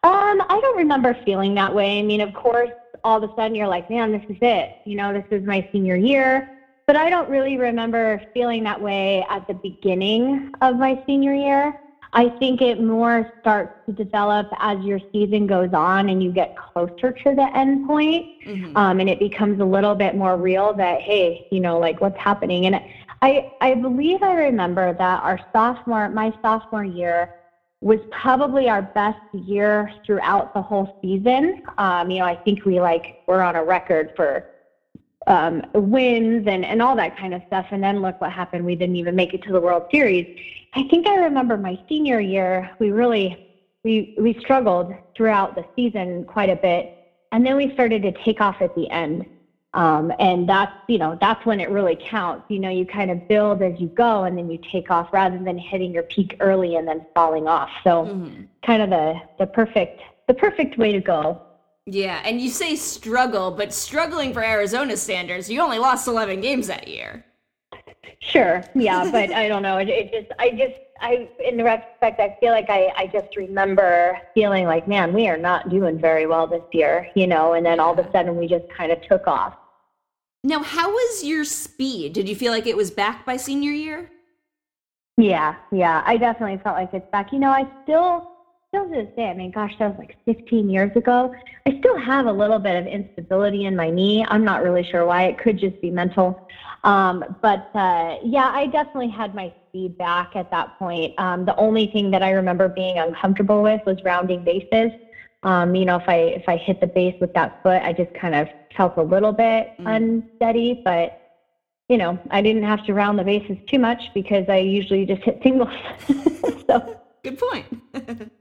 Um 0.03 0.41
i 0.55 0.59
don't 0.63 0.77
remember 0.77 1.19
feeling 1.27 1.55
that 1.57 1.75
way. 1.75 1.99
I 1.99 2.03
mean 2.03 2.21
of 2.21 2.33
course 2.33 2.71
all 3.03 3.23
of 3.23 3.29
a 3.29 3.35
sudden 3.35 3.57
you're 3.57 3.67
like 3.67 3.91
man 3.91 4.13
this 4.13 4.25
is 4.31 4.39
it. 4.41 4.77
You 4.87 4.97
know 4.97 5.13
this 5.13 5.27
is 5.33 5.45
my 5.45 5.69
senior 5.73 5.97
year. 5.97 6.57
But 6.87 6.97
i 6.97 7.11
don't 7.11 7.29
really 7.29 7.57
remember 7.57 8.23
feeling 8.33 8.63
that 8.65 8.81
way 8.81 9.27
at 9.29 9.49
the 9.49 9.55
beginning 9.55 10.53
of 10.61 10.77
my 10.77 11.03
senior 11.07 11.35
year 11.35 11.81
I 12.13 12.29
think 12.29 12.61
it 12.61 12.83
more 12.83 13.33
starts 13.41 13.73
to 13.87 13.93
develop 13.93 14.49
as 14.59 14.79
your 14.85 14.99
season 15.13 15.47
goes 15.47 15.73
on 15.73 16.09
and 16.09 16.23
you 16.23 16.33
get 16.33 16.57
closer 16.57 17.13
to 17.13 17.35
the 17.35 17.57
end 17.57 17.87
point. 17.87 18.27
Mm-hmm. 18.47 18.77
Um, 18.77 19.01
and 19.01 19.09
it 19.09 19.21
becomes 19.21 19.61
a 19.61 19.65
little 19.65 19.95
bit 19.95 20.17
more 20.17 20.37
real 20.37 20.73
that, 20.75 21.01
hey, 21.01 21.47
you 21.51 21.61
know, 21.61 21.79
like 21.79 22.01
what's 22.01 22.19
happening. 22.19 22.67
And 22.67 22.81
I, 23.23 23.53
I 23.61 23.75
believe 23.75 24.23
I 24.23 24.35
remember 24.35 24.93
that 24.93 25.23
our 25.23 25.39
sophomore, 25.53 26.09
my 26.09 26.33
sophomore 26.43 26.85
year, 26.85 27.35
was 27.81 27.99
probably 28.11 28.69
our 28.69 28.83
best 28.83 29.21
year 29.33 29.93
throughout 30.05 30.53
the 30.53 30.61
whole 30.61 30.99
season. 31.01 31.63
Um, 31.79 32.11
you 32.11 32.19
know, 32.19 32.27
I 32.27 32.37
think 32.37 32.65
we 32.65 32.81
like 32.81 33.23
we're 33.27 33.41
on 33.41 33.57
a 33.57 33.65
record 33.65 34.13
for 34.17 34.47
um, 35.31 35.63
wins 35.75 36.47
and, 36.47 36.65
and 36.65 36.83
all 36.83 36.97
that 36.97 37.17
kind 37.17 37.33
of 37.33 37.43
stuff. 37.47 37.67
And 37.71 37.83
then 37.83 38.03
look 38.03 38.21
what 38.21 38.33
happened. 38.33 38.65
We 38.65 38.75
didn't 38.75 38.97
even 38.97 39.15
make 39.15 39.33
it 39.33 39.43
to 39.45 39.53
the 39.53 39.61
World 39.61 39.85
Series. 39.91 40.39
I 40.75 40.83
think 40.85 41.07
I 41.07 41.17
remember 41.17 41.57
my 41.57 41.79
senior 41.89 42.21
year, 42.21 42.71
we 42.79 42.91
really 42.91 43.47
we 43.83 44.15
we 44.19 44.39
struggled 44.41 44.95
throughout 45.17 45.55
the 45.55 45.65
season 45.75 46.25
quite 46.25 46.51
a 46.51 46.57
bit, 46.57 46.97
and 47.33 47.45
then 47.47 47.57
we 47.57 47.73
started 47.73 48.03
to 48.03 48.13
take 48.25 48.41
off 48.41 48.61
at 48.61 48.75
the 48.75 48.89
end. 48.91 49.27
Um, 49.73 50.13
and 50.19 50.49
that's 50.49 50.73
you 50.89 50.99
know 50.99 51.17
that's 51.21 51.45
when 51.47 51.61
it 51.61 51.71
really 51.71 51.97
counts. 51.97 52.45
You 52.49 52.59
know, 52.59 52.71
you 52.71 52.85
kind 52.85 53.11
of 53.11 53.27
build 53.29 53.63
as 53.63 53.81
you 53.81 53.87
go, 53.89 54.25
and 54.25 54.37
then 54.37 54.51
you 54.51 54.59
take 54.71 54.91
off 54.91 55.13
rather 55.13 55.39
than 55.39 55.59
hitting 55.59 55.93
your 55.93 56.03
peak 56.05 56.37
early 56.41 56.77
and 56.77 56.87
then 56.87 57.07
falling 57.15 57.47
off. 57.49 57.71
So, 57.85 58.05
mm-hmm. 58.05 58.43
kind 58.65 58.83
of 58.83 58.91
the 58.91 59.21
the 59.39 59.47
perfect 59.47 60.03
the 60.29 60.35
perfect 60.35 60.77
way 60.77 60.93
to 60.93 61.01
go. 61.01 61.41
Yeah, 61.87 62.21
and 62.25 62.41
you 62.41 62.51
say 62.51 62.77
struggle, 62.77 63.51
but 63.51 63.73
struggling 63.73 64.33
for 64.33 64.45
Arizona 64.45 64.97
standards, 64.97 65.51
you 65.51 65.61
only 65.61 65.79
lost 65.79 66.07
11 66.07 66.41
games 66.41 66.67
that 66.67 66.87
year. 66.89 67.25
Sure. 68.21 68.63
Yeah, 68.75 69.11
but 69.11 69.33
I 69.33 69.49
don't 69.49 69.63
know. 69.63 69.79
It, 69.79 69.89
it, 69.89 70.13
just, 70.13 70.33
I 70.39 70.51
just, 70.51 70.75
I, 71.01 71.29
in 71.43 71.63
retrospect, 71.63 72.21
I 72.21 72.37
feel 72.39 72.53
like 72.53 72.69
I, 72.69 72.93
I 72.97 73.07
just 73.07 73.35
remember 73.37 74.19
feeling 74.35 74.67
like, 74.67 74.87
man, 74.87 75.15
we 75.15 75.27
are 75.29 75.39
not 75.39 75.71
doing 75.71 75.99
very 75.99 76.27
well 76.27 76.47
this 76.47 76.63
year, 76.73 77.09
you 77.15 77.27
know, 77.27 77.55
and 77.55 77.65
then 77.65 77.81
all 77.81 77.99
of 77.99 78.07
a 78.07 78.13
sudden 78.13 78.37
we 78.37 78.47
just 78.47 78.69
kind 78.69 78.93
of 78.93 79.01
took 79.03 79.27
off. 79.27 79.57
Now, 80.45 80.63
how 80.63 80.91
was 80.91 81.25
your 81.25 81.45
speed? 81.45 82.13
Did 82.13 82.29
you 82.29 82.37
feel 82.37 82.53
like 82.53 82.67
it 82.67 82.77
was 82.77 82.91
back 82.91 83.25
by 83.25 83.37
senior 83.37 83.73
year? 83.73 84.11
Yeah, 85.17 85.57
yeah. 85.71 86.03
I 86.07 86.17
definitely 86.17 86.59
felt 86.63 86.77
like 86.77 86.95
it's 86.95 87.11
back. 87.11 87.33
You 87.33 87.39
know, 87.39 87.51
I 87.51 87.67
still, 87.83 88.30
still 88.71 88.85
to 88.85 88.91
this 88.91 89.09
day, 89.17 89.27
I 89.27 89.35
mean, 89.35 89.51
gosh, 89.51 89.73
that 89.81 89.89
was 89.89 89.99
like 89.99 90.17
15 90.25 90.71
years 90.71 90.97
ago. 90.97 91.35
I 91.67 91.77
still 91.81 91.99
have 91.99 92.27
a 92.27 92.33
little 92.33 92.61
bit 92.61 92.77
of 92.77 92.87
instability 92.87 93.65
in 93.65 93.75
my 93.75 93.91
knee. 93.91 94.25
I'm 94.29 94.45
not 94.45 94.63
really 94.63 94.85
sure 94.85 95.05
why. 95.05 95.25
It 95.25 95.39
could 95.39 95.59
just 95.59 95.81
be 95.81 95.91
mental. 95.91 96.49
Um, 96.85 97.37
but 97.43 97.69
uh, 97.75 98.19
yeah, 98.25 98.51
I 98.55 98.67
definitely 98.67 99.11
had 99.11 99.35
my 99.35 99.53
speed 99.69 99.99
back 99.99 100.37
at 100.37 100.53
that 100.53 100.79
point. 100.79 101.19
Um, 101.19 101.45
the 101.45 101.57
only 101.57 101.89
thing 101.89 102.13
that 102.13 102.23
I 102.23 102.31
remember 102.31 102.69
being 102.69 102.99
uncomfortable 102.99 103.61
with 103.61 103.81
was 103.87 103.99
rounding 104.05 104.45
bases. 104.45 104.93
Um, 105.43 105.75
you 105.75 105.85
know, 105.85 105.97
if 105.97 106.09
I 106.09 106.17
if 106.17 106.49
I 106.49 106.57
hit 106.57 106.81
the 106.81 106.87
base 106.87 107.17
with 107.21 107.35
that 107.35 107.63
foot, 107.63 107.83
I 107.83 107.93
just 107.93 108.15
kind 108.15 108.35
of 108.35 108.47
felt 108.77 108.97
a 108.99 109.03
little 109.03 109.33
bit 109.33 109.73
mm. 109.79 109.97
unsteady, 109.97 110.81
but 110.85 111.17
you 111.89 111.99
know, 111.99 112.19
I 112.31 112.41
didn't 112.41 112.63
have 112.63 112.85
to 112.87 112.95
round 112.95 113.19
the 113.19 113.25
bases 113.25 113.57
too 113.67 113.79
much 113.79 114.01
because 114.15 114.49
I 114.49 114.59
usually 114.59 115.07
just 115.07 115.23
hit 115.23 115.41
singles. 115.43 115.75
so 116.69 117.01
good 117.25 117.39
point. 117.39 118.31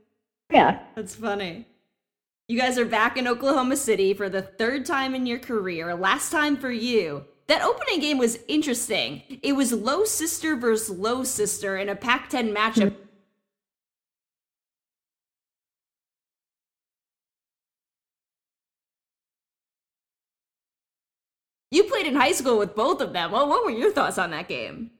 yeah. 0.50 0.80
That's 0.94 1.14
funny. 1.14 1.66
You 2.48 2.58
guys 2.58 2.78
are 2.78 2.84
back 2.84 3.16
in 3.16 3.28
Oklahoma 3.28 3.76
City 3.76 4.12
for 4.12 4.28
the 4.28 4.42
third 4.42 4.84
time 4.84 5.14
in 5.14 5.24
your 5.26 5.38
career, 5.38 5.94
last 5.94 6.32
time 6.32 6.56
for 6.56 6.70
you. 6.70 7.24
That 7.46 7.62
opening 7.62 8.00
game 8.00 8.18
was 8.18 8.38
interesting. 8.48 9.22
It 9.42 9.54
was 9.54 9.72
Lowe 9.72 10.04
sister 10.04 10.56
versus 10.56 10.90
Lowe 10.96 11.24
sister 11.24 11.76
in 11.76 11.88
a 11.88 11.96
Pac 11.96 12.28
10 12.28 12.54
matchup. 12.54 12.92
Hmm. 12.92 13.02
You 21.70 21.84
played 21.84 22.06
in 22.06 22.16
high 22.16 22.32
school 22.32 22.58
with 22.58 22.74
both 22.74 23.00
of 23.00 23.12
them. 23.12 23.30
Well, 23.30 23.48
what 23.48 23.64
were 23.64 23.70
your 23.70 23.92
thoughts 23.92 24.18
on 24.18 24.30
that 24.32 24.48
game? 24.48 24.90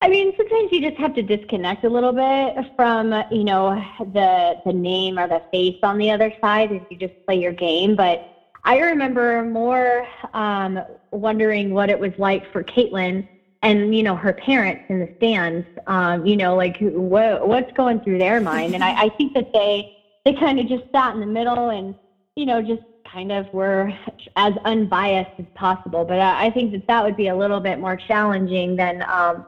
I 0.00 0.08
mean, 0.08 0.32
sometimes 0.36 0.70
you 0.70 0.80
just 0.80 0.96
have 0.98 1.12
to 1.14 1.22
disconnect 1.22 1.82
a 1.84 1.88
little 1.88 2.12
bit 2.12 2.54
from, 2.76 3.12
you 3.30 3.44
know, 3.44 3.82
the 3.98 4.56
the 4.64 4.72
name 4.72 5.18
or 5.18 5.26
the 5.26 5.42
face 5.52 5.76
on 5.82 5.98
the 5.98 6.10
other 6.10 6.32
side 6.42 6.70
as 6.70 6.82
you 6.88 6.96
just 6.96 7.14
play 7.26 7.36
your 7.36 7.52
game. 7.52 7.96
But 7.96 8.20
I 8.64 8.78
remember 8.78 9.42
more 9.42 10.06
um, 10.34 10.78
wondering 11.10 11.70
what 11.70 11.90
it 11.90 11.98
was 11.98 12.12
like 12.16 12.44
for 12.52 12.62
Caitlin 12.62 13.24
and 13.62 13.94
you 13.94 14.02
know 14.04 14.14
her 14.14 14.32
parents 14.32 14.84
in 14.88 15.00
the 15.00 15.08
stands. 15.16 15.66
Um, 15.86 16.24
you 16.24 16.36
know, 16.36 16.54
like 16.54 16.76
what 16.80 17.46
what's 17.48 17.72
going 17.72 18.00
through 18.00 18.18
their 18.18 18.40
mind, 18.40 18.74
and 18.74 18.84
I, 18.84 18.92
I 19.04 19.08
think 19.16 19.32
that 19.34 19.48
they 19.52 19.88
they 20.24 20.32
kind 20.32 20.60
of 20.60 20.68
just 20.68 20.84
sat 20.94 21.14
in 21.14 21.20
the 21.20 21.26
middle 21.26 21.70
and 21.70 21.96
you 22.36 22.46
know 22.46 22.62
just 22.62 22.82
kind 23.10 23.32
of 23.32 23.50
were 23.52 23.92
as 24.36 24.54
unbiased 24.64 25.30
as 25.38 25.46
possible. 25.54 26.04
But 26.04 26.20
I, 26.20 26.46
I 26.46 26.50
think 26.50 26.72
that 26.72 26.86
that 26.86 27.02
would 27.02 27.16
be 27.16 27.28
a 27.28 27.36
little 27.36 27.60
bit 27.60 27.78
more 27.78 27.96
challenging 27.96 28.76
than 28.76 29.02
um, 29.08 29.44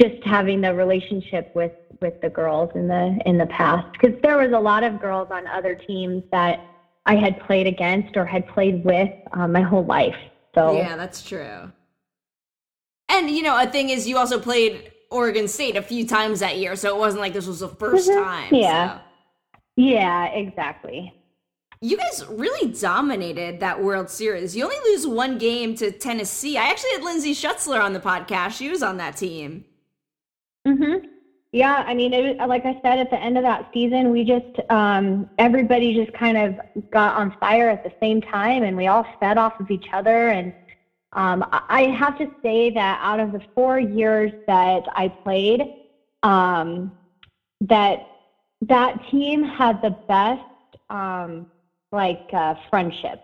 just 0.00 0.22
having 0.24 0.60
the 0.60 0.74
relationship 0.74 1.52
with 1.54 1.72
with 2.00 2.20
the 2.20 2.28
girls 2.28 2.70
in 2.74 2.88
the 2.88 3.18
in 3.26 3.38
the 3.38 3.46
past 3.46 3.86
because 3.92 4.20
there 4.22 4.38
was 4.38 4.52
a 4.52 4.58
lot 4.58 4.82
of 4.82 5.00
girls 5.00 5.28
on 5.30 5.46
other 5.46 5.74
teams 5.74 6.22
that 6.32 6.60
I 7.06 7.16
had 7.16 7.40
played 7.46 7.66
against 7.66 8.16
or 8.16 8.24
had 8.24 8.46
played 8.48 8.84
with 8.84 9.10
um, 9.32 9.52
my 9.52 9.62
whole 9.62 9.84
life. 9.84 10.16
So 10.54 10.76
yeah, 10.76 10.96
that's 10.96 11.22
true. 11.22 11.72
And 13.08 13.30
you 13.30 13.42
know, 13.42 13.60
a 13.60 13.66
thing 13.66 13.90
is, 13.90 14.08
you 14.08 14.16
also 14.16 14.40
played 14.40 14.92
Oregon 15.10 15.48
State 15.48 15.76
a 15.76 15.82
few 15.82 16.06
times 16.06 16.40
that 16.40 16.58
year, 16.58 16.76
so 16.76 16.94
it 16.94 16.98
wasn't 16.98 17.20
like 17.20 17.32
this 17.32 17.46
was 17.46 17.60
the 17.60 17.68
1st 17.68 18.08
mm-hmm. 18.08 18.24
time. 18.24 18.54
Yeah, 18.54 18.98
so. 18.98 19.02
yeah, 19.76 20.26
exactly. 20.26 21.12
You 21.82 21.96
guys 21.96 22.24
really 22.28 22.72
dominated 22.72 23.58
that 23.58 23.82
World 23.82 24.08
Series. 24.08 24.54
You 24.56 24.62
only 24.62 24.76
lose 24.84 25.04
one 25.04 25.36
game 25.36 25.74
to 25.74 25.90
Tennessee. 25.90 26.56
I 26.56 26.62
actually 26.62 26.92
had 26.92 27.02
Lindsay 27.02 27.34
Schutzler 27.34 27.82
on 27.82 27.92
the 27.92 27.98
podcast. 27.98 28.52
She 28.52 28.68
was 28.68 28.84
on 28.84 28.98
that 28.98 29.16
team. 29.16 29.64
Mm-hmm. 30.64 31.06
Yeah, 31.50 31.84
I 31.84 31.92
mean, 31.94 32.12
it, 32.12 32.36
like 32.48 32.64
I 32.64 32.78
said, 32.82 33.00
at 33.00 33.10
the 33.10 33.18
end 33.18 33.36
of 33.36 33.42
that 33.42 33.68
season, 33.74 34.12
we 34.12 34.22
just 34.22 34.60
um, 34.70 35.28
everybody 35.38 35.92
just 35.92 36.16
kind 36.16 36.38
of 36.38 36.60
got 36.92 37.16
on 37.16 37.36
fire 37.40 37.68
at 37.68 37.82
the 37.82 37.92
same 37.98 38.22
time, 38.22 38.62
and 38.62 38.76
we 38.76 38.86
all 38.86 39.04
fed 39.18 39.36
off 39.36 39.58
of 39.58 39.68
each 39.68 39.86
other. 39.92 40.28
And 40.28 40.54
um, 41.14 41.44
I 41.50 41.94
have 41.98 42.16
to 42.18 42.30
say 42.44 42.70
that 42.70 43.00
out 43.02 43.18
of 43.18 43.32
the 43.32 43.42
four 43.56 43.80
years 43.80 44.30
that 44.46 44.84
I 44.94 45.08
played, 45.08 45.62
um, 46.22 46.92
that 47.60 48.06
that 48.62 49.00
team 49.10 49.42
had 49.42 49.82
the 49.82 49.90
best 49.90 50.42
um, 50.88 51.46
like 51.92 52.28
uh, 52.32 52.54
friendship, 52.70 53.20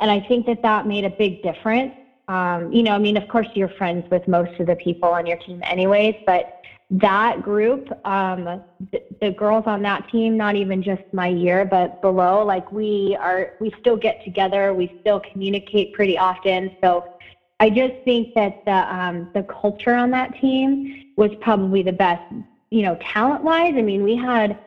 and 0.00 0.10
I 0.10 0.20
think 0.20 0.46
that 0.46 0.62
that 0.62 0.86
made 0.86 1.04
a 1.04 1.10
big 1.10 1.42
difference. 1.42 1.92
Um, 2.28 2.72
you 2.72 2.82
know, 2.82 2.92
I 2.92 2.98
mean, 2.98 3.16
of 3.16 3.28
course, 3.28 3.48
you're 3.54 3.68
friends 3.68 4.04
with 4.10 4.26
most 4.28 4.52
of 4.60 4.66
the 4.66 4.76
people 4.76 5.08
on 5.08 5.26
your 5.26 5.36
team, 5.38 5.60
anyways, 5.64 6.14
but 6.26 6.60
that 6.90 7.42
group, 7.42 7.88
um, 8.04 8.62
the, 9.20 9.30
girls 9.30 9.64
on 9.66 9.82
that 9.82 10.08
team, 10.10 10.36
not 10.36 10.56
even 10.56 10.82
just 10.82 11.02
my 11.12 11.28
year, 11.28 11.64
but 11.64 12.00
below, 12.02 12.44
like 12.44 12.70
we 12.72 13.16
are, 13.20 13.52
we 13.60 13.72
still 13.78 13.96
get 13.96 14.22
together, 14.24 14.74
we 14.74 14.96
still 15.00 15.20
communicate 15.20 15.92
pretty 15.92 16.18
often. 16.18 16.76
So 16.82 17.04
I 17.60 17.70
just 17.70 17.94
think 18.04 18.34
that 18.34 18.64
the 18.64 18.72
um, 18.72 19.28
the 19.34 19.42
culture 19.44 19.94
on 19.94 20.10
that 20.12 20.34
team 20.40 21.04
was 21.16 21.30
probably 21.40 21.82
the 21.82 21.92
best. 21.92 22.22
You 22.70 22.82
know, 22.82 22.96
talent 23.00 23.44
wise, 23.44 23.74
I 23.76 23.82
mean, 23.82 24.02
we 24.02 24.16
had 24.16 24.58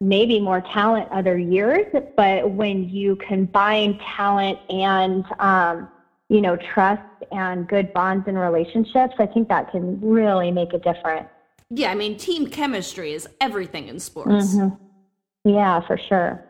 maybe 0.00 0.40
more 0.40 0.60
talent 0.60 1.08
other 1.10 1.38
years, 1.38 1.86
but 2.16 2.50
when 2.50 2.88
you 2.88 3.16
combine 3.16 3.98
talent 4.16 4.58
and 4.70 5.24
um, 5.40 5.88
you 6.28 6.40
know 6.40 6.56
trust 6.56 7.02
and 7.32 7.68
good 7.68 7.92
bonds 7.92 8.26
and 8.28 8.38
relationships, 8.38 9.14
I 9.18 9.26
think 9.26 9.48
that 9.48 9.70
can 9.70 10.00
really 10.00 10.50
make 10.50 10.72
a 10.72 10.78
difference. 10.78 11.28
Yeah, 11.70 11.90
I 11.90 11.94
mean, 11.94 12.16
team 12.16 12.46
chemistry 12.46 13.12
is 13.12 13.28
everything 13.40 13.88
in 13.88 14.00
sports. 14.00 14.54
Mm-hmm. 14.54 15.50
Yeah, 15.50 15.80
for 15.86 15.98
sure. 16.08 16.44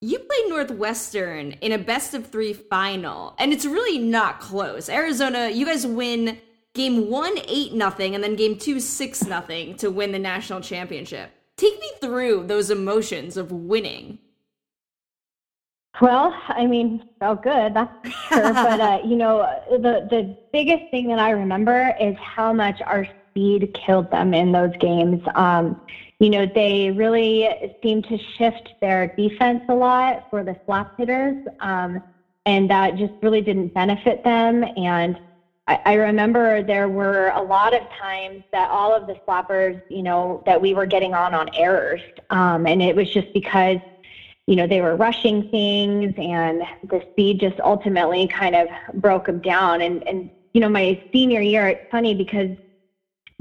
You 0.00 0.18
played 0.20 0.48
Northwestern 0.48 1.52
in 1.52 1.72
a 1.72 1.78
best 1.78 2.14
of 2.14 2.28
three 2.28 2.52
final, 2.52 3.34
and 3.38 3.52
it's 3.52 3.66
really 3.66 3.98
not 3.98 4.38
close. 4.38 4.88
Arizona, 4.88 5.48
you 5.48 5.66
guys 5.66 5.84
win 5.84 6.38
game 6.74 7.10
one, 7.10 7.36
8 7.48 7.74
nothing, 7.74 8.14
and 8.14 8.22
then 8.22 8.36
game 8.36 8.56
two, 8.56 8.78
6 8.78 9.26
nothing 9.26 9.76
to 9.78 9.90
win 9.90 10.12
the 10.12 10.18
national 10.20 10.60
championship. 10.60 11.32
Take 11.58 11.80
me 11.80 11.90
through 12.00 12.46
those 12.46 12.70
emotions 12.70 13.36
of 13.36 13.50
winning. 13.50 14.18
Well, 16.00 16.32
I 16.46 16.66
mean, 16.66 17.02
felt 17.18 17.42
good, 17.42 17.74
that's 17.74 17.92
sure. 18.28 18.52
but 18.54 18.80
uh, 18.80 19.00
you 19.04 19.16
know, 19.16 19.38
the 19.68 20.06
the 20.08 20.36
biggest 20.52 20.88
thing 20.92 21.08
that 21.08 21.18
I 21.18 21.30
remember 21.30 21.92
is 22.00 22.16
how 22.16 22.52
much 22.52 22.80
our 22.82 23.08
speed 23.28 23.76
killed 23.84 24.08
them 24.12 24.34
in 24.34 24.52
those 24.52 24.70
games. 24.78 25.20
Um, 25.34 25.80
you 26.20 26.30
know, 26.30 26.46
they 26.46 26.92
really 26.92 27.48
seemed 27.82 28.04
to 28.04 28.18
shift 28.36 28.74
their 28.80 29.08
defense 29.16 29.64
a 29.68 29.74
lot 29.74 30.30
for 30.30 30.44
the 30.44 30.56
slap 30.64 30.96
hitters, 30.96 31.44
um, 31.58 32.00
and 32.46 32.70
that 32.70 32.96
just 32.96 33.14
really 33.20 33.40
didn't 33.40 33.74
benefit 33.74 34.22
them. 34.22 34.64
And 34.76 35.18
I, 35.84 35.94
remember 35.94 36.62
there 36.62 36.88
were 36.88 37.28
a 37.34 37.42
lot 37.42 37.74
of 37.74 37.86
times 37.90 38.42
that 38.52 38.70
all 38.70 38.94
of 38.94 39.06
the 39.06 39.16
slappers, 39.28 39.80
you 39.88 40.02
know, 40.02 40.40
that 40.46 40.60
we 40.60 40.72
were 40.72 40.86
getting 40.86 41.12
on 41.14 41.34
on 41.34 41.48
errors, 41.52 42.02
um, 42.30 42.66
and 42.66 42.80
it 42.80 42.96
was 42.96 43.10
just 43.10 43.28
because 43.34 43.78
you 44.48 44.56
know, 44.56 44.66
they 44.66 44.80
were 44.80 44.96
rushing 44.96 45.44
things 45.50 46.14
and 46.16 46.62
the 46.82 47.02
speed 47.10 47.38
just 47.38 47.60
ultimately 47.60 48.26
kind 48.26 48.56
of 48.56 48.66
broke 48.94 49.26
them 49.26 49.40
down. 49.40 49.82
And, 49.82 50.02
and, 50.06 50.30
you 50.54 50.62
know, 50.62 50.70
my 50.70 50.98
senior 51.12 51.42
year, 51.42 51.68
it's 51.68 51.82
funny 51.90 52.14
because 52.14 52.48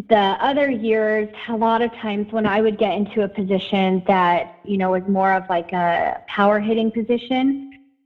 the 0.10 0.36
other 0.42 0.70
years, 0.70 1.30
a 1.48 1.56
lot 1.56 1.82
of 1.82 1.94
times 1.94 2.28
when 2.32 2.46
I 2.46 2.62
would 2.62 2.78
get 2.78 2.94
into 2.98 3.22
a 3.22 3.30
position 3.30 4.04
that, 4.06 4.50
you 4.66 4.78
know, 4.78 4.92
was 4.92 5.08
more 5.08 5.32
of 5.32 5.46
like 5.48 5.72
a 5.72 6.22
power 6.28 6.60
hitting 6.60 6.92
position, 6.92 7.56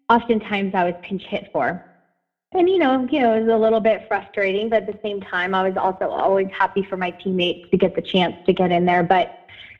oftentimes 0.07 0.75
I 0.75 0.83
was 0.83 0.93
pinch 1.01 1.23
hit 1.25 1.47
for. 1.51 1.81
And, 2.53 2.69
you 2.69 2.79
know, 2.79 3.07
you 3.09 3.19
know, 3.19 3.33
it 3.33 3.45
was 3.45 3.53
a 3.53 3.57
little 3.57 3.79
bit 3.79 4.01
frustrating, 4.07 4.67
but 4.67 4.83
at 4.83 4.85
the 4.85 4.99
same 5.03 5.21
time, 5.21 5.55
I 5.55 5.63
was 5.63 5.77
also 5.77 6.09
always 6.09 6.47
happy 6.51 6.83
for 6.83 6.97
my 6.97 7.11
teammates 7.11 7.61
to 7.71 7.77
get 7.77 7.95
the 7.95 8.01
chance 8.01 8.35
to 8.45 8.53
get 8.53 8.71
in 8.71 8.85
there. 8.85 9.03
But 9.03 9.29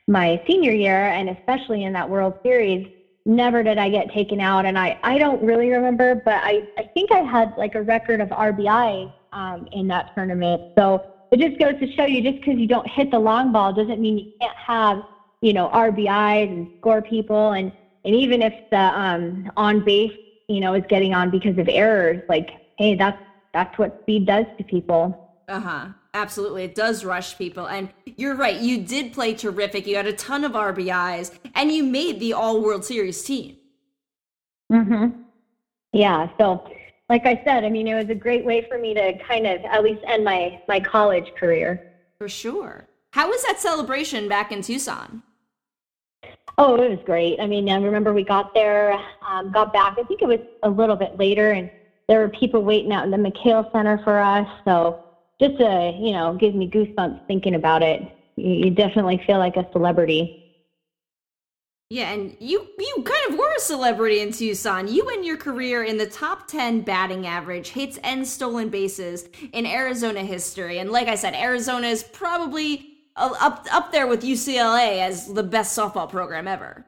my 0.08 0.40
senior 0.48 0.72
year, 0.72 1.08
and 1.08 1.30
especially 1.30 1.84
in 1.84 1.94
that 1.94 2.10
World 2.10 2.34
Series, 2.44 2.86
never 3.26 3.62
did 3.62 3.78
I 3.78 3.90
get 3.90 4.10
taken 4.12 4.40
out. 4.40 4.66
And 4.66 4.78
I, 4.80 4.96
I 5.04 5.18
don't 5.18 5.42
really 5.42 5.70
remember, 5.70 6.16
but 6.16 6.40
I, 6.44 6.62
I 6.78 6.88
think 6.94 7.12
I 7.12 7.20
had 7.20 7.54
like 7.58 7.76
a 7.76 7.82
record 7.82 8.22
of 8.22 8.30
RBI 8.30 9.12
um, 9.34 9.68
in 9.74 9.88
that 9.90 10.10
tournament. 10.16 10.62
So 10.78 11.02
it 11.32 11.40
just 11.40 11.58
goes 11.58 11.78
to 11.80 11.88
show 11.88 12.06
you 12.06 12.22
just 12.22 12.36
because 12.36 12.58
you 12.58 12.68
don't 12.68 12.88
hit 12.90 13.12
the 13.12 13.20
long 13.20 13.52
ball 13.52 13.74
doesn't 13.74 14.00
mean 14.00 14.18
you 14.18 14.26
can't 14.40 14.58
have, 14.58 15.02
you 15.42 15.54
know, 15.54 15.70
RBIs 15.70 16.52
and 16.52 16.68
score 16.80 17.02
people. 17.02 17.52
And, 17.52 17.72
and 18.06 18.16
even 18.16 18.42
if 18.42 18.54
the 18.72 18.78
um, 18.78 19.52
on 19.58 19.82
base, 19.82 20.12
you 20.48 20.60
know, 20.60 20.74
is 20.74 20.84
getting 20.90 21.14
on 21.14 21.30
because 21.30 21.58
of 21.58 21.70
errors, 21.70 22.22
like, 22.28 22.50
hey, 22.82 22.96
that's, 22.96 23.22
that's 23.54 23.78
what 23.78 24.00
speed 24.02 24.26
does 24.26 24.46
to 24.58 24.64
people. 24.64 25.30
Uh 25.48 25.60
huh. 25.60 25.88
Absolutely. 26.14 26.64
It 26.64 26.76
does 26.76 27.06
rush 27.06 27.38
people. 27.38 27.68
And 27.68 27.90
you're 28.18 28.36
right. 28.36 28.60
You 28.60 28.80
did 28.84 29.14
play 29.14 29.34
terrific. 29.34 29.88
You 29.88 29.96
had 29.96 30.08
a 30.08 30.14
ton 30.14 30.44
of 30.44 30.54
RBIs 30.54 31.32
and 31.56 31.72
you 31.72 31.84
made 31.84 32.20
the 32.20 32.34
All 32.34 32.62
World 32.62 32.84
Series 32.84 33.22
team. 33.24 33.58
Hmm. 34.72 35.08
Yeah. 35.94 36.30
So, 36.38 36.70
like 37.10 37.26
I 37.26 37.42
said, 37.46 37.64
I 37.66 37.70
mean, 37.70 37.88
it 37.88 37.96
was 37.96 38.10
a 38.10 38.16
great 38.16 38.46
way 38.46 38.66
for 38.70 38.78
me 38.78 38.94
to 38.94 39.18
kind 39.28 39.46
of 39.46 39.62
at 39.66 39.84
least 39.84 40.02
end 40.08 40.24
my 40.24 40.62
my 40.68 40.80
college 40.80 41.30
career. 41.38 41.92
For 42.18 42.30
sure. 42.30 42.88
How 43.12 43.30
was 43.30 43.44
that 43.44 43.60
celebration 43.60 44.30
back 44.30 44.52
in 44.54 44.62
Tucson? 44.62 45.22
Oh, 46.58 46.76
it 46.76 46.90
was 46.90 47.00
great. 47.06 47.40
I 47.40 47.48
mean, 47.48 47.70
I 47.70 47.76
remember 47.76 48.14
we 48.14 48.24
got 48.24 48.54
there, 48.54 48.94
um, 49.28 49.52
got 49.52 49.74
back. 49.74 49.98
I 50.00 50.04
think 50.04 50.22
it 50.22 50.28
was 50.28 50.40
a 50.64 50.70
little 50.70 50.96
bit 50.96 51.18
later, 51.18 51.52
and 51.52 51.70
there 52.12 52.20
were 52.20 52.28
people 52.28 52.62
waiting 52.62 52.92
out 52.92 53.06
in 53.06 53.12
the 53.12 53.16
McKale 53.16 53.72
Center 53.72 53.98
for 54.04 54.20
us. 54.20 54.46
So 54.66 55.02
just 55.40 55.62
a, 55.62 55.98
you 55.98 56.12
know, 56.12 56.36
gives 56.38 56.54
me 56.54 56.70
goosebumps 56.70 57.26
thinking 57.26 57.56
about 57.56 57.84
it. 57.84 58.02
You, 58.36 58.66
you 58.66 58.70
definitely 58.70 59.24
feel 59.26 59.38
like 59.38 59.56
a 59.56 59.66
celebrity. 59.72 60.38
Yeah, 61.90 62.12
and 62.12 62.36
you 62.40 62.68
you 62.78 63.04
kind 63.04 63.32
of 63.34 63.40
were 63.40 63.54
a 63.56 63.60
celebrity 63.62 64.20
in 64.20 64.34
Tucson. 64.34 64.90
You 64.90 65.08
end 65.10 65.26
your 65.26 65.38
career 65.38 65.86
in 65.86 65.98
the 65.98 66.06
top 66.06 66.50
10 66.50 66.82
batting 66.82 67.28
average, 67.28 67.70
hits 67.70 67.98
and 68.04 68.28
stolen 68.28 68.68
bases 68.68 69.30
in 69.54 69.66
Arizona 69.66 70.20
history. 70.22 70.80
And 70.80 70.92
like 70.92 71.08
I 71.08 71.16
said, 71.16 71.34
Arizona 71.34 71.88
is 71.88 72.04
probably 72.04 72.98
uh, 73.16 73.34
up 73.40 73.68
up 73.72 73.94
there 73.94 74.08
with 74.08 74.22
UCLA 74.22 75.00
as 75.00 75.34
the 75.34 75.44
best 75.44 75.78
softball 75.78 76.10
program 76.10 76.46
ever. 76.46 76.86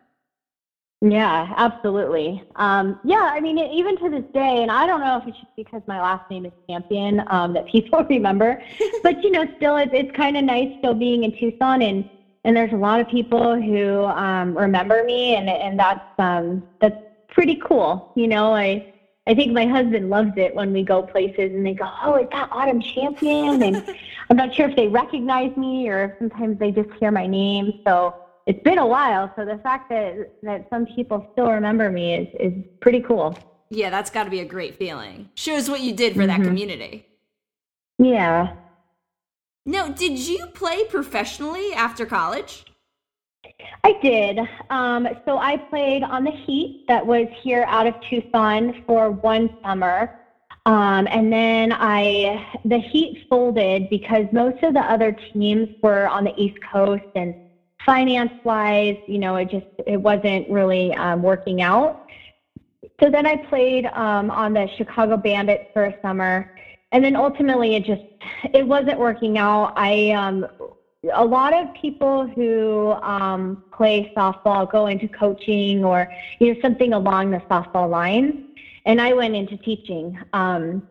Yeah, 1.06 1.54
absolutely. 1.58 2.42
Um, 2.56 2.98
yeah, 3.04 3.30
I 3.34 3.42
mean, 3.42 3.58
even 3.58 3.98
to 3.98 4.10
this 4.10 4.24
day, 4.34 4.62
and 4.62 4.72
I 4.72 4.88
don't 4.88 5.02
know 5.02 5.18
if 5.18 5.28
it's 5.28 5.38
just 5.38 5.52
because 5.58 5.82
my 5.86 6.00
last 6.00 6.24
name 6.30 6.46
is 6.46 6.54
Champion 6.70 7.22
um, 7.28 7.52
that 7.54 7.66
people 7.72 8.06
remember, 8.10 8.58
but 9.04 9.22
you 9.22 9.30
know, 9.30 9.46
still, 9.58 9.76
it's, 9.76 9.92
it's 9.94 10.12
kind 10.12 10.38
of 10.38 10.46
nice 10.46 10.70
still 10.78 10.94
being 10.94 11.26
in 11.26 11.34
Tucson, 11.34 11.82
and 11.82 12.06
and 12.46 12.56
there's 12.56 12.72
a 12.72 12.78
lot 12.78 13.02
of 13.02 13.08
people 13.08 13.60
who 13.60 14.06
um, 14.06 14.58
remember 14.58 15.04
me, 15.04 15.36
and 15.36 15.50
and 15.50 15.78
that's 15.78 16.00
um, 16.20 16.64
that's 16.80 16.96
pretty 17.28 17.58
cool. 17.58 18.02
You 18.16 18.30
know, 18.30 18.56
I 18.56 18.82
I 19.28 19.34
think 19.34 19.52
my 19.52 19.66
husband 19.66 20.10
loves 20.10 20.32
it 20.38 20.56
when 20.56 20.72
we 20.72 20.84
go 20.84 21.04
places 21.04 21.52
and 21.54 21.66
they 21.66 21.74
go, 21.74 21.90
"Oh, 22.02 22.16
is 22.16 22.28
that 22.32 22.48
Autumn 22.50 22.80
Champion?" 22.80 23.62
And 23.62 23.84
I'm 24.30 24.38
not 24.38 24.54
sure 24.54 24.68
if 24.68 24.76
they 24.78 24.88
recognize 24.88 25.52
me 25.58 25.90
or 25.90 26.06
if 26.06 26.12
sometimes 26.18 26.60
they 26.60 26.72
just 26.72 26.90
hear 26.98 27.12
my 27.12 27.28
name. 27.28 27.74
So 27.86 28.16
it's 28.46 28.62
been 28.64 28.78
a 28.78 28.86
while, 28.86 29.32
so 29.36 29.46
the 29.46 29.58
fact 29.60 29.90
that 29.90 30.32
that 30.44 30.68
some 30.70 30.86
people 30.86 31.28
still 31.34 31.50
remember 31.50 31.90
me 31.90 32.16
is 32.16 32.28
is 32.40 32.54
pretty 32.82 33.02
cool. 33.02 33.38
Yeah, 33.70 33.90
that's 33.90 34.10
got 34.10 34.26
to 34.26 34.30
be 34.30 34.42
a 34.42 34.46
great 34.46 34.76
feeling. 34.76 35.30
Shows 35.36 35.70
what 35.70 35.82
you 35.82 35.94
did 35.94 36.14
for 36.14 36.20
mm-hmm. 36.20 36.42
that 36.42 36.48
community. 36.48 37.08
Yeah. 37.98 38.56
Now, 39.66 39.88
did 39.88 40.20
you 40.20 40.48
play 40.48 40.84
professionally 40.86 41.74
after 41.74 42.06
college? 42.06 42.66
I 43.84 43.98
did. 44.02 44.40
Um, 44.70 45.08
so 45.26 45.38
I 45.38 45.58
played 45.58 46.04
on 46.04 46.24
the 46.24 46.32
Heat 46.32 46.86
that 46.88 47.06
was 47.06 47.28
here 47.42 47.66
out 47.68 47.88
of 47.88 47.96
Tucson 48.10 48.84
for 48.86 49.12
one 49.12 49.58
summer. 49.64 50.20
Um, 50.66 51.08
and 51.12 51.32
then 51.32 51.74
I, 51.74 52.60
the 52.66 52.78
Heat 52.80 53.26
folded 53.30 53.90
because 53.90 54.26
most 54.32 54.64
of 54.64 54.74
the 54.74 54.80
other 54.80 55.16
teams 55.34 55.70
were 55.82 56.08
on 56.08 56.24
the 56.24 56.34
East 56.38 56.58
Coast 56.72 57.04
and 57.16 57.36
finance 57.86 58.34
wise, 58.44 58.98
you 59.06 59.20
know, 59.20 59.36
it 59.36 59.50
just 59.50 59.66
it 59.86 59.98
wasn't 59.98 60.48
really 60.50 60.94
um, 60.96 61.22
working 61.22 61.62
out. 61.62 61.98
So 63.02 63.10
then 63.10 63.26
I 63.26 63.36
played 63.38 63.86
um, 63.94 64.30
on 64.30 64.54
the 64.54 64.68
Chicago 64.78 65.18
Bandits 65.18 65.66
for 65.74 65.86
a 65.86 65.96
summer, 66.02 66.48
and 66.92 67.04
then 67.04 67.16
ultimately 67.16 67.76
it 67.76 67.84
just 67.84 68.04
it 68.54 68.66
wasn't 68.66 69.00
working 69.00 69.38
out. 69.38 69.72
I 69.76 70.12
um, 70.12 70.46
a 71.14 71.26
lot 71.26 71.54
of 71.54 71.68
people 71.74 72.28
who 72.28 72.96
um, 73.02 73.58
play 73.74 74.10
softball 74.16 74.70
go 74.70 74.88
into 74.88 75.08
coaching 75.10 75.84
or 75.84 76.08
you 76.40 76.48
know 76.48 76.56
something 76.62 76.94
along 76.94 77.32
the 77.32 77.42
softball 77.50 77.90
lines, 77.90 78.36
and 78.86 79.02
I 79.02 79.14
went 79.14 79.36
into 79.36 79.58
teaching. 79.58 80.18
Um, 80.34 80.84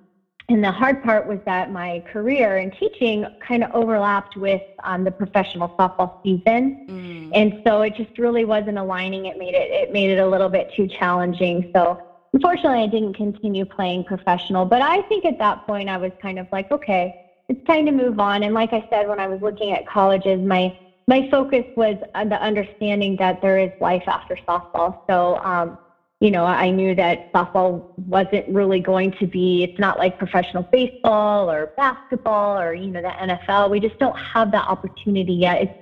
and 0.49 0.63
the 0.63 0.73
hard 0.73 1.03
part 1.03 1.27
was 1.27 1.39
that 1.47 1.71
my 1.71 2.03
career 2.13 2.59
in 2.59 2.71
teaching 2.73 3.25
kind 3.47 3.63
of 3.63 3.71
overlapped 3.73 4.37
with 4.37 4.63
um, 4.83 5.05
the 5.05 5.11
professional 5.11 5.69
softball 5.79 6.23
season, 6.23 6.87
mm. 6.89 7.31
and 7.35 7.63
so 7.65 7.83
it 7.83 7.95
just 7.95 8.19
really 8.19 8.45
wasn't 8.45 8.79
aligning. 8.79 9.27
It 9.27 9.39
made 9.39 9.55
it 9.55 9.71
it 9.71 9.93
made 9.93 10.11
it 10.11 10.19
a 10.19 10.27
little 10.27 10.49
bit 10.49 10.71
too 10.75 10.89
challenging. 10.89 11.71
So 11.75 12.01
unfortunately, 12.33 12.83
I 12.83 12.87
didn't 12.87 13.15
continue 13.15 13.65
playing 13.65 14.05
professional. 14.05 14.65
But 14.65 14.83
I 14.83 15.03
think 15.03 15.25
at 15.25 15.39
that 15.39 15.67
point, 15.67 15.89
I 15.89 15.97
was 15.97 16.13
kind 16.21 16.39
of 16.39 16.47
like, 16.51 16.71
okay, 16.71 17.15
it's 17.49 17.65
time 17.67 17.87
to 17.87 17.93
move 17.93 18.19
on. 18.19 18.43
And 18.43 18.55
like 18.55 18.73
I 18.73 18.87
said, 18.91 19.09
when 19.09 19.21
I 19.21 19.29
was 19.29 19.41
looking 19.41 19.73
at 19.73 19.87
colleges, 19.87 20.41
my 20.41 20.77
my 21.09 21.29
focus 21.31 21.65
was 21.77 21.97
on 22.15 22.29
the 22.29 22.41
understanding 22.41 23.17
that 23.17 23.43
there 23.43 23.59
is 23.59 23.71
life 23.81 24.05
after 24.07 24.37
softball. 24.49 24.99
So 25.09 25.37
um, 25.39 25.79
you 26.23 26.31
know, 26.31 26.45
I 26.45 26.71
knew 26.71 26.95
that 26.95 27.33
softball 27.33 27.99
wasn't 27.99 28.49
really 28.49 28.79
going 28.79 29.11
to 29.19 29.27
be, 29.27 29.65
it's 29.65 29.81
not 29.81 29.99
like 29.99 30.19
professional 30.19 30.63
baseball 30.63 31.51
or 31.51 31.73
basketball 31.77 32.61
or, 32.61 32.75
you 32.75 32.93
know, 32.93 33.03
the 33.03 33.09
NFL. 33.09 33.71
We 33.71 33.81
just 33.81 33.99
don't 33.99 34.17
have 34.17 34.53
that 34.53 34.69
opportunity 34.69 35.33
yet. 35.33 35.63
It's, 35.63 35.73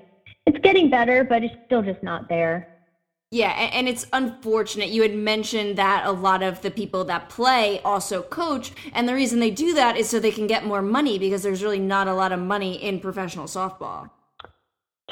it's 0.46 0.58
getting 0.60 0.88
better, 0.88 1.24
but 1.24 1.44
it's 1.44 1.54
still 1.66 1.82
just 1.82 2.02
not 2.02 2.30
there. 2.30 2.66
Yeah, 3.30 3.50
and 3.50 3.86
it's 3.86 4.06
unfortunate. 4.14 4.88
You 4.88 5.02
had 5.02 5.14
mentioned 5.14 5.76
that 5.76 6.06
a 6.06 6.10
lot 6.10 6.42
of 6.42 6.62
the 6.62 6.70
people 6.70 7.04
that 7.04 7.28
play 7.28 7.82
also 7.84 8.22
coach, 8.22 8.72
and 8.94 9.06
the 9.06 9.14
reason 9.14 9.40
they 9.40 9.50
do 9.50 9.74
that 9.74 9.98
is 9.98 10.08
so 10.08 10.18
they 10.18 10.32
can 10.32 10.46
get 10.46 10.64
more 10.64 10.80
money 10.80 11.18
because 11.18 11.42
there's 11.42 11.62
really 11.62 11.78
not 11.78 12.08
a 12.08 12.14
lot 12.14 12.32
of 12.32 12.40
money 12.40 12.82
in 12.82 12.98
professional 12.98 13.44
softball. 13.44 14.08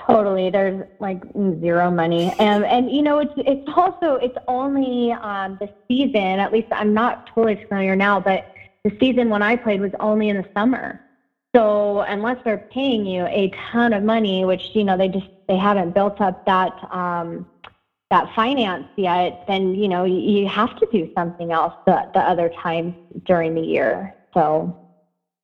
Totally. 0.06 0.50
There's 0.50 0.86
like 1.00 1.22
zero 1.60 1.90
money. 1.90 2.32
And 2.38 2.64
and 2.64 2.90
you 2.90 3.02
know, 3.02 3.18
it's 3.18 3.32
it's 3.36 3.68
also 3.76 4.14
it's 4.14 4.36
only 4.46 5.12
um 5.12 5.58
the 5.60 5.68
season, 5.88 6.38
at 6.38 6.52
least 6.52 6.68
I'm 6.70 6.94
not 6.94 7.26
totally 7.34 7.56
familiar 7.68 7.96
now, 7.96 8.20
but 8.20 8.44
the 8.84 8.96
season 9.00 9.28
when 9.28 9.42
I 9.42 9.56
played 9.56 9.80
was 9.80 9.92
only 10.00 10.28
in 10.28 10.36
the 10.36 10.46
summer. 10.56 11.00
So 11.54 12.00
unless 12.00 12.36
they're 12.44 12.58
paying 12.72 13.06
you 13.06 13.26
a 13.26 13.50
ton 13.72 13.92
of 13.92 14.02
money, 14.02 14.44
which, 14.44 14.62
you 14.74 14.84
know, 14.84 14.96
they 14.96 15.08
just 15.08 15.26
they 15.48 15.56
haven't 15.56 15.94
built 15.94 16.20
up 16.20 16.44
that 16.46 16.72
um 16.92 17.46
that 18.10 18.32
finance 18.34 18.86
yet, 18.96 19.44
then 19.46 19.74
you 19.74 19.88
know, 19.88 20.04
you, 20.04 20.48
have 20.48 20.74
to 20.76 20.86
do 20.90 21.10
something 21.14 21.52
else 21.52 21.74
the, 21.86 22.08
the 22.14 22.20
other 22.20 22.48
times 22.48 22.94
during 23.26 23.54
the 23.54 23.60
year. 23.60 24.14
So 24.32 24.74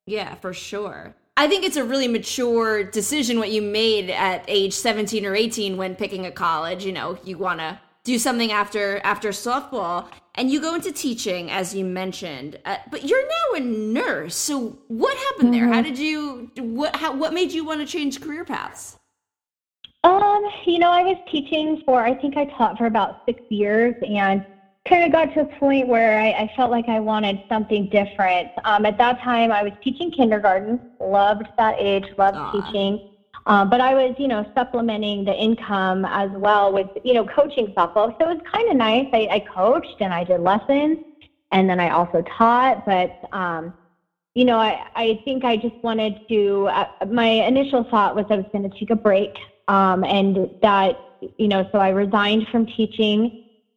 yeah, 0.07 0.35
for 0.37 0.55
sure. 0.55 1.15
I 1.37 1.49
think 1.49 1.64
it's 1.64 1.76
a 1.76 1.85
really 1.85 2.07
mature 2.07 2.85
decision 2.85 3.39
what 3.39 3.51
you 3.51 3.61
made 3.61 4.09
at 4.11 4.45
age 4.47 4.72
17 4.72 5.26
or 5.26 5.35
18 5.35 5.76
when 5.76 5.97
picking 5.97 6.26
a 6.26 6.30
college. 6.30 6.85
You 6.85 6.93
know, 6.93 7.18
you 7.24 7.39
want 7.39 7.59
to 7.59 7.80
do 8.05 8.18
something 8.18 8.53
after 8.53 9.01
after 9.03 9.30
softball 9.30 10.07
and 10.37 10.51
you 10.51 10.61
go 10.61 10.74
into 10.74 10.93
teaching 10.93 11.51
as 11.51 11.74
you 11.74 11.85
mentioned. 11.85 12.59
Uh, 12.64 12.76
but 12.91 13.05
you're 13.05 13.26
now 13.26 13.57
a 13.57 13.61
nurse. 13.61 14.37
So 14.37 14.78
what 14.89 15.16
happened 15.16 15.53
mm-hmm. 15.53 15.64
there? 15.64 15.72
How 15.72 15.82
mm-hmm. 15.82 15.95
did 15.95 15.99
you 15.99 16.51
what 16.57 16.95
how, 16.97 17.16
what 17.16 17.32
made 17.35 17.53
you 17.53 17.64
want 17.64 17.80
to 17.80 17.87
change 17.87 18.20
career 18.20 18.45
paths? 18.45 18.97
Um, 20.05 20.45
you 20.66 20.78
know, 20.78 20.91
I 20.91 21.03
was 21.03 21.16
teaching 21.32 21.82
for 21.85 22.01
I 22.01 22.14
think 22.14 22.37
I 22.37 22.45
taught 22.57 22.78
for 22.78 22.87
about 22.87 23.22
6 23.26 23.41
years 23.49 23.95
and 24.07 24.47
kind 24.89 25.05
of 25.05 25.12
got 25.12 25.32
to 25.32 25.41
a 25.41 25.47
point 25.47 25.89
where 25.89 26.18
I, 26.18 26.30
I 26.30 26.51
felt 26.55 26.70
like 26.70 26.89
I 26.89 27.01
wanted 27.01 27.41
something 27.49 27.87
different. 27.87 28.53
Um, 28.64 28.85
at 28.85 28.99
that 28.99 29.18
time, 29.20 29.51
I 29.51 29.62
was 29.62 29.72
teaching 29.82 30.11
kindergarten, 30.11 30.80
loved 31.01 31.49
that 31.57 31.76
age, 31.78 32.05
loved 32.18 32.37
Aww. 32.37 32.53
teaching. 32.53 33.01
Um, 33.47 33.68
but 33.68 33.80
I 33.80 33.95
was, 33.95 34.14
you 34.18 34.28
know, 34.28 34.45
supplementing 34.57 35.24
the 35.24 35.35
income 35.35 36.05
as 36.05 36.30
well 36.30 36.72
with, 36.72 36.89
you 37.03 37.14
know, 37.14 37.24
coaching 37.24 37.66
softball. 37.76 38.11
So 38.20 38.28
it 38.28 38.28
was 38.28 38.39
kind 38.51 38.68
of 38.70 38.76
nice. 38.76 39.07
I, 39.12 39.28
I 39.30 39.41
coached 39.41 39.97
and 40.01 40.12
I 40.12 40.24
did 40.24 40.41
lessons, 40.41 40.99
and 41.51 41.68
then 41.68 41.80
I 41.80 41.91
also 41.91 42.22
taught. 42.22 42.85
But, 42.85 43.11
um, 43.32 43.74
you 44.35 44.45
know, 44.45 44.59
I, 44.59 44.82
I 44.95 45.18
think 45.24 45.45
I 45.45 45.57
just 45.57 45.74
wanted 45.82 46.18
to. 46.28 46.68
Uh, 46.68 46.87
my 47.07 47.26
initial 47.26 47.85
thought 47.91 48.14
was 48.14 48.26
I 48.30 48.37
was 48.37 48.47
going 48.53 48.68
to 48.68 48.78
take 48.78 48.91
a 48.91 48.97
break, 48.97 49.35
um, 49.68 50.05
and 50.05 50.49
that, 50.62 50.97
you 51.37 51.49
know, 51.49 51.64
so 51.72 51.78
I 51.78 51.89
resigned 51.91 52.47
from 52.51 52.66
teaching 52.66 53.30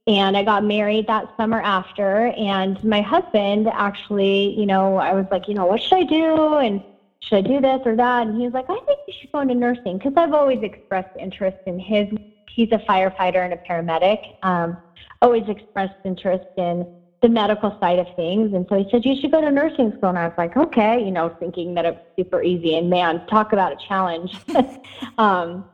and 0.07 0.37
I 0.37 0.43
got 0.43 0.63
married 0.63 1.07
that 1.07 1.29
summer 1.37 1.61
after. 1.61 2.33
And 2.37 2.81
my 2.83 3.01
husband 3.01 3.67
actually, 3.67 4.57
you 4.57 4.65
know, 4.65 4.95
I 4.95 5.13
was 5.13 5.25
like, 5.29 5.47
you 5.47 5.53
know, 5.53 5.65
what 5.65 5.81
should 5.81 5.97
I 5.97 6.03
do? 6.03 6.55
And 6.55 6.81
should 7.19 7.35
I 7.37 7.41
do 7.41 7.59
this 7.59 7.81
or 7.85 7.95
that? 7.97 8.27
And 8.27 8.35
he 8.35 8.43
was 8.43 8.53
like, 8.53 8.65
I 8.69 8.79
think 8.85 8.99
you 9.05 9.13
should 9.19 9.31
go 9.33 9.41
into 9.41 9.55
nursing 9.55 9.97
because 9.97 10.13
I've 10.15 10.33
always 10.33 10.61
expressed 10.61 11.09
interest 11.19 11.57
in 11.65 11.77
his. 11.77 12.07
He's 12.49 12.69
a 12.71 12.79
firefighter 12.89 13.43
and 13.43 13.53
a 13.53 13.57
paramedic. 13.57 14.19
Um, 14.41 14.77
always 15.21 15.47
expressed 15.47 15.93
interest 16.05 16.45
in 16.55 16.87
the 17.21 17.29
medical 17.29 17.75
side 17.81 17.99
of 17.99 18.07
things. 18.15 18.53
And 18.53 18.65
so 18.69 18.77
he 18.77 18.87
said, 18.89 19.03
you 19.03 19.15
should 19.15 19.31
go 19.31 19.41
to 19.41 19.51
nursing 19.51 19.91
school. 19.93 20.09
And 20.09 20.17
I 20.17 20.25
was 20.25 20.33
like, 20.37 20.55
okay, 20.55 21.03
you 21.03 21.11
know, 21.11 21.31
thinking 21.39 21.73
that 21.73 21.85
it 21.85 21.93
was 21.95 22.01
super 22.17 22.41
easy. 22.41 22.75
And 22.75 22.89
man, 22.89 23.21
talk 23.29 23.51
about 23.53 23.71
a 23.71 23.75
challenge. 23.75 24.39
um, 25.17 25.65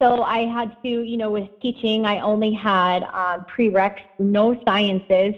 so 0.00 0.22
I 0.22 0.46
had 0.46 0.74
to, 0.82 0.88
you 0.88 1.16
know, 1.16 1.30
with 1.30 1.48
teaching, 1.60 2.06
I 2.06 2.20
only 2.20 2.52
had 2.52 3.02
uh, 3.12 3.38
prereqs, 3.54 4.00
no 4.18 4.56
sciences. 4.66 5.34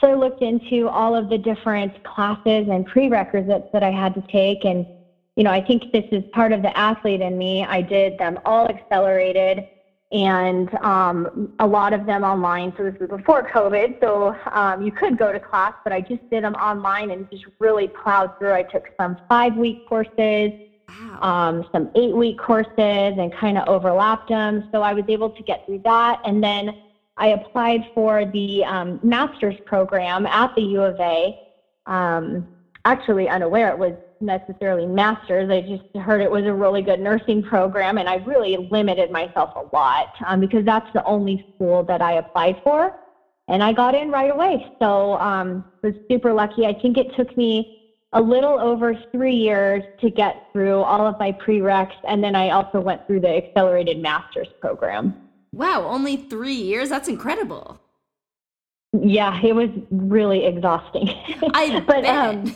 So 0.00 0.08
I 0.08 0.14
looked 0.14 0.42
into 0.42 0.88
all 0.88 1.16
of 1.16 1.28
the 1.28 1.38
different 1.38 2.02
classes 2.04 2.68
and 2.70 2.86
prerequisites 2.86 3.66
that 3.72 3.82
I 3.82 3.90
had 3.90 4.14
to 4.14 4.22
take. 4.30 4.64
And, 4.64 4.86
you 5.34 5.42
know, 5.42 5.50
I 5.50 5.60
think 5.60 5.90
this 5.92 6.04
is 6.12 6.22
part 6.32 6.52
of 6.52 6.62
the 6.62 6.76
athlete 6.76 7.20
in 7.20 7.36
me. 7.36 7.64
I 7.64 7.82
did 7.82 8.16
them 8.18 8.38
all 8.44 8.68
accelerated 8.68 9.64
and 10.12 10.72
um, 10.84 11.52
a 11.58 11.66
lot 11.66 11.92
of 11.92 12.06
them 12.06 12.22
online. 12.22 12.72
So 12.76 12.84
this 12.84 12.94
was 13.00 13.08
before 13.08 13.42
COVID. 13.42 14.00
So 14.00 14.36
um, 14.52 14.82
you 14.82 14.92
could 14.92 15.18
go 15.18 15.32
to 15.32 15.40
class, 15.40 15.72
but 15.82 15.92
I 15.92 16.00
just 16.00 16.22
did 16.30 16.44
them 16.44 16.54
online 16.54 17.10
and 17.10 17.28
just 17.30 17.44
really 17.58 17.88
plowed 17.88 18.30
through. 18.38 18.52
I 18.52 18.62
took 18.62 18.84
some 19.00 19.16
five 19.28 19.56
week 19.56 19.84
courses 19.88 20.52
wow. 21.00 21.18
um, 21.20 21.64
some 21.72 21.88
eight 21.94 22.14
week 22.14 22.38
courses 22.38 22.68
and 22.78 23.32
kind 23.32 23.58
of 23.58 23.68
overlapped 23.68 24.28
them. 24.28 24.64
So 24.72 24.82
I 24.82 24.92
was 24.92 25.04
able 25.08 25.30
to 25.30 25.42
get 25.42 25.64
through 25.66 25.80
that. 25.84 26.18
And 26.24 26.42
then 26.42 26.72
I 27.16 27.28
applied 27.28 27.82
for 27.94 28.24
the 28.24 28.64
um, 28.64 29.00
master's 29.02 29.56
program 29.64 30.26
at 30.26 30.54
the 30.54 30.62
U 30.62 30.82
of 30.82 30.98
A. 31.00 31.34
Um, 31.86 32.46
actually, 32.84 33.28
unaware 33.28 33.70
it 33.70 33.78
was 33.78 33.94
necessarily 34.20 34.86
master's. 34.86 35.50
I 35.50 35.60
just 35.60 35.84
heard 36.04 36.20
it 36.20 36.30
was 36.30 36.44
a 36.44 36.54
really 36.54 36.82
good 36.82 37.00
nursing 37.00 37.42
program, 37.42 37.98
and 37.98 38.08
I 38.08 38.16
really 38.16 38.56
limited 38.70 39.10
myself 39.10 39.50
a 39.56 39.64
lot 39.74 40.08
um, 40.26 40.40
because 40.40 40.64
that's 40.64 40.90
the 40.94 41.04
only 41.04 41.42
school 41.54 41.82
that 41.84 42.02
I 42.02 42.14
applied 42.14 42.56
for, 42.62 42.92
and 43.48 43.62
I 43.62 43.72
got 43.72 43.94
in 43.94 44.10
right 44.10 44.30
away. 44.30 44.64
So 44.80 45.18
um, 45.18 45.64
was 45.82 45.94
super 46.10 46.32
lucky. 46.32 46.66
I 46.66 46.74
think 46.74 46.96
it 46.96 47.14
took 47.14 47.36
me 47.36 47.66
a 48.16 48.20
little 48.20 48.58
over 48.58 48.94
three 49.12 49.34
years 49.34 49.84
to 50.00 50.10
get 50.10 50.48
through 50.52 50.80
all 50.80 51.06
of 51.06 51.18
my 51.18 51.32
prereqs, 51.32 51.94
and 52.08 52.24
then 52.24 52.34
I 52.34 52.48
also 52.48 52.80
went 52.80 53.06
through 53.06 53.20
the 53.20 53.28
accelerated 53.28 53.98
master's 54.00 54.48
program. 54.58 55.14
Wow, 55.52 55.84
only 55.84 56.16
three 56.16 56.54
years? 56.54 56.88
That's 56.88 57.08
incredible. 57.08 57.78
Yeah, 58.98 59.38
it 59.42 59.54
was 59.54 59.68
really 59.90 60.46
exhausting. 60.46 61.10
I 61.52 61.80
but 61.86 62.02
bet. 62.02 62.06
um, 62.06 62.54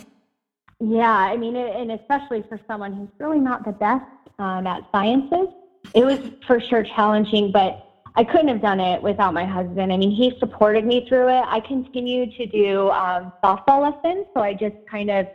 yeah, 0.81 1.13
I 1.13 1.37
mean, 1.37 1.57
and 1.57 1.93
especially 1.93 2.43
for 2.49 2.59
someone 2.67 2.95
who's 2.95 3.11
really 3.19 3.39
not 3.39 3.67
the 3.67 3.73
best 3.73 4.07
um, 4.39 4.67
at 4.67 4.83
sciences, 4.93 5.49
it 5.95 6.07
was 6.07 6.19
for 6.47 6.59
sure 6.59 6.85
challenging. 6.85 7.53
But 7.53 7.87
I 8.17 8.25
couldn't 8.25 8.49
have 8.49 8.63
done 8.63 8.81
it 8.81 9.03
without 9.03 9.35
my 9.35 9.45
husband. 9.45 9.93
I 9.93 9.99
mean, 9.99 10.11
he 10.11 10.39
supported 10.39 10.87
me 10.87 11.07
through 11.07 11.29
it. 11.29 11.45
I 11.47 11.61
continued 11.61 12.33
to 12.39 12.47
do 12.47 12.89
um, 12.91 13.31
softball 13.45 13.83
lessons, 13.83 14.27
so 14.33 14.41
I 14.41 14.55
just 14.55 14.77
kind 14.91 15.11
of 15.11 15.27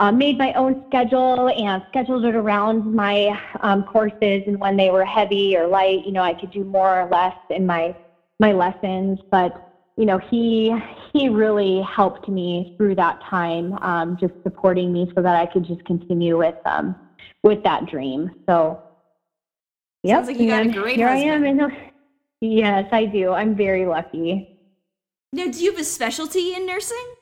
um, 0.00 0.16
made 0.16 0.38
my 0.38 0.54
own 0.54 0.82
schedule 0.88 1.50
and 1.50 1.82
scheduled 1.90 2.24
it 2.24 2.34
around 2.34 2.94
my 2.94 3.38
um, 3.60 3.84
courses 3.84 4.42
and 4.46 4.58
when 4.58 4.74
they 4.76 4.90
were 4.90 5.04
heavy 5.04 5.54
or 5.56 5.66
light. 5.66 6.06
You 6.06 6.12
know, 6.12 6.22
I 6.22 6.32
could 6.32 6.50
do 6.50 6.64
more 6.64 7.02
or 7.02 7.08
less 7.08 7.36
in 7.50 7.66
my 7.66 7.94
my 8.40 8.52
lessons, 8.52 9.18
but 9.30 9.52
you 9.98 10.06
know, 10.06 10.18
he 10.30 10.74
he 11.12 11.28
really 11.28 11.82
helped 11.82 12.30
me 12.30 12.74
through 12.78 12.94
that 12.94 13.20
time, 13.28 13.74
um, 13.82 14.16
just 14.18 14.32
supporting 14.42 14.90
me 14.90 15.12
so 15.14 15.20
that 15.20 15.36
I 15.36 15.44
could 15.44 15.66
just 15.66 15.84
continue 15.84 16.38
with 16.38 16.56
um, 16.64 16.96
with 17.42 17.62
that 17.64 17.84
dream. 17.84 18.30
So, 18.48 18.82
yeah, 20.02 20.20
like 20.20 20.38
you 20.38 20.48
got 20.48 20.64
a 20.64 20.70
great 20.70 20.96
here 20.96 21.08
husband. 21.08 21.30
I 21.30 21.34
am. 21.34 21.60
And, 21.60 21.76
yes, 22.40 22.88
I 22.90 23.04
do. 23.04 23.32
I'm 23.32 23.54
very 23.54 23.84
lucky. 23.84 24.58
Now, 25.34 25.44
do 25.44 25.62
you 25.62 25.72
have 25.72 25.80
a 25.80 25.84
specialty 25.84 26.54
in 26.54 26.64
nursing? 26.64 27.14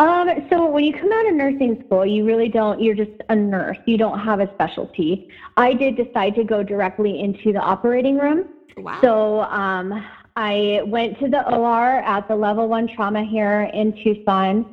Um, 0.00 0.28
so 0.48 0.70
when 0.70 0.84
you 0.84 0.92
come 0.92 1.10
out 1.12 1.28
of 1.28 1.34
nursing 1.34 1.82
school, 1.84 2.06
you 2.06 2.24
really 2.24 2.48
don't, 2.48 2.80
you're 2.80 2.94
just 2.94 3.10
a 3.30 3.34
nurse. 3.34 3.78
You 3.84 3.98
don't 3.98 4.20
have 4.20 4.38
a 4.38 4.48
specialty. 4.54 5.28
I 5.56 5.74
did 5.74 5.96
decide 5.96 6.36
to 6.36 6.44
go 6.44 6.62
directly 6.62 7.20
into 7.20 7.52
the 7.52 7.58
operating 7.58 8.16
room. 8.16 8.44
Wow. 8.76 9.00
So 9.02 9.40
um, 9.42 10.06
I 10.36 10.82
went 10.86 11.18
to 11.18 11.28
the 11.28 11.44
OR 11.52 11.98
at 12.02 12.28
the 12.28 12.36
level 12.36 12.68
one 12.68 12.88
trauma 12.94 13.24
here 13.24 13.70
in 13.74 13.92
Tucson. 14.04 14.72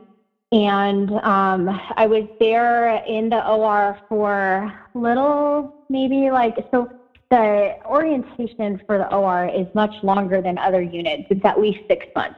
And 0.52 1.12
um, 1.24 1.82
I 1.98 2.06
was 2.06 2.26
there 2.40 3.04
in 3.08 3.30
the 3.30 3.46
OR 3.50 4.00
for 4.08 4.72
little, 4.94 5.86
maybe 5.90 6.30
like, 6.30 6.56
so 6.70 6.88
the 7.32 7.78
orientation 7.84 8.80
for 8.86 9.00
the 9.00 9.12
OR 9.12 9.48
is 9.48 9.66
much 9.74 9.92
longer 10.04 10.40
than 10.40 10.60
other 10.60 10.84
units. 10.84 11.24
It's 11.32 11.44
at 11.44 11.60
least 11.60 11.80
six 11.88 12.06
months. 12.16 12.38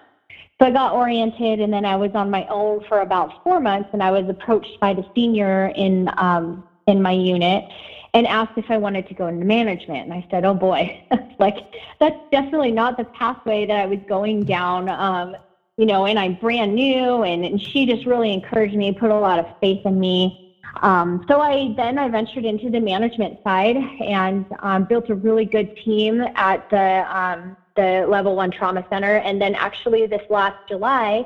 So 0.59 0.65
I 0.65 0.71
got 0.71 0.93
oriented, 0.93 1.59
and 1.59 1.71
then 1.71 1.85
I 1.85 1.95
was 1.95 2.11
on 2.15 2.31
my 2.31 2.45
own 2.49 2.81
for 2.87 3.01
about 3.01 3.31
four 3.43 3.59
months, 3.59 3.89
and 3.93 4.01
I 4.01 4.09
was 4.09 4.27
approached 4.27 4.79
by 4.79 4.93
the 4.93 5.03
senior 5.13 5.67
in 5.75 6.09
um, 6.17 6.63
in 6.87 7.01
my 7.01 7.11
unit 7.11 7.65
and 8.13 8.25
asked 8.25 8.53
if 8.55 8.65
I 8.69 8.77
wanted 8.77 9.05
to 9.07 9.13
go 9.13 9.27
into 9.27 9.45
management. 9.45 10.05
And 10.05 10.13
I 10.13 10.25
said, 10.31 10.45
"Oh 10.45 10.55
boy, 10.55 10.99
like 11.39 11.57
that's 11.99 12.17
definitely 12.31 12.71
not 12.71 12.97
the 12.97 13.05
pathway 13.05 13.67
that 13.67 13.77
I 13.77 13.85
was 13.85 13.99
going 14.07 14.45
down." 14.45 14.89
Um, 14.89 15.35
you 15.77 15.85
know, 15.85 16.07
and 16.07 16.17
I'm 16.17 16.33
brand 16.33 16.73
new, 16.73 17.21
and, 17.21 17.45
and 17.45 17.61
she 17.61 17.85
just 17.85 18.07
really 18.07 18.33
encouraged 18.33 18.75
me, 18.75 18.91
put 18.91 19.11
a 19.11 19.19
lot 19.19 19.37
of 19.37 19.45
faith 19.61 19.81
in 19.85 19.99
me. 19.99 20.35
Um, 20.81 21.21
so 21.27 21.39
I 21.39 21.73
then 21.77 21.99
I 21.99 22.09
ventured 22.09 22.45
into 22.45 22.71
the 22.71 22.79
management 22.79 23.37
side 23.43 23.77
and 23.99 24.45
um, 24.59 24.85
built 24.85 25.09
a 25.09 25.15
really 25.15 25.45
good 25.45 25.69
team 25.75 26.23
at 26.35 26.63
the 26.69 27.05
um, 27.15 27.55
the 27.77 28.05
level 28.09 28.35
one 28.35 28.51
trauma 28.51 28.85
center. 28.89 29.17
And 29.17 29.41
then 29.41 29.55
actually 29.55 30.05
this 30.07 30.23
last 30.29 30.57
July, 30.67 31.25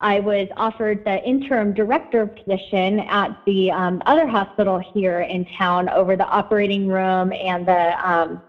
I 0.00 0.20
was 0.20 0.48
offered 0.56 1.04
the 1.04 1.22
interim 1.24 1.74
director 1.74 2.26
position 2.26 3.00
at 3.00 3.36
the 3.44 3.70
um, 3.70 4.00
other 4.06 4.26
hospital 4.26 4.78
here 4.78 5.20
in 5.20 5.44
town 5.58 5.88
over 5.88 6.16
the 6.16 6.26
operating 6.26 6.86
room 6.86 7.32
and 7.32 7.66
the 7.66 8.08
um, 8.08 8.40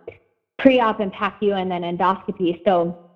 pre-op 0.60 1.00
and 1.00 1.12
PACU 1.12 1.60
and 1.60 1.70
then 1.72 1.82
endoscopy. 1.82 2.64
So 2.64 3.10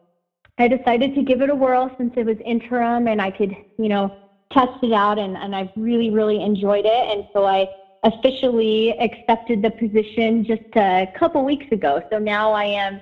I 0.57 0.67
decided 0.67 1.15
to 1.15 1.21
give 1.21 1.41
it 1.41 1.49
a 1.49 1.55
whirl 1.55 1.93
since 1.97 2.13
it 2.17 2.25
was 2.25 2.37
interim 2.43 3.07
and 3.07 3.21
I 3.21 3.31
could, 3.31 3.55
you 3.77 3.87
know, 3.87 4.17
test 4.51 4.83
it 4.83 4.91
out 4.91 5.17
and, 5.17 5.37
and 5.37 5.55
I've 5.55 5.71
really, 5.75 6.09
really 6.09 6.41
enjoyed 6.41 6.85
it. 6.85 7.17
And 7.17 7.27
so 7.31 7.45
I 7.45 7.67
officially 8.03 8.91
accepted 8.99 9.61
the 9.61 9.71
position 9.71 10.45
just 10.45 10.75
a 10.75 11.07
couple 11.17 11.43
weeks 11.43 11.65
ago. 11.71 12.01
So 12.11 12.19
now 12.19 12.51
I 12.51 12.65
am 12.65 13.01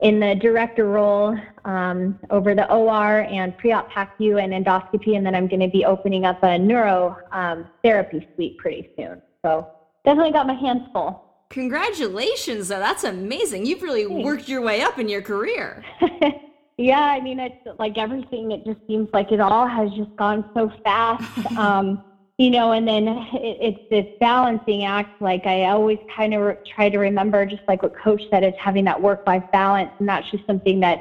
in 0.00 0.20
the 0.20 0.34
director 0.36 0.88
role 0.88 1.36
um, 1.64 2.18
over 2.30 2.54
the 2.54 2.70
OR 2.72 3.22
and 3.22 3.56
pre-op 3.58 3.90
PACU 3.90 4.42
and 4.42 4.52
endoscopy, 4.52 5.16
and 5.16 5.26
then 5.26 5.34
I'm 5.34 5.48
going 5.48 5.60
to 5.60 5.68
be 5.68 5.84
opening 5.84 6.24
up 6.24 6.42
a 6.42 6.58
neuro 6.58 7.16
um, 7.32 7.66
therapy 7.82 8.26
suite 8.34 8.58
pretty 8.58 8.90
soon. 8.96 9.20
So 9.44 9.68
definitely 10.04 10.32
got 10.32 10.46
my 10.46 10.54
hands 10.54 10.82
full. 10.92 11.24
Congratulations, 11.50 12.68
though. 12.68 12.78
That's 12.78 13.04
amazing. 13.04 13.66
You've 13.66 13.82
really 13.82 14.04
Thanks. 14.04 14.24
worked 14.24 14.48
your 14.48 14.60
way 14.60 14.82
up 14.82 14.98
in 14.98 15.08
your 15.08 15.22
career. 15.22 15.82
yeah, 16.76 17.00
I 17.00 17.20
mean, 17.20 17.40
it's 17.40 17.56
like 17.78 17.98
everything. 17.98 18.52
It 18.52 18.64
just 18.64 18.80
seems 18.86 19.08
like 19.12 19.32
it 19.32 19.40
all 19.40 19.66
has 19.66 19.90
just 19.92 20.14
gone 20.16 20.48
so 20.54 20.70
fast. 20.84 21.46
um, 21.58 22.04
you 22.38 22.50
know, 22.50 22.72
and 22.72 22.86
then 22.86 23.08
it, 23.08 23.56
it's 23.60 23.80
this 23.90 24.06
balancing 24.20 24.84
act. 24.84 25.10
Like 25.20 25.44
I 25.46 25.64
always 25.64 25.98
kind 26.14 26.32
of 26.34 26.40
re- 26.40 26.54
try 26.66 26.88
to 26.88 26.98
remember, 26.98 27.44
just 27.44 27.62
like 27.68 27.82
what 27.82 27.92
Coach 27.92 28.22
said, 28.32 28.44
is 28.44 28.54
having 28.56 28.84
that 28.84 29.00
work-life 29.00 29.42
balance, 29.52 29.92
and 29.98 30.08
that's 30.08 30.30
just 30.30 30.46
something 30.46 30.80
that, 30.80 31.00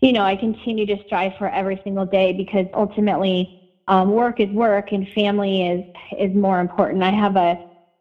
you 0.00 0.12
know, 0.12 0.22
I 0.22 0.34
continue 0.36 0.86
to 0.86 0.98
strive 1.04 1.34
for 1.38 1.48
every 1.50 1.80
single 1.84 2.06
day 2.06 2.32
because 2.32 2.66
ultimately, 2.72 3.50
um, 3.86 4.08
work 4.10 4.40
is 4.40 4.50
work, 4.50 4.92
and 4.92 5.06
family 5.14 5.66
is 5.66 5.84
is 6.18 6.34
more 6.34 6.60
important. 6.60 7.02
I 7.02 7.10
have 7.12 7.36
a 7.36 7.56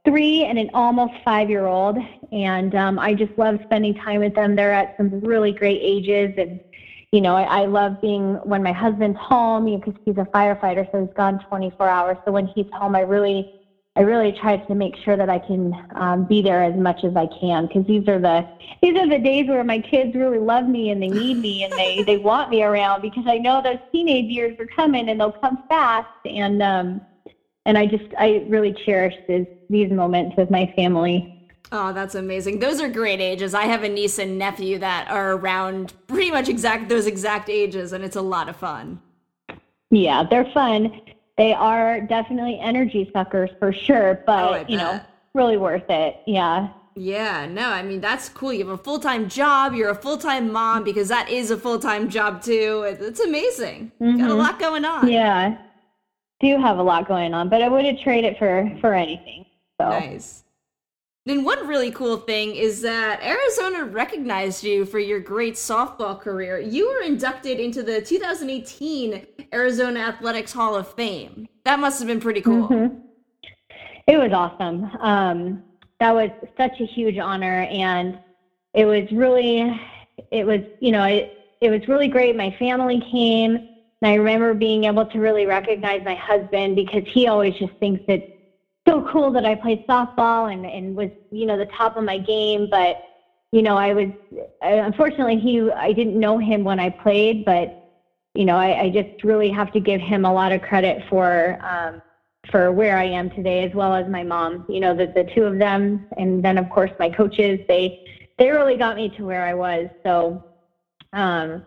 three 0.05 0.45
and 0.45 0.57
an 0.57 0.69
almost 0.73 1.13
five-year-old, 1.25 1.97
and 2.31 2.73
um, 2.75 2.97
I 2.99 3.13
just 3.13 3.31
love 3.38 3.59
spending 3.63 3.93
time 3.93 4.21
with 4.21 4.33
them. 4.33 4.55
They're 4.55 4.73
at 4.73 4.89
some 4.97 5.09
really 5.21 5.51
great 5.53 5.81
ages, 5.83 6.33
and 6.38 6.59
you 7.12 7.22
know, 7.22 7.36
I, 7.36 7.62
I 7.62 7.66
love 7.66 7.99
being 8.01 8.36
when 8.43 8.64
my 8.64 8.74
husband's 8.74 9.18
home 9.20 9.66
because 9.66 9.93
he's 10.05 10.18
a 10.18 10.28
firefighter, 10.36 10.86
so 10.91 11.01
he's 11.01 11.14
gone 11.16 11.39
24 11.49 11.88
hours. 11.88 12.18
So 12.26 12.32
when 12.32 12.47
he's 12.47 12.66
home, 12.72 12.95
I 12.95 13.01
really, 13.01 13.47
I 13.95 14.01
really 14.01 14.34
try 14.34 14.58
to 14.58 14.76
make 14.76 14.95
sure 14.97 15.16
that 15.18 15.30
I 15.30 15.39
can 15.39 15.74
um, 15.95 16.26
be 16.26 16.41
there 16.41 16.64
as 16.64 16.76
much 16.76 17.03
as 17.03 17.16
I 17.16 17.28
can 17.28 17.66
because 17.66 17.86
these 17.86 18.08
are 18.08 18.20
the 18.20 18.45
these 18.82 18.97
are 18.97 19.08
the 19.08 19.20
days 19.20 19.47
where 19.47 19.64
my 19.64 19.80
kids 19.80 20.14
really 20.16 20.39
love 20.39 20.66
me 20.66 20.89
and 20.91 21.01
they 21.01 21.08
need 21.08 21.36
me 21.36 21.64
and 21.64 21.74
they 21.74 22.03
they 22.03 22.18
want 22.18 22.49
me 22.49 22.62
around 22.64 23.01
because 23.01 23.26
I 23.26 23.38
know 23.38 23.62
those 23.62 23.80
teenage 23.93 24.28
years 24.28 24.55
are 24.60 24.68
coming 24.68 25.10
and 25.10 25.20
they'll 25.20 25.34
come 25.41 25.58
fast 25.70 26.08
and 26.26 26.62
um 26.62 27.01
and 27.66 27.78
I 27.78 27.86
just 27.86 28.05
I 28.18 28.43
really 28.47 28.74
cherish 28.86 29.16
this, 29.28 29.45
these 29.70 29.91
moments 29.91 30.36
with 30.38 30.49
my 30.49 30.68
family. 30.76 31.28
Oh, 31.72 31.91
that's 31.91 32.15
amazing. 32.15 32.59
Those 32.59 32.80
are 32.80 32.88
great 32.88 33.20
ages. 33.20 33.53
I 33.53 33.63
have 33.63 33.84
a 33.84 33.89
niece 33.89 34.20
and 34.20 34.38
nephew 34.38 34.80
that 34.80 35.09
are 35.09 35.34
around 35.34 35.93
pretty 36.07 36.32
much 36.32 36.47
exact 36.47 36.88
those 36.89 37.07
exact 37.07 37.49
ages, 37.49 37.91
and 37.93 38.03
it's 38.03 38.15
a 38.15 38.22
lot 38.22 38.47
of 38.47 38.55
fun. 38.55 39.01
Yeah, 39.91 40.24
they're 40.30 40.49
fun. 40.53 41.01
They 41.38 41.53
are 41.53 42.01
definitely 42.01 42.59
energy 42.59 43.09
suckers 43.13 43.49
for 43.59 43.72
sure, 43.74 44.24
but 44.26 44.43
Oh, 44.61 44.65
you 44.68 44.78
know, 44.78 44.99
really 45.34 45.57
worth 45.57 45.89
it. 45.89 46.18
Yeah. 46.26 46.70
Yeah, 46.95 47.45
no, 47.45 47.70
I 47.70 47.84
mean 47.84 48.01
that's 48.01 48.28
cool. 48.28 48.51
You 48.51 48.68
have 48.68 48.80
a 48.80 48.84
full 48.84 48.97
time 48.97 49.30
job. 49.30 49.76
You're 49.76 49.91
a 49.91 49.95
full 49.95 50.18
time 50.18 50.51
mom 50.51 50.84
because 50.84 51.09
that 51.09 51.30
is 51.30 51.51
a 51.51 51.57
full 51.57 51.78
time 51.78 52.09
job 52.09 52.41
too. 52.41 52.86
It's 52.99 53.20
amazing. 53.20 53.91
Got 53.99 54.07
a 54.32 54.34
Mhm. 54.34 54.38
lot 54.38 54.57
going 54.59 54.84
on. 54.84 55.07
Yeah. 55.07 55.57
Do 56.39 56.57
have 56.59 56.80
a 56.80 56.84
lot 56.84 57.07
going 57.07 57.36
on, 57.36 57.49
but 57.49 57.61
I 57.61 57.68
wouldn't 57.70 57.99
trade 57.99 58.24
it 58.24 58.39
for 58.39 58.72
for 58.82 58.95
anything. 58.95 59.45
So 59.80 59.89
Nice. 59.89 60.43
Then 61.28 61.43
one 61.43 61.67
really 61.67 61.91
cool 61.91 62.15
thing 62.15 62.55
is 62.55 62.82
that 62.84 63.21
Arizona 63.21 63.84
recognized 63.84 64.63
you 64.63 64.86
for 64.86 64.97
your 64.97 65.19
great 65.19 65.55
softball 65.55 66.17
career. 66.17 66.57
You 66.57 66.88
were 66.88 67.01
inducted 67.01 67.59
into 67.59 67.84
the 67.84 67.99
2018 67.99 69.28
Arizona 69.53 69.99
Athletics 69.99 70.53
Hall 70.53 70.73
of 70.73 70.88
Fame. 70.93 71.49
That 71.65 71.80
must 71.80 71.99
have 71.99 72.07
been 72.07 72.21
pretty 72.21 72.39
cool. 72.39 72.69
Mhm. 72.69 73.01
It 74.07 74.17
was 74.17 74.32
awesome. 74.32 74.89
Um, 75.01 75.63
that 75.99 76.15
was 76.15 76.30
such 76.55 76.80
a 76.80 76.86
huge 76.86 77.17
honor, 77.17 77.63
and 77.63 78.17
it 78.73 78.86
was 78.86 79.11
really, 79.11 79.78
it 80.32 80.47
was, 80.47 80.61
you 80.80 80.93
know, 80.93 81.03
it, 81.03 81.38
it 81.59 81.69
was 81.69 81.86
really 81.89 82.07
great. 82.07 82.38
My 82.38 82.51
family 82.51 83.03
came, 83.11 83.57
and 83.57 84.11
I 84.11 84.13
remember 84.13 84.53
being 84.53 84.86
able 84.86 85.05
to 85.05 85.19
really 85.19 85.45
recognize 85.45 86.05
my 86.05 86.15
husband 86.15 86.78
because 86.78 87.03
he 87.05 87.28
always 87.28 87.53
just 87.55 87.73
thinks 87.82 88.01
it's 88.07 88.36
so 88.88 89.01
cool 89.01 89.31
that 89.31 89.45
I 89.45 89.55
played 89.55 89.79
softball 89.88 90.51
and, 90.51 90.65
and 90.65 90.95
was, 90.95 91.09
you 91.31 91.45
know, 91.45 91.57
the 91.57 91.67
top 91.77 91.97
of 91.97 92.03
my 92.03 92.17
game. 92.17 92.67
But, 92.69 92.97
you 93.51 93.61
know, 93.61 93.75
I 93.77 93.93
was, 93.93 94.07
unfortunately, 94.61 95.38
he, 95.39 95.69
I 95.71 95.93
didn't 95.93 96.19
know 96.19 96.38
him 96.38 96.63
when 96.63 96.79
I 96.79 96.89
played, 96.89 97.43
but, 97.45 97.69
you 98.33 98.45
know, 98.45 98.55
I, 98.55 98.83
I 98.83 98.89
just 98.89 99.09
really 99.23 99.49
have 99.49 99.71
to 99.71 99.79
give 99.79 99.99
him 100.01 100.25
a 100.25 100.31
lot 100.31 100.51
of 100.51 100.61
credit 100.61 101.01
for, 101.09 101.57
um, 101.61 102.01
for 102.51 102.71
where 102.71 102.97
I 102.97 103.05
am 103.05 103.29
today, 103.29 103.63
as 103.63 103.73
well 103.73 103.93
as 103.93 104.07
my 104.07 104.23
mom. 104.23 104.63
You 104.69 104.79
know, 104.79 104.93
the 104.93 105.07
the 105.07 105.25
two 105.35 105.43
of 105.43 105.57
them, 105.57 106.05
and 106.17 106.43
then 106.43 106.57
of 106.57 106.69
course 106.69 106.91
my 106.99 107.09
coaches. 107.09 107.59
They 107.67 107.93
they 108.38 108.49
really 108.51 108.77
got 108.77 108.95
me 108.95 109.09
to 109.09 109.25
where 109.25 109.43
I 109.43 109.53
was. 109.53 109.89
So, 110.05 110.39
um, 111.13 111.63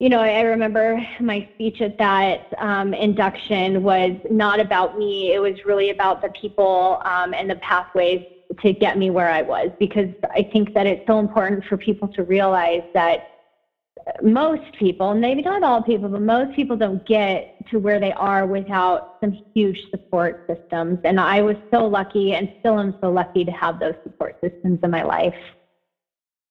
you 0.00 0.08
know, 0.08 0.20
I 0.20 0.42
remember 0.42 1.04
my 1.18 1.46
speech 1.54 1.80
at 1.80 1.98
that 1.98 2.40
um, 2.58 2.94
induction 2.94 3.82
was 3.82 4.12
not 4.30 4.60
about 4.60 4.96
me. 4.96 5.32
It 5.32 5.40
was 5.40 5.64
really 5.64 5.90
about 5.90 6.22
the 6.22 6.30
people 6.40 7.00
um, 7.04 7.34
and 7.34 7.50
the 7.50 7.56
pathways 7.56 8.24
to 8.60 8.72
get 8.72 8.96
me 8.96 9.10
where 9.10 9.28
I 9.28 9.42
was, 9.42 9.70
because 9.78 10.08
I 10.30 10.48
think 10.52 10.72
that 10.74 10.86
it's 10.86 11.02
so 11.06 11.18
important 11.18 11.64
for 11.64 11.76
people 11.76 12.08
to 12.08 12.22
realize 12.22 12.82
that 12.94 13.20
most 14.22 14.62
people, 14.78 15.14
maybe 15.14 15.42
not 15.42 15.64
all 15.64 15.82
people, 15.82 16.08
but 16.08 16.22
most 16.22 16.54
people 16.54 16.76
don't 16.76 17.04
get 17.04 17.52
to 17.70 17.78
where 17.78 17.98
they 17.98 18.12
are 18.12 18.46
without 18.46 19.02
some 19.20 19.36
huge 19.54 19.84
support 19.90 20.38
systems. 20.48 20.98
And 21.04 21.20
I 21.20 21.42
was 21.42 21.56
so 21.74 21.86
lucky 21.86 22.34
and 22.34 22.48
still 22.60 22.78
am 22.78 22.94
so 23.02 23.10
lucky 23.10 23.44
to 23.44 23.52
have 23.52 23.80
those 23.80 23.94
support 24.04 24.36
systems 24.42 24.78
in 24.82 24.90
my 24.90 25.02
life. 25.02 25.34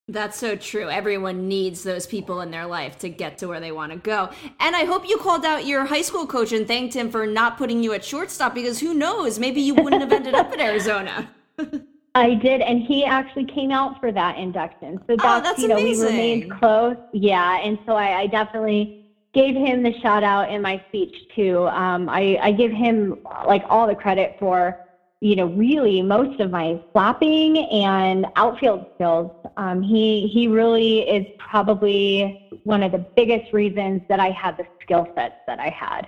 That's 0.10 0.38
so 0.38 0.56
true. 0.56 0.90
Everyone 0.90 1.50
needs 1.50 1.84
those 1.84 2.08
people 2.08 2.40
in 2.40 2.50
their 2.50 2.66
life 2.66 2.98
to 3.00 3.10
get 3.10 3.38
to 3.40 3.48
where 3.48 3.60
they 3.60 3.74
want 3.74 3.92
to 3.92 3.98
go. 3.98 4.30
And 4.62 4.74
I 4.74 4.86
hope 4.86 5.08
you 5.08 5.18
called 5.18 5.44
out 5.44 5.66
your 5.66 5.86
high 5.86 6.02
school 6.02 6.26
coach 6.26 6.54
and 6.54 6.66
thanked 6.66 6.94
him 6.94 7.12
for 7.12 7.28
not 7.28 7.58
putting 7.58 7.84
you 7.84 7.92
at 7.92 8.06
shortstop 8.06 8.56
because 8.56 8.80
who 8.80 8.94
knows, 8.94 9.38
maybe 9.38 9.60
you 9.60 9.74
wouldn't 9.74 10.02
have 10.02 10.14
ended 10.14 10.34
up 10.34 10.52
at 10.54 10.62
Arizona. 10.62 11.30
I 12.16 12.34
did, 12.34 12.62
and 12.62 12.82
he 12.82 13.06
actually 13.06 13.46
came 13.46 13.70
out 13.70 14.00
for 14.00 14.12
that 14.12 14.38
induction. 14.38 14.98
So 15.08 15.18
that's, 15.18 15.22
oh, 15.24 15.42
that's 15.42 15.62
you 15.62 15.68
know, 15.68 15.78
amazing. 15.78 16.06
we 16.06 16.12
remained 16.12 16.52
close. 16.52 16.98
Yeah, 17.14 17.60
and 17.60 17.78
so 17.86 17.94
I, 17.94 18.22
I 18.22 18.28
definitely 18.28 19.06
gave 19.34 19.56
him 19.56 19.84
the 19.84 19.94
shout 20.00 20.24
out 20.24 20.50
in 20.52 20.62
my 20.62 20.84
speech 20.88 21.16
too. 21.36 21.68
Um, 21.68 22.10
I, 22.10 22.40
I 22.42 22.52
give 22.54 22.72
him 22.72 23.20
like 23.46 23.64
all 23.70 23.86
the 23.86 23.94
credit 23.94 24.36
for, 24.40 24.87
you 25.20 25.36
know, 25.36 25.48
really 25.48 26.02
most 26.02 26.40
of 26.40 26.52
my 26.52 26.80
slapping 26.92 27.58
and 27.72 28.26
outfield 28.36 28.86
skills. 28.96 29.32
Um, 29.58 29.82
he 29.82 30.28
he 30.32 30.48
really 30.48 31.00
is 31.00 31.26
probably 31.40 32.50
one 32.64 32.84
of 32.84 32.92
the 32.92 33.06
biggest 33.16 33.52
reasons 33.54 34.02
that 34.10 34.20
I 34.20 34.30
had 34.30 34.58
the 34.58 34.66
skill 34.82 35.08
sets 35.16 35.36
that 35.48 35.60
I 35.60 35.70
had. 35.70 36.08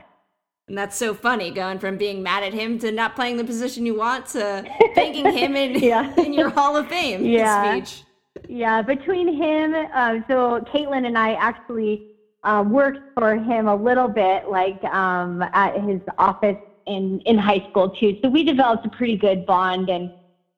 And 0.67 0.77
that's 0.77 0.95
so 0.95 1.15
funny, 1.15 1.49
going 1.49 1.79
from 1.79 1.97
being 1.97 2.21
mad 2.21 2.43
at 2.43 2.53
him 2.53 2.77
to 2.79 2.91
not 2.91 3.15
playing 3.15 3.37
the 3.37 3.43
position 3.43 3.87
you 3.87 3.95
want 3.95 4.27
to 4.27 4.63
thanking 4.95 5.25
him 5.31 5.55
in, 5.55 5.79
yeah. 5.79 6.13
in 6.23 6.31
your 6.31 6.49
Hall 6.49 6.77
of 6.77 6.87
Fame 6.87 7.25
yeah. 7.25 7.71
speech. 7.71 8.03
Yeah, 8.47 8.83
between 8.83 9.35
him, 9.35 9.73
uh, 9.73 10.19
so 10.27 10.61
Caitlin 10.71 11.07
and 11.07 11.17
I 11.17 11.33
actually 11.33 12.11
uh, 12.43 12.63
worked 12.67 12.99
for 13.15 13.35
him 13.35 13.67
a 13.67 13.75
little 13.75 14.07
bit, 14.07 14.49
like 14.49 14.81
um, 14.85 15.41
at 15.41 15.81
his 15.81 15.99
office 16.19 16.55
in 16.89 17.21
in 17.21 17.37
high 17.37 17.65
school 17.69 17.89
too. 17.89 18.17
So 18.21 18.29
we 18.29 18.43
developed 18.43 18.85
a 18.85 18.89
pretty 18.89 19.15
good 19.15 19.45
bond, 19.45 19.89
and 19.89 20.11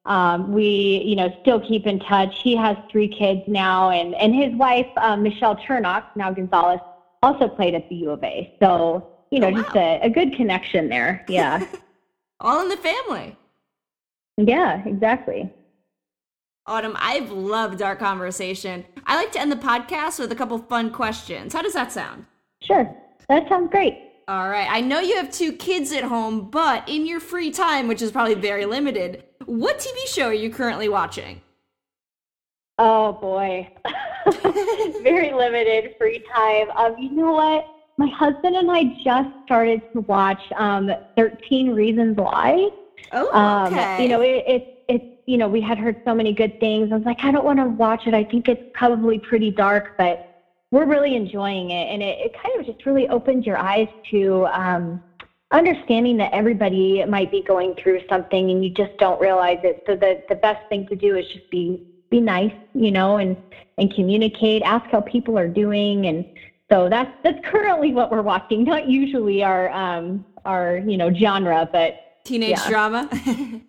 um, 0.05 0.51
we, 0.51 1.03
you 1.05 1.15
know, 1.15 1.35
still 1.41 1.59
keep 1.59 1.85
in 1.85 1.99
touch. 1.99 2.41
He 2.41 2.55
has 2.55 2.77
three 2.91 3.07
kids 3.07 3.41
now, 3.47 3.91
and 3.91 4.15
and 4.15 4.33
his 4.33 4.53
wife 4.55 4.87
uh, 4.97 5.15
Michelle 5.15 5.55
Chernock, 5.55 6.05
now 6.15 6.31
Gonzalez, 6.31 6.79
also 7.21 7.47
played 7.47 7.75
at 7.75 7.87
the 7.89 7.95
U 7.95 8.11
of 8.11 8.23
A. 8.23 8.55
So 8.61 9.07
you 9.31 9.39
know, 9.39 9.47
oh, 9.47 9.51
wow. 9.51 9.61
just 9.61 9.75
a, 9.75 9.99
a 10.03 10.09
good 10.09 10.35
connection 10.35 10.89
there. 10.89 11.25
Yeah. 11.27 11.65
All 12.39 12.61
in 12.61 12.69
the 12.69 12.77
family. 12.77 13.37
Yeah, 14.37 14.83
exactly. 14.85 15.51
Autumn, 16.67 16.95
I've 16.99 17.31
loved 17.31 17.81
our 17.81 17.95
conversation. 17.95 18.85
I 19.05 19.15
like 19.15 19.31
to 19.33 19.39
end 19.39 19.51
the 19.51 19.55
podcast 19.55 20.19
with 20.19 20.31
a 20.31 20.35
couple 20.35 20.57
fun 20.59 20.91
questions. 20.91 21.53
How 21.53 21.61
does 21.61 21.73
that 21.73 21.91
sound? 21.91 22.25
Sure. 22.61 22.95
That 23.29 23.47
sounds 23.49 23.71
great. 23.71 24.10
All 24.31 24.49
right. 24.49 24.67
I 24.69 24.79
know 24.79 25.01
you 25.01 25.17
have 25.17 25.29
two 25.29 25.51
kids 25.51 25.91
at 25.91 26.05
home, 26.05 26.49
but 26.49 26.87
in 26.87 27.05
your 27.05 27.19
free 27.19 27.51
time, 27.51 27.89
which 27.89 28.01
is 28.01 28.13
probably 28.13 28.35
very 28.35 28.65
limited, 28.65 29.25
what 29.45 29.79
TV 29.79 30.07
show 30.07 30.27
are 30.27 30.33
you 30.33 30.49
currently 30.49 30.87
watching? 30.87 31.41
Oh 32.77 33.11
boy. 33.11 33.69
very 35.03 35.33
limited 35.33 35.95
free 35.97 36.23
time. 36.33 36.71
Um, 36.71 36.97
you 36.97 37.11
know 37.11 37.33
what? 37.33 37.67
my 37.97 38.07
husband 38.07 38.55
and 38.55 38.71
I 38.71 38.83
just 39.03 39.29
started 39.45 39.81
to 39.93 39.99
watch 40.01 40.41
um, 40.55 40.89
13 41.17 41.71
Reasons 41.71 42.15
Why. 42.17 42.69
Oh, 43.11 43.67
okay. 43.67 43.95
Um, 43.95 44.01
you 44.01 44.07
know, 44.07 44.21
it, 44.21 44.43
it, 44.47 44.83
it's, 44.87 45.05
you 45.25 45.37
know, 45.37 45.49
we 45.49 45.61
had 45.61 45.77
heard 45.77 46.01
so 46.05 46.15
many 46.15 46.33
good 46.33 46.57
things. 46.59 46.91
I 46.91 46.95
was 46.95 47.05
like, 47.05 47.23
I 47.23 47.31
don't 47.31 47.45
want 47.45 47.59
to 47.59 47.65
watch 47.65 48.07
it. 48.07 48.13
I 48.13 48.23
think 48.23 48.47
it's 48.47 48.63
probably 48.73 49.19
pretty 49.19 49.51
dark, 49.51 49.97
but 49.97 50.30
we're 50.71 50.85
really 50.85 51.15
enjoying 51.15 51.71
it. 51.71 51.87
And 51.93 52.01
it, 52.01 52.17
it 52.19 52.33
kind 52.41 52.59
of 52.59 52.65
just 52.65 52.85
really 52.85 53.07
opens 53.09 53.45
your 53.45 53.57
eyes 53.57 53.89
to 54.11 54.47
um, 54.47 55.03
understanding 55.51 56.17
that 56.17 56.33
everybody 56.33 57.03
might 57.05 57.29
be 57.29 57.43
going 57.43 57.75
through 57.75 58.01
something 58.09 58.49
and 58.49 58.63
you 58.63 58.69
just 58.69 58.97
don't 58.97 59.19
realize 59.21 59.59
it. 59.63 59.83
So 59.85 59.95
the, 59.95 60.23
the 60.29 60.35
best 60.35 60.67
thing 60.69 60.87
to 60.87 60.95
do 60.95 61.17
is 61.17 61.27
just 61.27 61.49
be 61.51 61.87
be 62.09 62.19
nice, 62.19 62.53
you 62.73 62.91
know, 62.91 63.17
and 63.17 63.37
and 63.77 63.93
communicate, 63.93 64.63
ask 64.63 64.85
how 64.89 64.99
people 65.01 65.37
are 65.37 65.47
doing 65.47 66.07
and 66.07 66.25
so 66.69 66.87
that's 66.89 67.11
that's 67.23 67.39
currently 67.45 67.93
what 67.93 68.11
we're 68.11 68.21
watching. 68.21 68.63
Not 68.63 68.87
usually 68.87 69.43
our 69.43 69.69
um 69.71 70.25
our 70.45 70.77
you 70.77 70.97
know 70.97 71.13
genre, 71.13 71.67
but 71.71 72.23
teenage 72.23 72.51
yeah. 72.51 72.69
drama. 72.69 73.09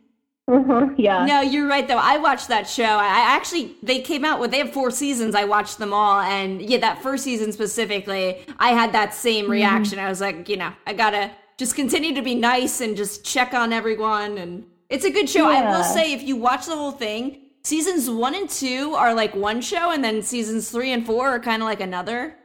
uh-huh, 0.48 0.88
yeah. 0.96 1.24
No, 1.24 1.40
you're 1.40 1.68
right 1.68 1.86
though. 1.86 1.98
I 1.98 2.18
watched 2.18 2.48
that 2.48 2.68
show. 2.68 2.84
I, 2.84 3.06
I 3.06 3.36
actually 3.36 3.76
they 3.82 4.00
came 4.00 4.24
out 4.24 4.40
with 4.40 4.50
they 4.50 4.58
have 4.58 4.72
four 4.72 4.90
seasons. 4.90 5.34
I 5.34 5.44
watched 5.44 5.78
them 5.78 5.92
all, 5.92 6.20
and 6.20 6.60
yeah, 6.60 6.78
that 6.78 7.02
first 7.02 7.22
season 7.22 7.52
specifically, 7.52 8.44
I 8.58 8.70
had 8.70 8.92
that 8.92 9.14
same 9.14 9.44
mm-hmm. 9.44 9.52
reaction. 9.52 9.98
Mm-hmm. 9.98 10.06
I 10.06 10.10
was 10.10 10.20
like, 10.20 10.48
you 10.48 10.56
know, 10.56 10.72
I 10.86 10.94
gotta 10.94 11.30
just 11.58 11.76
continue 11.76 12.14
to 12.14 12.22
be 12.22 12.34
nice 12.34 12.80
and 12.80 12.96
just 12.96 13.24
check 13.24 13.54
on 13.54 13.72
everyone. 13.72 14.36
And 14.38 14.64
it's 14.90 15.04
a 15.04 15.10
good 15.10 15.28
show. 15.28 15.48
Yeah. 15.48 15.58
I 15.58 15.76
will 15.76 15.84
say, 15.84 16.12
if 16.12 16.22
you 16.22 16.36
watch 16.36 16.66
the 16.66 16.76
whole 16.76 16.90
thing, 16.90 17.42
seasons 17.62 18.10
one 18.10 18.34
and 18.34 18.50
two 18.50 18.94
are 18.94 19.14
like 19.14 19.36
one 19.36 19.60
show, 19.60 19.92
and 19.92 20.02
then 20.02 20.22
seasons 20.22 20.70
three 20.70 20.92
and 20.92 21.06
four 21.06 21.28
are 21.28 21.40
kind 21.40 21.62
of 21.62 21.66
like 21.66 21.80
another. 21.80 22.36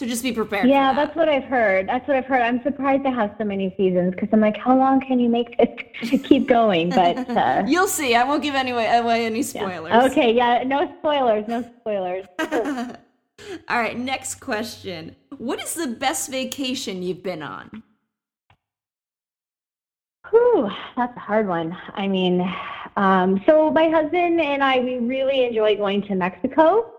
So 0.00 0.06
just 0.06 0.22
be 0.22 0.32
prepared. 0.32 0.66
Yeah, 0.66 0.94
that. 0.94 1.08
that's 1.08 1.14
what 1.14 1.28
I've 1.28 1.44
heard. 1.44 1.86
That's 1.86 2.08
what 2.08 2.16
I've 2.16 2.24
heard. 2.24 2.40
I'm 2.40 2.62
surprised 2.62 3.04
it 3.04 3.12
has 3.12 3.30
so 3.36 3.44
many 3.44 3.74
seasons 3.76 4.14
because 4.14 4.30
I'm 4.32 4.40
like, 4.40 4.56
how 4.56 4.74
long 4.74 4.98
can 4.98 5.20
you 5.20 5.28
make 5.28 5.58
this 5.58 6.08
to 6.08 6.16
keep 6.16 6.48
going? 6.48 6.88
But 6.88 7.28
uh, 7.28 7.64
you'll 7.68 7.86
see. 7.86 8.14
I 8.14 8.24
won't 8.24 8.42
give 8.42 8.54
any 8.54 8.70
away, 8.70 8.96
away 8.96 9.26
any 9.26 9.42
spoilers. 9.42 9.90
Yeah. 9.90 10.06
Okay, 10.06 10.32
yeah, 10.32 10.62
no 10.64 10.90
spoilers, 11.00 11.46
no 11.48 11.70
spoilers. 11.80 12.24
All 13.68 13.78
right, 13.78 13.98
next 13.98 14.36
question. 14.36 15.16
What 15.36 15.62
is 15.62 15.74
the 15.74 15.88
best 15.88 16.30
vacation 16.30 17.02
you've 17.02 17.22
been 17.22 17.42
on? 17.42 17.82
Whew, 20.30 20.70
that's 20.96 21.14
a 21.14 21.20
hard 21.20 21.46
one. 21.46 21.76
I 21.92 22.08
mean, 22.08 22.40
um, 22.96 23.42
so 23.44 23.70
my 23.70 23.90
husband 23.90 24.40
and 24.40 24.64
I, 24.64 24.80
we 24.80 24.96
really 24.96 25.44
enjoy 25.44 25.76
going 25.76 26.00
to 26.04 26.14
Mexico. 26.14 26.90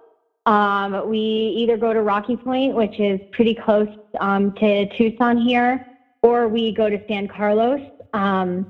Um, 0.45 1.07
we 1.07 1.19
either 1.57 1.77
go 1.77 1.93
to 1.93 2.01
Rocky 2.01 2.35
Point, 2.35 2.75
which 2.75 2.99
is 2.99 3.19
pretty 3.31 3.53
close 3.53 3.89
um, 4.19 4.51
to 4.53 4.87
Tucson 4.87 5.37
here, 5.37 5.79
or 6.23 6.47
we 6.47 6.71
go 6.71 6.89
to 6.89 6.99
San 7.07 7.27
Carlos. 7.27 7.81
Um, 8.13 8.67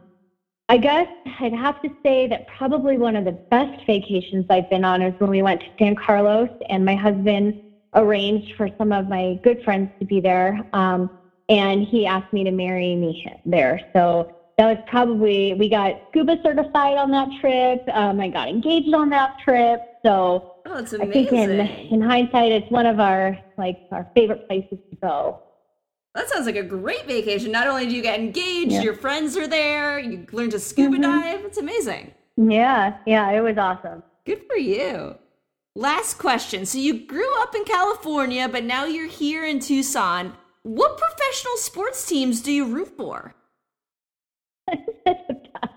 I 0.68 0.78
guess 0.78 1.08
I'd 1.40 1.54
have 1.54 1.80
to 1.82 1.92
say 2.06 2.28
that 2.28 2.46
probably 2.48 2.98
one 2.98 3.16
of 3.16 3.26
the 3.26 3.38
best 3.50 3.86
vacations 3.86 4.46
I've 4.50 4.70
been 4.70 4.84
on 4.84 5.02
is 5.02 5.14
when 5.18 5.30
we 5.30 5.42
went 5.42 5.62
to 5.62 5.68
San 5.80 5.96
Carlos, 5.96 6.50
and 6.70 6.86
my 6.86 6.96
husband 6.96 7.56
arranged 7.94 8.54
for 8.56 8.70
some 8.78 8.92
of 8.92 9.08
my 9.08 9.38
good 9.44 9.62
friends 9.64 9.90
to 10.00 10.06
be 10.06 10.20
there, 10.20 10.60
um, 10.74 11.10
and 11.50 11.84
he 11.84 12.06
asked 12.06 12.32
me 12.32 12.44
to 12.44 12.52
marry 12.52 12.96
me 12.96 13.22
there. 13.44 13.82
So 13.96 14.28
that 14.58 14.68
was 14.68 14.78
probably 14.86 15.54
we 15.56 15.68
got 15.70 15.96
scuba 16.10 16.38
certified 16.46 16.98
on 16.98 17.12
that 17.12 17.30
trip. 17.40 17.82
Um, 17.92 18.20
I 18.20 18.30
got 18.30 18.48
engaged 18.48 18.94
on 18.94 19.10
that 19.10 19.38
trip. 19.38 19.82
So 20.06 20.44
Oh, 20.66 20.78
it's 20.78 20.94
amazing. 20.94 21.10
I 21.10 21.14
think 21.14 21.32
in, 21.32 21.60
in 21.94 22.02
hindsight, 22.02 22.52
it's 22.52 22.72
one 22.72 22.86
of 22.86 23.00
our 23.00 23.38
like 23.58 23.80
our 23.92 24.08
favorite 24.16 24.48
places 24.48 24.80
to 24.90 24.96
go. 24.98 25.42
That 26.16 26.30
sounds 26.30 26.46
like 26.46 26.58
a 26.58 26.64
great 26.64 27.06
vacation. 27.06 27.52
Not 27.52 27.68
only 27.68 27.88
do 27.88 27.96
you 27.96 28.02
get 28.02 28.20
engaged, 28.20 28.74
yeah. 28.74 28.82
your 28.82 28.96
friends 28.96 29.38
are 29.38 29.48
there, 29.48 29.98
you 29.98 30.26
learn 30.32 30.50
to 30.50 30.60
scuba 30.60 30.98
mm-hmm. 30.98 31.04
dive. 31.04 31.46
It's 31.46 31.58
amazing. 31.58 32.12
Yeah, 32.36 32.98
yeah, 33.06 33.32
it 33.32 33.42
was 33.42 33.58
awesome. 33.58 34.04
Good 34.26 34.42
for 34.48 34.58
you. 34.58 35.16
Last 35.76 36.18
question. 36.18 36.66
So 36.66 36.78
you 36.78 37.06
grew 37.06 37.42
up 37.42 37.56
in 37.56 37.64
California, 37.64 38.50
but 38.50 38.66
now 38.66 38.86
you're 38.86 39.08
here 39.08 39.46
in 39.46 39.60
Tucson. 39.60 40.34
What 40.64 40.98
professional 40.98 41.56
sports 41.58 42.06
teams 42.06 42.42
do 42.42 42.52
you 42.52 42.66
root 42.66 42.90
for? 42.98 43.34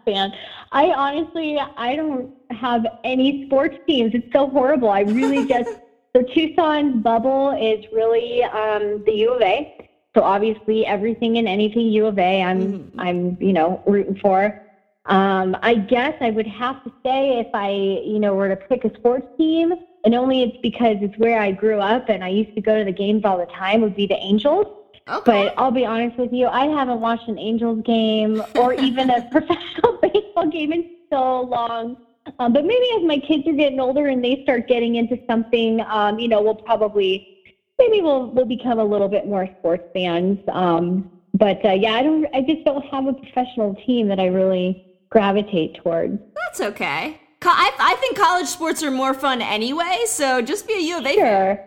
fan. 0.05 0.33
I 0.73 0.87
honestly, 0.91 1.59
I 1.59 1.97
don't 1.97 2.33
have 2.51 2.87
any 3.05 3.47
sports 3.47 3.77
teams. 3.87 4.13
It's 4.15 4.33
so 4.33 4.49
horrible. 4.49 4.91
I 4.91 5.01
really 5.01 5.47
just 5.49 5.71
so 6.15 6.23
Tucson's 6.23 7.03
bubble 7.03 7.51
is 7.51 7.85
really 7.93 8.45
um, 8.45 9.03
the 9.05 9.13
U 9.13 9.35
of 9.35 9.43
A. 9.43 9.91
So 10.15 10.23
obviously, 10.23 10.87
everything 10.87 11.39
and 11.39 11.49
anything 11.49 11.89
U 11.89 12.07
of 12.07 12.19
A, 12.19 12.43
I'm 12.43 12.61
mm-hmm. 12.61 13.01
I'm 13.01 13.37
you 13.41 13.53
know 13.53 13.83
rooting 13.87 14.19
for. 14.21 14.61
Um, 15.07 15.57
I 15.61 15.75
guess 15.75 16.15
I 16.21 16.31
would 16.31 16.47
have 16.47 16.83
to 16.85 16.93
say 17.05 17.41
if 17.41 17.49
I 17.53 17.71
you 17.71 18.21
know 18.21 18.35
were 18.35 18.49
to 18.49 18.57
pick 18.57 18.85
a 18.85 18.95
sports 18.95 19.27
team, 19.37 19.75
and 20.05 20.15
only 20.15 20.43
it's 20.43 20.57
because 20.63 20.99
it's 21.01 21.19
where 21.19 21.41
I 21.41 21.51
grew 21.51 21.81
up 21.81 22.09
and 22.09 22.23
I 22.23 22.29
used 22.29 22.55
to 22.55 22.61
go 22.61 22.79
to 22.79 22.85
the 22.85 22.93
games 22.93 23.25
all 23.25 23.39
the 23.39 23.47
time, 23.47 23.81
would 23.81 23.97
be 23.97 24.07
the 24.07 24.17
Angels. 24.17 24.67
Okay. 25.09 25.23
But 25.25 25.55
I'll 25.59 25.71
be 25.71 25.85
honest 25.85 26.19
with 26.19 26.33
you, 26.33 26.47
I 26.47 26.67
haven't 26.67 27.01
watched 27.01 27.29
an 27.29 27.39
Angels 27.39 27.83
game 27.85 28.43
or 28.57 28.73
even 28.89 29.11
a 29.11 29.23
professional 29.31 29.99
baseball 30.03 30.49
game 30.51 30.73
in 30.73 30.91
so 31.11 31.43
long. 31.43 31.97
Um, 32.39 32.53
but 32.53 32.65
maybe 32.65 32.87
as 32.97 33.03
my 33.03 33.19
kids 33.19 33.47
are 33.47 33.53
getting 33.53 33.81
older 33.81 34.07
and 34.07 34.25
they 34.25 34.43
start 34.45 34.67
getting 34.67 34.97
into 34.97 35.19
something, 35.29 35.81
um, 35.89 36.19
you 36.19 36.29
know, 36.29 36.41
we'll 36.41 36.55
probably 36.55 37.35
maybe 37.79 38.01
we'll 38.01 38.31
we'll 38.31 38.47
become 38.47 38.79
a 38.79 38.85
little 38.85 39.09
bit 39.09 39.27
more 39.27 39.47
sports 39.59 39.85
fans. 39.93 40.39
Um, 40.51 41.11
but 41.35 41.65
uh, 41.65 41.73
yeah, 41.73 41.93
I 41.93 42.03
don't. 42.03 42.27
I 42.35 42.41
just 42.41 42.65
don't 42.65 42.85
have 42.87 43.07
a 43.07 43.13
professional 43.13 43.75
team 43.87 44.09
that 44.09 44.21
I 44.21 44.27
really 44.27 44.87
gravitate 45.11 45.75
towards. 45.83 46.19
That's 46.47 46.61
okay. 46.73 47.21
I, 47.47 47.73
I 47.79 47.95
think 47.97 48.17
college 48.17 48.47
sports 48.47 48.83
are 48.83 48.91
more 48.91 49.13
fun 49.13 49.43
anyway, 49.43 49.99
so 50.07 50.41
just 50.41 50.67
be 50.67 50.75
a 50.75 50.81
U 50.81 50.99
of 50.99 51.07
A 51.07 51.15
fan. 51.17 51.59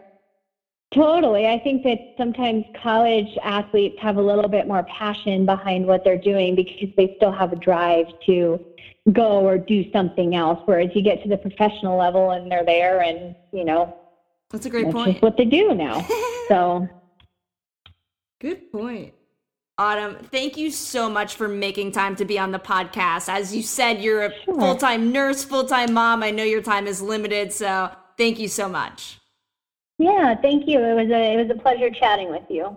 Totally. 0.93 1.47
I 1.47 1.59
think 1.59 1.83
that 1.83 1.97
sometimes 2.17 2.63
college 2.81 3.27
athletes 3.43 3.97
have 4.01 4.15
a 4.17 4.21
little 4.21 4.47
bit 4.47 4.67
more 4.67 4.83
passion 4.83 5.45
behind 5.45 5.85
what 5.85 6.03
they're 6.05 6.17
doing 6.17 6.55
because 6.55 6.89
they 6.95 7.13
still 7.17 7.31
have 7.31 7.51
a 7.51 7.57
drive 7.57 8.05
to 8.25 8.63
go 9.11 9.45
or 9.45 9.57
do 9.57 9.89
something 9.91 10.33
else. 10.35 10.59
Whereas 10.65 10.89
you 10.95 11.01
get 11.01 11.21
to 11.23 11.29
the 11.29 11.37
professional 11.37 11.97
level 11.97 12.31
and 12.31 12.49
they're 12.49 12.65
there 12.65 13.01
and, 13.01 13.35
you 13.51 13.65
know, 13.65 13.95
That's 14.49 14.65
a 14.65 14.69
great 14.69 14.85
that's 14.85 14.93
point. 14.93 15.11
just 15.13 15.21
what 15.23 15.35
they 15.35 15.45
do 15.45 15.73
now. 15.75 16.05
so, 16.47 16.87
Good 18.39 18.71
point. 18.71 19.13
Autumn, 19.79 20.15
thank 20.31 20.57
you 20.57 20.71
so 20.71 21.09
much 21.09 21.35
for 21.35 21.47
making 21.47 21.91
time 21.91 22.15
to 22.15 22.25
be 22.25 22.39
on 22.39 22.51
the 22.51 22.59
podcast. 22.59 23.29
As 23.29 23.55
you 23.55 23.61
said, 23.61 24.01
you're 24.01 24.25
a 24.25 24.31
Sure. 24.45 24.55
full 24.55 24.75
time 24.75 25.11
nurse, 25.11 25.43
full 25.43 25.65
time 25.65 25.93
mom. 25.93 26.23
I 26.23 26.31
know 26.31 26.43
your 26.43 26.61
time 26.61 26.87
is 26.87 27.01
limited, 27.01 27.51
so 27.51 27.89
thank 28.17 28.39
you 28.39 28.47
so 28.47 28.69
much. 28.69 29.19
Yeah, 29.97 30.35
thank 30.35 30.67
you. 30.67 30.79
It 30.79 30.93
was 30.93 31.09
a, 31.09 31.33
it 31.33 31.37
was 31.37 31.49
a 31.49 31.61
pleasure 31.61 31.89
chatting 31.89 32.29
with 32.29 32.43
you. 32.49 32.75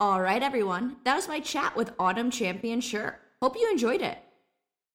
All 0.00 0.20
right, 0.20 0.42
everyone. 0.42 0.96
That 1.04 1.16
was 1.16 1.28
my 1.28 1.40
chat 1.40 1.76
with 1.76 1.92
Autumn 1.98 2.30
Champion 2.30 2.80
Sure. 2.80 3.18
Hope 3.40 3.56
you 3.56 3.70
enjoyed 3.70 4.02
it. 4.02 4.18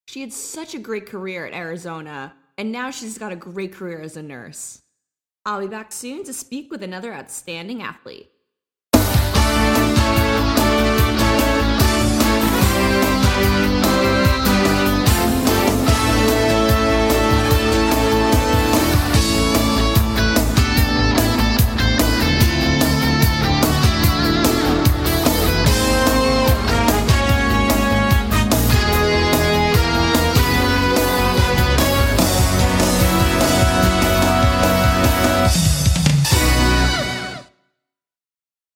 She 0.07 0.21
had 0.21 0.33
such 0.33 0.73
a 0.73 0.79
great 0.79 1.05
career 1.05 1.45
at 1.45 1.53
Arizona, 1.53 2.33
and 2.57 2.71
now 2.71 2.91
she's 2.91 3.17
got 3.17 3.31
a 3.31 3.37
great 3.37 3.73
career 3.73 4.01
as 4.01 4.17
a 4.17 4.23
nurse. 4.23 4.81
I'll 5.45 5.61
be 5.61 5.67
back 5.67 5.91
soon 5.91 6.23
to 6.25 6.33
speak 6.33 6.71
with 6.71 6.83
another 6.83 7.13
outstanding 7.13 7.81
athlete. 7.81 8.29